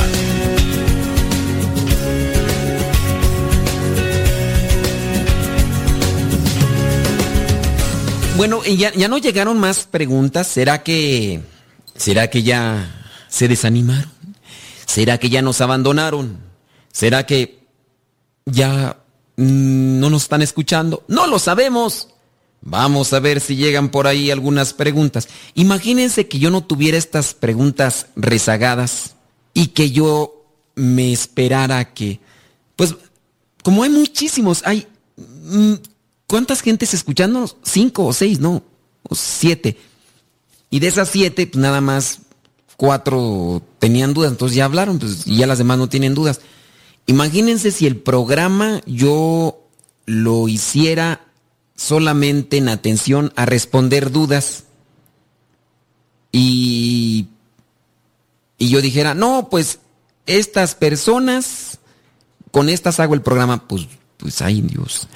Bueno, 8.37 8.63
ya, 8.63 8.93
ya 8.93 9.07
no 9.07 9.17
llegaron 9.17 9.59
más 9.59 9.85
preguntas. 9.85 10.47
¿Será 10.47 10.83
que. 10.83 11.41
¿Será 11.95 12.29
que 12.29 12.43
ya 12.43 13.05
se 13.27 13.47
desanimaron? 13.47 14.11
¿Será 14.85 15.19
que 15.19 15.29
ya 15.29 15.41
nos 15.41 15.61
abandonaron? 15.61 16.39
¿Será 16.91 17.25
que 17.25 17.63
ya 18.45 18.97
mm, 19.37 19.99
no 19.99 20.09
nos 20.09 20.23
están 20.23 20.41
escuchando? 20.41 21.03
No 21.07 21.27
lo 21.27 21.39
sabemos. 21.39 22.07
Vamos 22.61 23.11
a 23.13 23.19
ver 23.19 23.41
si 23.41 23.55
llegan 23.55 23.89
por 23.89 24.07
ahí 24.07 24.31
algunas 24.31 24.73
preguntas. 24.73 25.27
Imagínense 25.55 26.27
que 26.27 26.39
yo 26.39 26.51
no 26.51 26.63
tuviera 26.63 26.97
estas 26.97 27.33
preguntas 27.33 28.07
rezagadas 28.15 29.15
y 29.53 29.67
que 29.67 29.91
yo 29.91 30.45
me 30.75 31.11
esperara 31.11 31.93
que, 31.93 32.19
pues, 32.75 32.95
como 33.63 33.83
hay 33.83 33.89
muchísimos, 33.89 34.61
hay 34.65 34.87
mm, 35.17 35.73
¿Cuántas 36.31 36.61
gentes 36.61 36.93
escuchándonos? 36.93 37.57
Cinco 37.61 38.05
o 38.05 38.13
seis, 38.13 38.39
no, 38.39 38.63
o 39.03 39.15
siete. 39.15 39.77
Y 40.69 40.79
de 40.79 40.87
esas 40.87 41.09
siete, 41.09 41.45
pues 41.45 41.61
nada 41.61 41.81
más 41.81 42.19
cuatro 42.77 43.61
tenían 43.79 44.13
dudas, 44.13 44.31
entonces 44.31 44.55
ya 44.55 44.63
hablaron, 44.63 44.97
pues, 44.97 45.27
y 45.27 45.35
ya 45.35 45.45
las 45.45 45.57
demás 45.57 45.77
no 45.77 45.89
tienen 45.89 46.13
dudas. 46.13 46.39
Imagínense 47.05 47.69
si 47.71 47.85
el 47.85 47.97
programa 47.97 48.79
yo 48.85 49.67
lo 50.05 50.47
hiciera 50.47 51.25
solamente 51.75 52.55
en 52.55 52.69
atención 52.69 53.33
a 53.35 53.45
responder 53.45 54.09
dudas 54.09 54.63
y, 56.31 57.27
y 58.57 58.69
yo 58.69 58.81
dijera, 58.81 59.15
no, 59.15 59.49
pues 59.51 59.79
estas 60.27 60.75
personas, 60.75 61.79
con 62.51 62.69
estas 62.69 63.01
hago 63.01 63.15
el 63.15 63.21
programa, 63.21 63.67
pues 63.67 63.89
pues 64.21 64.41
ay 64.41 64.61
Dios, 64.61 65.07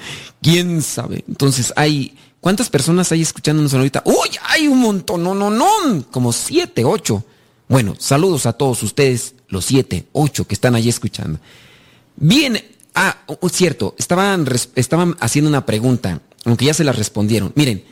quién 0.42 0.82
sabe. 0.82 1.24
Entonces 1.28 1.72
hay, 1.76 2.16
¿cuántas 2.40 2.68
personas 2.68 3.12
hay 3.12 3.22
escuchándonos 3.22 3.72
ahorita? 3.72 4.02
¡Uy! 4.04 4.30
Hay 4.48 4.66
un 4.66 4.80
montón, 4.80 5.22
no, 5.22 5.34
no, 5.34 5.50
no, 5.50 6.04
como 6.10 6.32
siete, 6.32 6.84
ocho. 6.84 7.24
Bueno, 7.68 7.94
saludos 7.98 8.46
a 8.46 8.52
todos 8.52 8.82
ustedes, 8.82 9.34
los 9.48 9.64
siete, 9.64 10.06
ocho 10.12 10.46
que 10.46 10.54
están 10.54 10.74
allí 10.74 10.88
escuchando. 10.88 11.40
Bien, 12.16 12.62
ah, 12.94 13.18
cierto, 13.50 13.94
estaban, 13.98 14.46
estaban 14.74 15.16
haciendo 15.20 15.48
una 15.48 15.66
pregunta, 15.66 16.22
aunque 16.44 16.64
ya 16.64 16.74
se 16.74 16.84
la 16.84 16.92
respondieron. 16.92 17.52
Miren, 17.54 17.84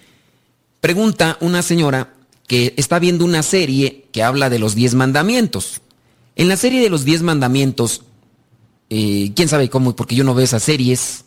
pregunta 0.80 1.38
una 1.40 1.62
señora 1.62 2.14
que 2.46 2.74
está 2.76 2.98
viendo 2.98 3.24
una 3.24 3.42
serie 3.42 4.06
que 4.12 4.22
habla 4.22 4.50
de 4.50 4.58
los 4.58 4.74
diez 4.74 4.94
mandamientos. 4.94 5.80
En 6.36 6.48
la 6.48 6.56
serie 6.56 6.80
de 6.80 6.90
los 6.90 7.04
diez 7.04 7.22
mandamientos 7.22 8.02
eh, 8.96 9.32
quién 9.34 9.48
sabe 9.48 9.68
cómo, 9.68 9.96
porque 9.96 10.14
yo 10.14 10.22
no 10.22 10.34
veo 10.34 10.44
esas 10.44 10.62
series 10.62 11.24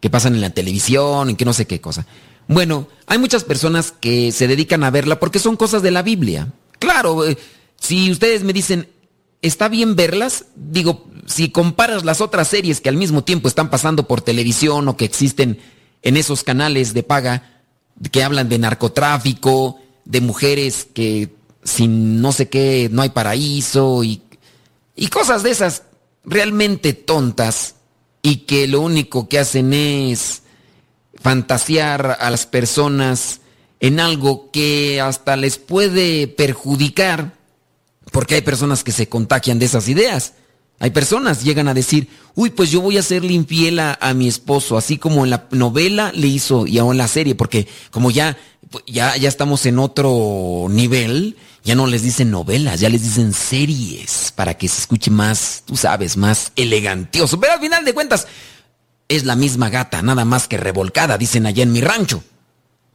que 0.00 0.10
pasan 0.10 0.34
en 0.34 0.42
la 0.42 0.50
televisión, 0.50 1.30
en 1.30 1.36
que 1.36 1.46
no 1.46 1.54
sé 1.54 1.66
qué 1.66 1.80
cosa. 1.80 2.06
Bueno, 2.46 2.88
hay 3.06 3.16
muchas 3.16 3.42
personas 3.42 3.90
que 3.90 4.32
se 4.32 4.46
dedican 4.46 4.84
a 4.84 4.90
verla 4.90 5.18
porque 5.18 5.38
son 5.38 5.56
cosas 5.56 5.80
de 5.80 5.90
la 5.90 6.02
Biblia. 6.02 6.52
Claro, 6.78 7.26
eh, 7.26 7.38
si 7.80 8.10
ustedes 8.10 8.44
me 8.44 8.52
dicen, 8.52 8.90
¿está 9.40 9.68
bien 9.68 9.96
verlas? 9.96 10.44
Digo, 10.56 11.06
si 11.24 11.48
comparas 11.48 12.04
las 12.04 12.20
otras 12.20 12.48
series 12.48 12.82
que 12.82 12.90
al 12.90 12.98
mismo 12.98 13.24
tiempo 13.24 13.48
están 13.48 13.70
pasando 13.70 14.06
por 14.06 14.20
televisión 14.20 14.86
o 14.86 14.98
que 14.98 15.06
existen 15.06 15.58
en 16.02 16.18
esos 16.18 16.44
canales 16.44 16.92
de 16.92 17.02
paga 17.02 17.62
que 18.12 18.22
hablan 18.22 18.50
de 18.50 18.58
narcotráfico, 18.58 19.80
de 20.04 20.20
mujeres 20.20 20.86
que 20.92 21.34
sin 21.64 22.20
no 22.20 22.30
sé 22.32 22.50
qué 22.50 22.90
no 22.92 23.00
hay 23.00 23.08
paraíso 23.08 24.04
y, 24.04 24.20
y 24.94 25.08
cosas 25.08 25.42
de 25.42 25.50
esas 25.50 25.84
realmente 26.26 26.92
tontas 26.92 27.76
y 28.22 28.38
que 28.38 28.66
lo 28.66 28.80
único 28.80 29.28
que 29.28 29.38
hacen 29.38 29.72
es 29.72 30.42
fantasear 31.14 32.18
a 32.20 32.30
las 32.30 32.46
personas 32.46 33.40
en 33.80 34.00
algo 34.00 34.50
que 34.50 35.00
hasta 35.00 35.36
les 35.36 35.58
puede 35.58 36.26
perjudicar, 36.26 37.34
porque 38.10 38.34
hay 38.34 38.42
personas 38.42 38.82
que 38.82 38.92
se 38.92 39.08
contagian 39.08 39.58
de 39.58 39.66
esas 39.66 39.88
ideas. 39.88 40.34
Hay 40.78 40.90
personas 40.90 41.42
llegan 41.42 41.68
a 41.68 41.74
decir, 41.74 42.08
uy, 42.34 42.50
pues 42.50 42.70
yo 42.70 42.80
voy 42.80 42.98
a 42.98 43.02
serle 43.02 43.32
infiel 43.32 43.78
a, 43.78 44.14
mi 44.14 44.28
esposo, 44.28 44.76
así 44.76 44.98
como 44.98 45.24
en 45.24 45.30
la 45.30 45.46
novela 45.52 46.12
le 46.14 46.26
hizo 46.26 46.66
y 46.66 46.78
aún 46.78 46.92
en 46.92 46.98
la 46.98 47.08
serie, 47.08 47.34
porque 47.34 47.66
como 47.90 48.10
ya, 48.10 48.36
ya, 48.86 49.16
ya 49.16 49.28
estamos 49.28 49.64
en 49.64 49.78
otro 49.78 50.66
nivel, 50.68 51.36
ya 51.66 51.74
no 51.74 51.88
les 51.88 52.02
dicen 52.02 52.30
novelas, 52.30 52.78
ya 52.78 52.88
les 52.88 53.02
dicen 53.02 53.32
series 53.32 54.32
para 54.36 54.54
que 54.54 54.68
se 54.68 54.80
escuche 54.80 55.10
más, 55.10 55.64
tú 55.66 55.76
sabes, 55.76 56.16
más 56.16 56.52
elegantioso. 56.54 57.40
Pero 57.40 57.54
al 57.54 57.60
final 57.60 57.84
de 57.84 57.92
cuentas, 57.92 58.28
es 59.08 59.24
la 59.24 59.34
misma 59.34 59.68
gata, 59.68 60.00
nada 60.00 60.24
más 60.24 60.46
que 60.46 60.58
revolcada, 60.58 61.18
dicen 61.18 61.44
allá 61.44 61.64
en 61.64 61.72
mi 61.72 61.80
rancho. 61.80 62.22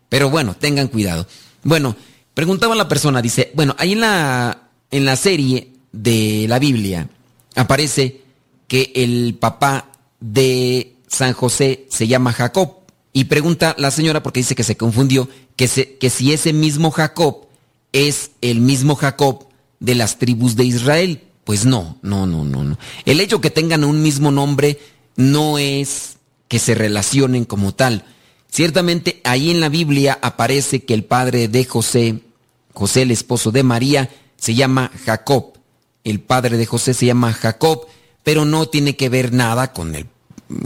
Pero 0.07 0.29
bueno, 0.29 0.55
tengan 0.55 0.87
cuidado. 0.87 1.27
Bueno, 1.63 1.97
preguntaba 2.33 2.73
la 2.75 2.87
persona, 2.87 3.21
dice, 3.21 3.51
bueno, 3.55 3.75
ahí 3.77 3.91
en 3.91 3.99
la, 3.99 4.69
en 4.89 5.03
la 5.03 5.17
serie 5.17 5.73
de 5.91 6.45
la 6.47 6.57
Biblia 6.57 7.09
aparece 7.55 8.21
que 8.69 8.93
el 8.95 9.35
papá 9.37 9.91
de 10.21 10.95
San 11.07 11.33
José 11.33 11.87
se 11.89 12.07
llama 12.07 12.31
Jacob. 12.31 12.77
Y 13.11 13.25
pregunta 13.25 13.75
la 13.77 13.91
señora 13.91 14.23
porque 14.23 14.39
dice 14.39 14.55
que 14.55 14.63
se 14.63 14.77
confundió, 14.77 15.27
que, 15.57 15.97
que 15.99 16.09
si 16.09 16.31
ese 16.31 16.53
mismo 16.53 16.89
Jacob 16.91 17.50
es 17.93 18.31
el 18.41 18.61
mismo 18.61 18.95
Jacob 18.95 19.47
de 19.79 19.95
las 19.95 20.17
tribus 20.17 20.55
de 20.55 20.65
Israel. 20.65 21.23
Pues 21.43 21.65
no, 21.65 21.97
no, 22.01 22.25
no, 22.25 22.43
no, 22.43 22.63
no. 22.63 22.77
El 23.05 23.19
hecho 23.19 23.41
que 23.41 23.49
tengan 23.49 23.83
un 23.83 24.01
mismo 24.01 24.31
nombre 24.31 24.79
no 25.15 25.57
es 25.57 26.17
que 26.47 26.59
se 26.59 26.75
relacionen 26.75 27.45
como 27.45 27.73
tal. 27.73 28.05
Ciertamente 28.49 29.21
ahí 29.23 29.49
en 29.49 29.59
la 29.59 29.69
Biblia 29.69 30.19
aparece 30.21 30.83
que 30.83 30.93
el 30.93 31.03
padre 31.03 31.47
de 31.47 31.65
José, 31.65 32.19
José 32.73 33.03
el 33.03 33.11
esposo 33.11 33.51
de 33.51 33.63
María, 33.63 34.09
se 34.37 34.55
llama 34.55 34.91
Jacob. 35.05 35.53
El 36.03 36.19
padre 36.19 36.57
de 36.57 36.65
José 36.65 36.93
se 36.93 37.05
llama 37.05 37.33
Jacob, 37.33 37.87
pero 38.23 38.45
no 38.45 38.67
tiene 38.67 38.95
que 38.95 39.09
ver 39.09 39.33
nada 39.33 39.71
con 39.73 39.95
el 39.95 40.07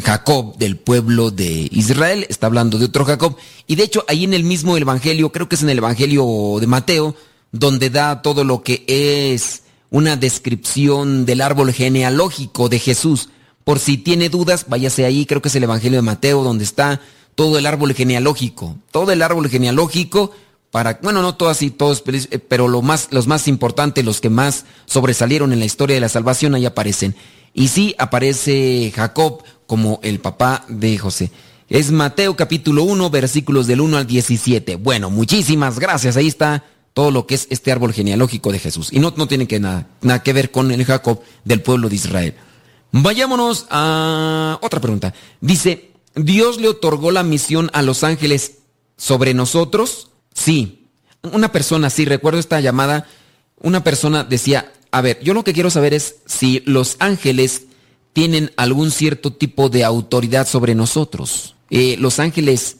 Jacob 0.04 0.58
del 0.58 0.78
pueblo 0.78 1.32
de 1.32 1.68
Israel. 1.72 2.26
Está 2.30 2.48
hablando 2.48 2.78
de 2.78 2.86
otro 2.86 3.06
Jacob. 3.06 3.38
Y 3.68 3.76
de 3.76 3.84
hecho 3.84 4.06
ahí 4.08 4.24
en 4.24 4.34
el 4.34 4.44
mismo 4.44 4.78
Evangelio, 4.78 5.32
creo 5.32 5.50
que 5.50 5.56
es 5.56 5.64
en 5.64 5.70
el 5.70 5.78
Evangelio 5.78 6.58
de 6.60 6.68
Mateo, 6.68 7.16
donde 7.52 7.90
da 7.90 8.22
todo 8.22 8.44
lo 8.44 8.64
que 8.64 8.84
es 8.88 9.64
una 9.90 10.18
descripción 10.18 11.26
del 11.26 11.42
árbol 11.42 11.72
genealógico 11.72 12.70
de 12.70 12.80
Jesús. 12.80 13.30
Por 13.64 13.80
si 13.80 13.98
tiene 13.98 14.30
dudas, 14.30 14.66
váyase 14.68 15.06
ahí, 15.06 15.26
creo 15.26 15.42
que 15.42 15.50
es 15.50 15.56
el 15.56 15.64
Evangelio 15.64 15.98
de 15.98 16.04
Mateo, 16.04 16.44
donde 16.44 16.64
está 16.64 17.02
todo 17.36 17.58
el 17.58 17.66
árbol 17.66 17.94
genealógico. 17.94 18.78
Todo 18.92 19.12
el 19.12 19.22
árbol 19.22 19.50
genealógico 19.50 20.32
para, 20.76 21.00
bueno, 21.02 21.22
no 21.22 21.36
todo 21.36 21.48
así, 21.48 21.70
todos, 21.70 22.04
eh, 22.06 22.40
pero 22.40 22.68
lo 22.68 22.82
más, 22.82 23.08
los 23.12 23.28
más 23.28 23.48
importantes, 23.48 24.04
los 24.04 24.20
que 24.20 24.30
más 24.30 24.66
sobresalieron 24.86 25.54
en 25.54 25.60
la 25.60 25.66
historia 25.66 25.94
de 25.94 26.02
la 26.02 26.10
salvación, 26.10 26.54
ahí 26.54 26.66
aparecen. 26.66 27.16
Y 27.56 27.70
sí 27.70 27.96
aparece 27.98 28.92
Jacob 28.94 29.42
como 29.66 30.02
el 30.04 30.20
papá 30.20 30.66
de 30.68 30.98
José. 30.98 31.32
Es 31.70 31.90
Mateo 31.90 32.36
capítulo 32.36 32.84
1, 32.84 33.10
versículos 33.10 33.66
del 33.66 33.80
1 33.80 33.98
al 33.98 34.06
17. 34.06 34.76
Bueno, 34.76 35.10
muchísimas 35.10 35.80
gracias. 35.80 36.18
Ahí 36.18 36.28
está 36.28 36.66
todo 36.94 37.12
lo 37.12 37.26
que 37.26 37.36
es 37.36 37.48
este 37.50 37.72
árbol 37.72 37.94
genealógico 37.94 38.52
de 38.52 38.60
Jesús. 38.60 38.90
Y 38.92 39.00
no, 39.00 39.14
no 39.16 39.28
tiene 39.28 39.48
que 39.48 39.62
nada, 39.62 39.88
nada 40.02 40.22
que 40.22 40.34
ver 40.34 40.52
con 40.52 40.70
el 40.70 40.84
Jacob 40.84 41.22
del 41.46 41.62
pueblo 41.62 41.88
de 41.88 41.96
Israel. 41.96 42.36
Vayámonos 42.92 43.68
a 43.70 44.60
otra 44.62 44.82
pregunta. 44.82 45.14
Dice, 45.40 45.92
¿Dios 46.14 46.60
le 46.60 46.68
otorgó 46.68 47.12
la 47.12 47.24
misión 47.24 47.70
a 47.72 47.82
los 47.84 48.04
ángeles 48.04 48.58
sobre 48.98 49.34
nosotros? 49.34 50.10
Sí. 50.34 50.90
Una 51.22 51.54
persona, 51.54 51.90
sí, 51.90 52.04
recuerdo 52.04 52.38
esta 52.38 52.60
llamada, 52.60 53.08
una 53.62 53.82
persona 53.82 54.26
decía, 54.26 54.74
a 54.96 55.02
ver, 55.02 55.20
yo 55.22 55.34
lo 55.34 55.44
que 55.44 55.52
quiero 55.52 55.70
saber 55.70 55.94
es 55.94 56.16
si 56.26 56.64
los 56.66 56.96
ángeles 57.00 57.64
tienen 58.14 58.54
algún 58.56 58.92
cierto 58.92 59.34
tipo 59.34 59.68
de 59.68 59.84
autoridad 59.84 60.48
sobre 60.48 60.74
nosotros. 60.74 61.58
Eh, 61.70 61.98
los 62.00 62.20
ángeles 62.20 62.78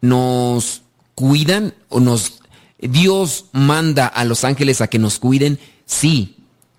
nos 0.00 0.80
cuidan 1.14 1.74
o 1.90 2.00
nos... 2.00 2.40
Dios 2.78 3.46
manda 3.52 4.06
a 4.06 4.24
los 4.24 4.44
ángeles 4.44 4.80
a 4.80 4.86
que 4.86 4.98
nos 4.98 5.18
cuiden. 5.18 5.58
Sí, 5.84 6.36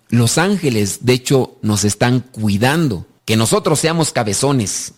los 0.08 0.38
ángeles 0.38 1.04
de 1.06 1.12
hecho 1.12 1.56
nos 1.62 1.84
están 1.84 2.18
cuidando. 2.18 3.06
Que 3.24 3.36
nosotros 3.36 3.78
seamos 3.78 4.10
cabezones, 4.10 4.94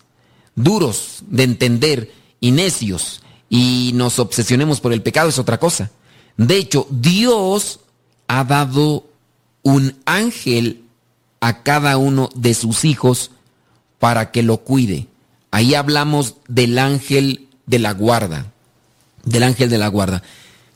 duros 0.55 1.23
de 1.29 1.43
entender 1.43 2.15
y 2.41 2.53
necios 2.53 3.21
y 3.51 3.91
nos 3.93 4.19
obsesionemos 4.19 4.81
por 4.81 4.95
el 4.95 5.03
pecado 5.03 5.29
es 5.29 5.39
otra 5.39 5.61
cosa. 5.61 5.91
De 6.39 6.57
hecho, 6.57 6.87
Dios 6.89 7.81
ha 8.27 8.43
dado 8.45 9.12
un 9.63 9.97
ángel 10.05 10.85
a 11.41 11.63
cada 11.63 11.97
uno 11.97 12.29
de 12.35 12.55
sus 12.55 12.85
hijos 12.85 13.31
para 13.99 14.31
que 14.31 14.43
lo 14.43 14.59
cuide. 14.59 15.09
Ahí 15.51 15.75
hablamos 15.75 16.37
del 16.49 16.79
ángel 16.79 17.49
de 17.67 17.79
la 17.79 17.93
guarda, 17.93 18.53
del 19.25 19.43
ángel 19.43 19.71
de 19.71 19.79
la 19.79 19.89
guarda. 19.89 20.23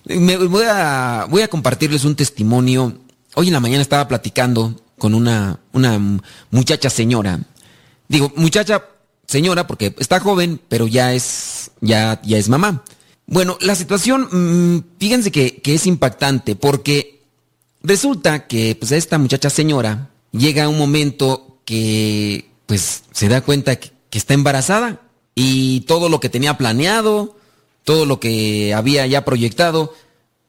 Me 0.04 0.36
voy 0.36 0.64
a, 0.68 1.26
voy 1.28 1.42
a 1.42 1.48
compartirles 1.48 2.04
un 2.04 2.14
testimonio. 2.14 2.98
Hoy 3.34 3.48
en 3.48 3.52
la 3.52 3.60
mañana 3.60 3.82
estaba 3.82 4.06
platicando 4.06 4.80
con 4.98 5.14
una, 5.14 5.58
una 5.72 6.00
muchacha 6.50 6.90
señora. 6.90 7.40
Digo, 8.08 8.32
muchacha 8.36 8.84
señora, 9.26 9.66
porque 9.66 9.94
está 9.98 10.20
joven, 10.20 10.60
pero 10.68 10.86
ya 10.86 11.12
es, 11.12 11.70
ya, 11.80 12.20
ya 12.22 12.38
es 12.38 12.48
mamá. 12.48 12.84
Bueno, 13.26 13.58
la 13.60 13.74
situación, 13.74 14.28
mm, 14.30 14.84
fíjense 14.98 15.32
que, 15.32 15.60
es 15.64 15.86
impactante, 15.86 16.54
porque 16.54 17.15
resulta 17.82 18.46
que 18.46 18.76
pues, 18.78 18.92
esta 18.92 19.18
muchacha 19.18 19.50
señora 19.50 20.10
llega 20.32 20.68
un 20.68 20.78
momento 20.78 21.60
que 21.64 22.50
pues 22.66 23.04
se 23.12 23.28
da 23.28 23.40
cuenta 23.40 23.76
que, 23.76 23.90
que 24.10 24.18
está 24.18 24.34
embarazada 24.34 25.00
y 25.34 25.80
todo 25.82 26.08
lo 26.08 26.20
que 26.20 26.28
tenía 26.28 26.58
planeado, 26.58 27.36
todo 27.84 28.06
lo 28.06 28.18
que 28.18 28.74
había 28.74 29.06
ya 29.06 29.24
proyectado, 29.24 29.94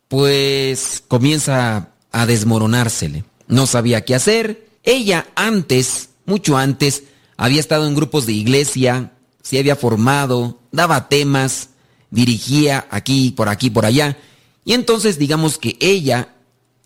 pues 0.08 1.04
comienza 1.08 1.92
a 2.12 2.26
desmoronársele. 2.26 3.24
No 3.48 3.68
sabía 3.68 4.06
qué 4.06 4.16
hacer. 4.16 4.68
Ella 4.84 5.28
antes, 5.36 6.10
mucho 6.26 6.58
antes, 6.58 7.04
había 7.36 7.60
estado 7.60 7.88
en 7.88 7.96
grupos 7.96 8.26
de 8.26 8.34
iglesia, 8.34 9.12
se 9.44 9.60
había 9.60 9.76
formado, 9.76 10.60
daba 10.72 11.10
temas, 11.10 11.70
dirigía 12.10 12.88
aquí, 12.90 13.32
por 13.32 13.50
aquí, 13.50 13.70
por 13.70 13.86
allá. 13.86 14.18
Y 14.66 14.74
entonces 14.74 15.20
digamos 15.20 15.58
que 15.58 15.78
ella, 15.80 16.36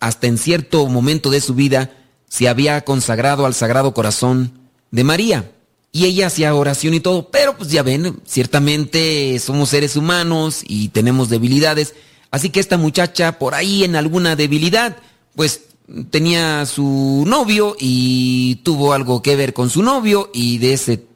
hasta 0.02 0.26
en 0.26 0.36
cierto 0.36 0.88
momento 0.88 1.30
de 1.30 1.40
su 1.40 1.54
vida, 1.54 1.92
se 2.28 2.48
había 2.48 2.80
consagrado 2.80 3.46
al 3.46 3.54
Sagrado 3.54 3.94
Corazón 3.94 4.58
de 4.90 5.04
María. 5.04 5.52
Y 5.92 6.06
ella 6.06 6.26
hacía 6.26 6.56
oración 6.56 6.94
y 6.94 6.98
todo, 6.98 7.30
pero 7.30 7.56
pues 7.56 7.70
ya 7.70 7.84
ven, 7.84 8.20
ciertamente 8.26 9.38
somos 9.38 9.68
seres 9.68 9.94
humanos 9.94 10.62
y 10.66 10.88
tenemos 10.88 11.28
debilidades. 11.28 11.94
Así 12.32 12.50
que 12.50 12.58
esta 12.58 12.78
muchacha 12.78 13.38
por 13.38 13.54
ahí 13.54 13.84
en 13.84 13.94
alguna 13.94 14.34
debilidad, 14.34 14.96
pues 15.36 15.66
tenía 16.10 16.66
su 16.66 17.22
novio 17.24 17.76
y 17.78 18.56
tuvo 18.64 18.94
algo 18.94 19.22
que 19.22 19.36
ver 19.36 19.52
con 19.54 19.70
su 19.70 19.84
novio 19.84 20.32
y 20.34 20.58
de 20.58 20.72
ese 20.72 21.06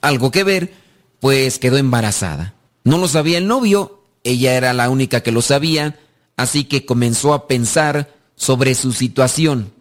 algo 0.00 0.32
que 0.32 0.42
ver, 0.42 0.74
pues 1.20 1.60
quedó 1.60 1.76
embarazada. 1.76 2.54
No 2.82 2.98
lo 2.98 3.06
sabía 3.06 3.38
el 3.38 3.46
novio, 3.46 4.02
ella 4.24 4.56
era 4.56 4.72
la 4.72 4.90
única 4.90 5.22
que 5.22 5.30
lo 5.30 5.40
sabía, 5.40 6.00
así 6.36 6.64
que 6.64 6.84
comenzó 6.84 7.32
a 7.32 7.46
pensar 7.46 8.13
sobre 8.36 8.74
su 8.74 8.92
situación 8.92 9.72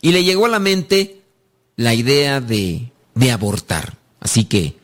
y 0.00 0.12
le 0.12 0.24
llegó 0.24 0.46
a 0.46 0.50
la 0.50 0.58
mente 0.58 1.22
la 1.76 1.94
idea 1.94 2.40
de, 2.40 2.90
de 3.14 3.30
abortar. 3.30 3.96
Así 4.20 4.44
que 4.44 4.76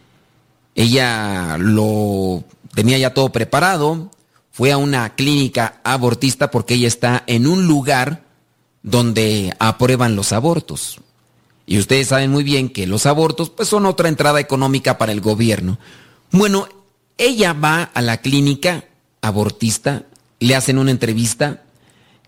ella 0.74 1.56
lo 1.58 2.44
tenía 2.74 2.98
ya 2.98 3.14
todo 3.14 3.32
preparado, 3.32 4.10
fue 4.52 4.72
a 4.72 4.78
una 4.78 5.14
clínica 5.14 5.80
abortista 5.84 6.50
porque 6.50 6.74
ella 6.74 6.88
está 6.88 7.24
en 7.26 7.46
un 7.46 7.66
lugar 7.66 8.24
donde 8.82 9.54
aprueban 9.58 10.16
los 10.16 10.32
abortos. 10.32 11.00
Y 11.66 11.78
ustedes 11.78 12.08
saben 12.08 12.30
muy 12.30 12.44
bien 12.44 12.68
que 12.68 12.86
los 12.86 13.06
abortos 13.06 13.50
pues 13.50 13.68
son 13.68 13.86
otra 13.86 14.08
entrada 14.08 14.38
económica 14.38 14.98
para 14.98 15.12
el 15.12 15.20
gobierno. 15.20 15.78
Bueno, 16.30 16.68
ella 17.18 17.52
va 17.52 17.82
a 17.82 18.00
la 18.02 18.18
clínica 18.18 18.84
abortista, 19.20 20.04
le 20.38 20.54
hacen 20.54 20.78
una 20.78 20.92
entrevista, 20.92 21.64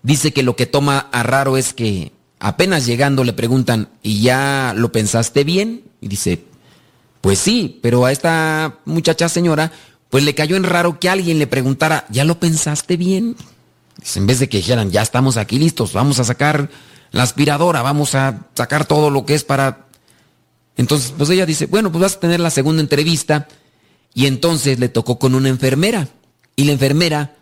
dice 0.03 0.33
que 0.33 0.43
lo 0.43 0.55
que 0.55 0.65
toma 0.65 1.09
a 1.11 1.23
raro 1.23 1.57
es 1.57 1.73
que 1.73 2.11
apenas 2.39 2.85
llegando 2.85 3.23
le 3.23 3.33
preguntan, 3.33 3.89
¿y 4.01 4.21
ya 4.21 4.73
lo 4.75 4.91
pensaste 4.91 5.43
bien? 5.43 5.83
Y 6.01 6.07
dice, 6.07 6.43
pues 7.21 7.39
sí, 7.39 7.79
pero 7.81 8.05
a 8.05 8.11
esta 8.11 8.79
muchacha 8.85 9.29
señora 9.29 9.71
pues 10.09 10.23
le 10.23 10.35
cayó 10.35 10.55
en 10.55 10.63
raro 10.63 10.99
que 10.99 11.09
alguien 11.09 11.39
le 11.39 11.47
preguntara, 11.47 12.05
¿ya 12.09 12.23
lo 12.23 12.39
pensaste 12.39 12.97
bien? 12.97 13.35
En 14.15 14.27
vez 14.27 14.39
de 14.39 14.49
que 14.49 14.57
dijeran, 14.57 14.91
ya 14.91 15.01
estamos 15.01 15.37
aquí 15.37 15.59
listos, 15.59 15.93
vamos 15.93 16.19
a 16.19 16.23
sacar 16.23 16.69
la 17.11 17.23
aspiradora, 17.23 17.81
vamos 17.81 18.15
a 18.15 18.47
sacar 18.55 18.85
todo 18.85 19.09
lo 19.09 19.25
que 19.25 19.35
es 19.35 19.43
para... 19.43 19.85
Entonces, 20.77 21.13
pues 21.15 21.29
ella 21.29 21.45
dice, 21.45 21.65
bueno, 21.67 21.91
pues 21.91 22.01
vas 22.01 22.15
a 22.15 22.19
tener 22.19 22.39
la 22.39 22.49
segunda 22.49 22.81
entrevista. 22.81 23.47
Y 24.13 24.25
entonces 24.25 24.79
le 24.79 24.89
tocó 24.89 25.19
con 25.19 25.35
una 25.35 25.49
enfermera. 25.49 26.07
Y 26.55 26.63
la 26.63 26.71
enfermera, 26.71 27.35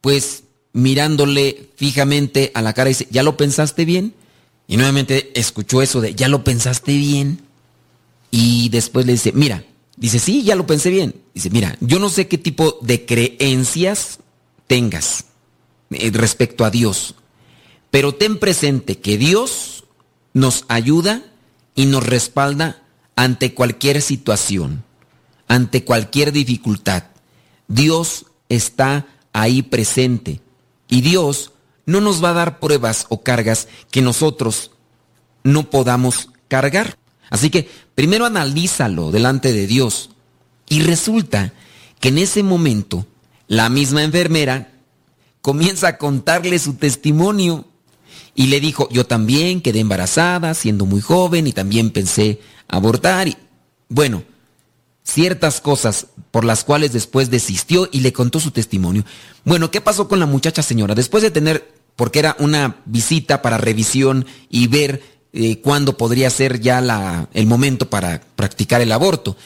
pues 0.00 0.42
mirándole 0.72 1.70
fijamente 1.76 2.52
a 2.54 2.62
la 2.62 2.72
cara, 2.72 2.88
dice, 2.88 3.08
¿ya 3.10 3.22
lo 3.22 3.36
pensaste 3.36 3.84
bien? 3.84 4.14
Y 4.68 4.76
nuevamente 4.76 5.32
escuchó 5.34 5.82
eso 5.82 6.00
de, 6.00 6.14
¿ya 6.14 6.28
lo 6.28 6.44
pensaste 6.44 6.92
bien? 6.92 7.40
Y 8.30 8.68
después 8.68 9.06
le 9.06 9.12
dice, 9.12 9.32
mira, 9.32 9.64
dice, 9.96 10.18
sí, 10.18 10.44
ya 10.44 10.54
lo 10.54 10.66
pensé 10.66 10.90
bien. 10.90 11.14
Dice, 11.34 11.50
mira, 11.50 11.76
yo 11.80 11.98
no 11.98 12.08
sé 12.08 12.28
qué 12.28 12.38
tipo 12.38 12.78
de 12.82 13.04
creencias 13.04 14.20
tengas. 14.66 15.24
Eh, 15.90 16.10
respecto 16.12 16.64
a 16.64 16.70
Dios. 16.70 17.16
Pero 17.90 18.14
ten 18.14 18.38
presente 18.38 18.98
que 18.98 19.18
Dios 19.18 19.84
nos 20.32 20.64
ayuda 20.68 21.24
y 21.74 21.86
nos 21.86 22.06
respalda 22.06 22.82
ante 23.16 23.54
cualquier 23.54 24.00
situación, 24.00 24.84
ante 25.48 25.84
cualquier 25.84 26.30
dificultad. 26.30 27.04
Dios 27.66 28.26
está 28.48 29.08
ahí 29.32 29.62
presente 29.62 30.40
y 30.90 31.00
Dios 31.00 31.52
no 31.86 32.00
nos 32.00 32.22
va 32.22 32.30
a 32.30 32.34
dar 32.34 32.60
pruebas 32.60 33.06
o 33.08 33.22
cargas 33.22 33.68
que 33.90 34.02
nosotros 34.02 34.72
no 35.42 35.70
podamos 35.70 36.28
cargar. 36.48 36.98
Así 37.30 37.48
que 37.48 37.70
primero 37.94 38.26
analízalo 38.26 39.10
delante 39.10 39.52
de 39.52 39.66
Dios. 39.66 40.10
Y 40.68 40.82
resulta 40.82 41.52
que 42.00 42.08
en 42.08 42.18
ese 42.18 42.42
momento 42.42 43.06
la 43.46 43.68
misma 43.68 44.02
enfermera 44.02 44.72
comienza 45.40 45.88
a 45.88 45.98
contarle 45.98 46.58
su 46.58 46.74
testimonio. 46.74 47.66
Y 48.34 48.46
le 48.46 48.60
dijo, 48.60 48.88
yo 48.90 49.06
también 49.06 49.60
quedé 49.60 49.80
embarazada 49.80 50.54
siendo 50.54 50.86
muy 50.86 51.00
joven 51.00 51.46
y 51.46 51.52
también 51.52 51.90
pensé 51.90 52.40
abortar. 52.68 53.28
Y, 53.28 53.36
bueno, 53.88 54.22
ciertas 55.02 55.60
cosas 55.60 56.06
por 56.30 56.44
las 56.44 56.64
cuales 56.64 56.92
después 56.92 57.30
desistió 57.30 57.88
y 57.90 58.00
le 58.00 58.12
contó 58.12 58.40
su 58.40 58.50
testimonio. 58.50 59.04
Bueno, 59.44 59.70
¿qué 59.70 59.80
pasó 59.80 60.08
con 60.08 60.20
la 60.20 60.26
muchacha 60.26 60.62
señora? 60.62 60.94
Después 60.94 61.22
de 61.22 61.30
tener, 61.30 61.72
porque 61.96 62.20
era 62.20 62.36
una 62.38 62.76
visita 62.84 63.42
para 63.42 63.58
revisión 63.58 64.26
y 64.48 64.68
ver 64.68 65.02
eh, 65.32 65.60
cuándo 65.60 65.96
podría 65.96 66.30
ser 66.30 66.60
ya 66.60 66.80
la, 66.80 67.28
el 67.32 67.46
momento 67.46 67.90
para 67.90 68.20
practicar 68.36 68.80
el 68.80 68.92
aborto. 68.92 69.36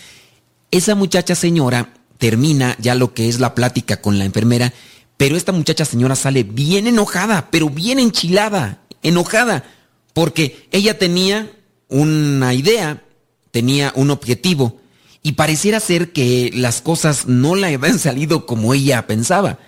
Esa 0.70 0.94
muchacha 0.94 1.34
señora 1.34 1.94
termina 2.18 2.76
ya 2.80 2.94
lo 2.94 3.14
que 3.14 3.28
es 3.28 3.40
la 3.40 3.54
plática 3.54 4.00
con 4.00 4.18
la 4.18 4.24
enfermera, 4.24 4.72
pero 5.16 5.36
esta 5.36 5.52
muchacha 5.52 5.84
señora 5.84 6.16
sale 6.16 6.42
bien 6.42 6.86
enojada, 6.86 7.48
pero 7.50 7.70
bien 7.70 7.98
enchilada, 7.98 8.82
enojada, 9.02 9.64
porque 10.12 10.66
ella 10.72 10.98
tenía 10.98 11.50
una 11.88 12.54
idea, 12.54 13.04
tenía 13.50 13.92
un 13.94 14.10
objetivo, 14.10 14.80
y 15.26 15.32
pareciera 15.32 15.80
ser 15.80 16.12
que 16.12 16.50
las 16.54 16.82
cosas 16.82 17.26
no 17.26 17.56
le 17.56 17.74
habían 17.74 17.98
salido 17.98 18.44
como 18.44 18.74
ella 18.74 19.06
pensaba. 19.06 19.58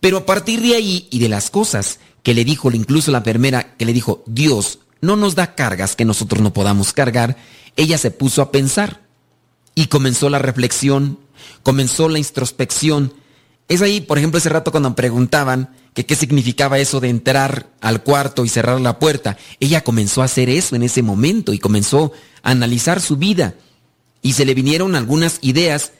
Pero 0.00 0.18
a 0.18 0.26
partir 0.26 0.60
de 0.60 0.74
ahí 0.74 1.06
y 1.10 1.20
de 1.20 1.28
las 1.28 1.48
cosas 1.48 2.00
que 2.24 2.34
le 2.34 2.44
dijo 2.44 2.72
incluso 2.72 3.12
la 3.12 3.18
enfermera, 3.18 3.76
que 3.76 3.86
le 3.86 3.92
dijo, 3.92 4.24
Dios 4.26 4.80
no 5.00 5.14
nos 5.14 5.36
da 5.36 5.54
cargas 5.54 5.94
que 5.94 6.04
nosotros 6.04 6.42
no 6.42 6.52
podamos 6.52 6.92
cargar, 6.92 7.36
ella 7.76 7.98
se 7.98 8.10
puso 8.10 8.42
a 8.42 8.50
pensar 8.50 9.00
y 9.76 9.86
comenzó 9.86 10.28
la 10.28 10.40
reflexión, 10.40 11.20
comenzó 11.62 12.08
la 12.08 12.18
introspección. 12.18 13.14
Es 13.68 13.82
ahí, 13.82 14.00
por 14.00 14.18
ejemplo, 14.18 14.38
ese 14.38 14.48
rato 14.48 14.72
cuando 14.72 14.96
preguntaban 14.96 15.70
que 15.94 16.04
qué 16.04 16.16
significaba 16.16 16.80
eso 16.80 16.98
de 16.98 17.10
entrar 17.10 17.68
al 17.80 18.02
cuarto 18.02 18.44
y 18.44 18.48
cerrar 18.48 18.80
la 18.80 18.98
puerta. 18.98 19.38
Ella 19.60 19.84
comenzó 19.84 20.22
a 20.22 20.24
hacer 20.24 20.50
eso 20.50 20.74
en 20.74 20.82
ese 20.82 21.02
momento 21.02 21.52
y 21.52 21.60
comenzó 21.60 22.12
a 22.42 22.50
analizar 22.50 23.00
su 23.00 23.16
vida 23.16 23.54
y 24.26 24.32
se 24.32 24.44
le 24.44 24.54
vinieron 24.54 24.96
algunas 24.96 25.38
ideas. 25.40 25.92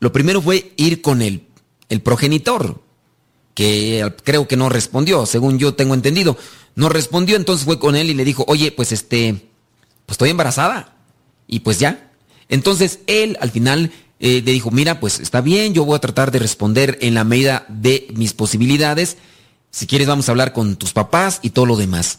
Lo 0.00 0.10
primero 0.10 0.42
fue 0.42 0.72
ir 0.76 1.02
con 1.02 1.22
el, 1.22 1.46
el 1.88 2.02
progenitor, 2.02 2.82
que 3.54 4.12
creo 4.24 4.48
que 4.48 4.56
no 4.56 4.68
respondió, 4.68 5.24
según 5.24 5.60
yo 5.60 5.74
tengo 5.74 5.94
entendido. 5.94 6.36
No 6.74 6.88
respondió, 6.88 7.36
entonces 7.36 7.64
fue 7.64 7.78
con 7.78 7.94
él 7.94 8.10
y 8.10 8.14
le 8.14 8.24
dijo, 8.24 8.44
oye, 8.48 8.72
pues 8.72 8.90
este, 8.90 9.46
pues 10.04 10.14
estoy 10.14 10.30
embarazada. 10.30 10.96
Y 11.46 11.60
pues 11.60 11.78
ya. 11.78 12.10
Entonces 12.48 12.98
él 13.06 13.38
al 13.40 13.52
final 13.52 13.92
eh, 14.18 14.42
le 14.44 14.50
dijo, 14.50 14.72
mira, 14.72 14.98
pues 14.98 15.20
está 15.20 15.40
bien, 15.40 15.74
yo 15.74 15.84
voy 15.84 15.94
a 15.94 16.00
tratar 16.00 16.32
de 16.32 16.40
responder 16.40 16.98
en 17.02 17.14
la 17.14 17.22
medida 17.22 17.66
de 17.68 18.08
mis 18.16 18.32
posibilidades. 18.32 19.16
Si 19.70 19.86
quieres 19.86 20.08
vamos 20.08 20.28
a 20.28 20.32
hablar 20.32 20.52
con 20.52 20.74
tus 20.74 20.92
papás 20.92 21.38
y 21.40 21.50
todo 21.50 21.66
lo 21.66 21.76
demás. 21.76 22.18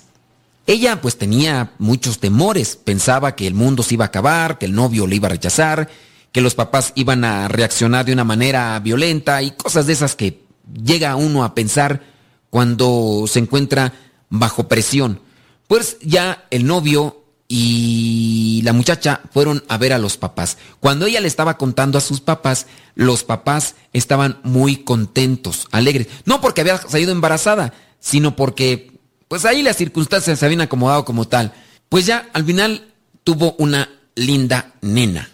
Ella 0.68 1.00
pues 1.00 1.18
tenía 1.18 1.74
muchos 1.78 2.20
temores, 2.20 2.76
pensaba 2.76 3.36
que 3.36 3.46
el 3.46 3.54
mundo 3.54 3.84
se 3.84 3.94
iba 3.94 4.06
a 4.06 4.08
acabar, 4.08 4.58
que 4.58 4.66
el 4.66 4.74
novio 4.74 5.06
le 5.06 5.18
iba 5.18 5.28
a 5.28 5.32
rechazar, 5.32 5.90
que 6.32 6.42
los 6.42 6.56
papás 6.56 6.92
iban 6.96 7.24
a 7.24 7.48
reaccionar 7.48 8.06
de 8.06 8.14
una 8.14 8.24
manera 8.24 8.80
violenta 8.80 9.42
y 9.44 9.52
cosas 9.52 9.86
de 9.86 9.94
esas 9.94 10.16
que 10.16 10.42
llega 10.74 11.16
uno 11.16 11.44
a 11.44 11.54
pensar 11.54 12.02
cuando 12.50 13.26
se 13.28 13.40
encuentra 13.40 13.94
bajo 14.30 14.68
presión. 14.68 15.22
Pues 15.68 15.98
ya 16.02 16.46
el 16.50 16.66
novio 16.66 17.24
y 17.48 18.62
la 18.64 18.74
muchacha 18.74 19.22
fueron 19.32 19.64
a 19.68 19.78
ver 19.78 19.94
a 19.94 20.00
los 20.00 20.18
papás. 20.18 20.58
Cuando 20.80 21.06
ella 21.06 21.22
le 21.22 21.28
estaba 21.28 21.58
contando 21.58 21.98
a 21.98 22.02
sus 22.02 22.22
papás, 22.22 22.66
los 22.96 23.24
papás 23.24 23.76
estaban 23.94 24.40
muy 24.44 24.78
contentos, 24.78 25.68
alegres. 25.72 26.08
No 26.26 26.42
porque 26.42 26.62
había 26.62 26.78
salido 26.78 27.12
embarazada, 27.12 27.74
sino 28.00 28.36
porque 28.36 28.95
pues 29.28 29.46
ahí 29.46 29.62
las 29.62 29.78
circunstancias 29.78 30.40
se 30.40 30.46
habían 30.46 30.62
acomodado 30.62 31.06
como 31.06 31.28
tal. 31.28 31.54
Pues 31.90 32.06
ya 32.06 32.30
al 32.34 32.46
final 32.46 32.94
tuvo 33.24 33.56
una 33.58 33.90
linda 34.16 34.74
nena. 34.82 35.30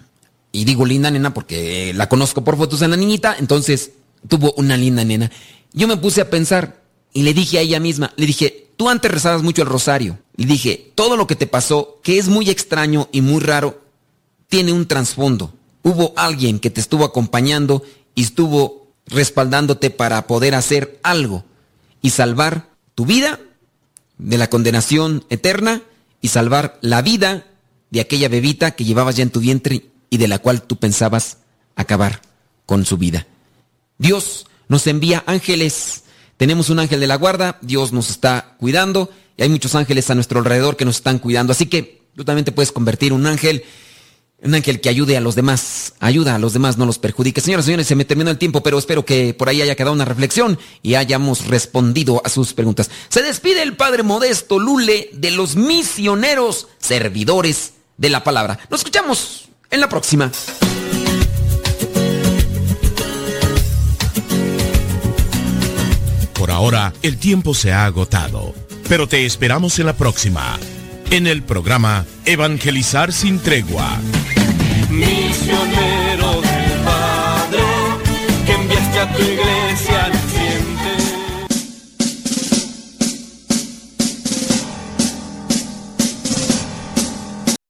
Y 0.51 0.65
digo 0.65 0.85
linda 0.85 1.11
nena 1.11 1.33
porque 1.33 1.93
la 1.93 2.09
conozco 2.09 2.43
por 2.43 2.57
fotos 2.57 2.79
de 2.81 2.87
la 2.87 2.97
niñita, 2.97 3.35
entonces 3.39 3.91
tuvo 4.27 4.53
una 4.53 4.77
linda 4.77 5.03
nena. 5.03 5.31
Yo 5.73 5.87
me 5.87 5.97
puse 5.97 6.21
a 6.21 6.29
pensar 6.29 6.81
y 7.13 7.23
le 7.23 7.33
dije 7.33 7.57
a 7.57 7.61
ella 7.61 7.79
misma, 7.79 8.13
le 8.17 8.25
dije, 8.25 8.69
tú 8.77 8.89
antes 8.89 9.11
rezabas 9.11 9.43
mucho 9.43 9.61
el 9.61 9.67
rosario. 9.69 10.19
Y 10.35 10.45
dije, 10.45 10.91
todo 10.95 11.17
lo 11.17 11.27
que 11.27 11.35
te 11.35 11.47
pasó, 11.47 11.99
que 12.03 12.17
es 12.17 12.27
muy 12.27 12.49
extraño 12.49 13.07
y 13.11 13.21
muy 13.21 13.39
raro, 13.39 13.81
tiene 14.47 14.73
un 14.73 14.87
trasfondo. 14.87 15.53
Hubo 15.83 16.13
alguien 16.15 16.59
que 16.59 16.69
te 16.69 16.81
estuvo 16.81 17.05
acompañando 17.05 17.83
y 18.15 18.23
estuvo 18.23 18.87
respaldándote 19.07 19.89
para 19.89 20.27
poder 20.27 20.55
hacer 20.55 20.99
algo 21.03 21.43
y 22.01 22.11
salvar 22.11 22.69
tu 22.95 23.05
vida 23.05 23.39
de 24.21 24.37
la 24.37 24.49
condenación 24.49 25.25
eterna 25.29 25.81
y 26.21 26.29
salvar 26.29 26.77
la 26.81 27.01
vida 27.01 27.47
de 27.89 28.01
aquella 28.01 28.29
bebita 28.29 28.71
que 28.71 28.85
llevabas 28.85 29.15
ya 29.17 29.23
en 29.23 29.31
tu 29.31 29.39
vientre 29.39 29.85
y 30.09 30.17
de 30.17 30.27
la 30.27 30.39
cual 30.39 30.61
tú 30.61 30.77
pensabas 30.77 31.37
acabar 31.75 32.21
con 32.65 32.85
su 32.85 32.97
vida. 32.97 33.27
Dios 33.97 34.45
nos 34.67 34.87
envía 34.87 35.23
ángeles. 35.25 36.03
Tenemos 36.37 36.69
un 36.69 36.79
ángel 36.79 36.99
de 36.99 37.07
la 37.07 37.15
guarda, 37.15 37.57
Dios 37.61 37.91
nos 37.91 38.09
está 38.09 38.55
cuidando 38.59 39.09
y 39.37 39.43
hay 39.43 39.49
muchos 39.49 39.75
ángeles 39.75 40.09
a 40.09 40.15
nuestro 40.15 40.39
alrededor 40.39 40.77
que 40.77 40.85
nos 40.85 40.97
están 40.97 41.19
cuidando. 41.19 41.51
Así 41.51 41.65
que 41.65 42.03
tú 42.15 42.23
también 42.23 42.45
te 42.45 42.51
puedes 42.51 42.71
convertir 42.71 43.11
en 43.11 43.19
un 43.19 43.27
ángel 43.27 43.63
un 44.43 44.55
ángel 44.55 44.81
que 44.81 44.89
ayude 44.89 45.17
a 45.17 45.21
los 45.21 45.35
demás, 45.35 45.93
ayuda 45.99 46.35
a 46.35 46.39
los 46.39 46.53
demás, 46.53 46.77
no 46.77 46.85
los 46.85 46.97
perjudique. 46.97 47.41
Señoras 47.41 47.65
y 47.65 47.67
señores, 47.67 47.87
se 47.87 47.95
me 47.95 48.05
terminó 48.05 48.31
el 48.31 48.37
tiempo, 48.37 48.63
pero 48.63 48.79
espero 48.79 49.05
que 49.05 49.33
por 49.33 49.49
ahí 49.49 49.61
haya 49.61 49.75
quedado 49.75 49.93
una 49.93 50.05
reflexión 50.05 50.57
y 50.81 50.95
hayamos 50.95 51.47
respondido 51.47 52.21
a 52.25 52.29
sus 52.29 52.53
preguntas. 52.53 52.89
Se 53.09 53.21
despide 53.21 53.61
el 53.61 53.75
Padre 53.75 54.03
Modesto 54.03 54.57
Lule 54.57 55.09
de 55.13 55.31
los 55.31 55.55
misioneros 55.55 56.67
servidores 56.79 57.73
de 57.97 58.09
la 58.09 58.23
palabra. 58.23 58.59
Nos 58.69 58.81
escuchamos 58.81 59.49
en 59.69 59.79
la 59.79 59.89
próxima. 59.89 60.31
Por 66.33 66.49
ahora, 66.49 66.93
el 67.03 67.17
tiempo 67.17 67.53
se 67.53 67.71
ha 67.71 67.85
agotado, 67.85 68.55
pero 68.89 69.07
te 69.07 69.27
esperamos 69.27 69.77
en 69.77 69.85
la 69.85 69.93
próxima 69.95 70.57
en 71.11 71.27
el 71.27 71.43
programa 71.43 72.05
Evangelizar 72.25 73.11
sin 73.11 73.39
tregua. 73.39 73.99
Misionero 74.89 76.41
del 76.41 76.71
Padre, 76.85 77.63
que 78.45 78.53
enviaste 78.53 78.99
a 78.99 79.13
tu 79.13 79.21
iglesia 79.21 80.20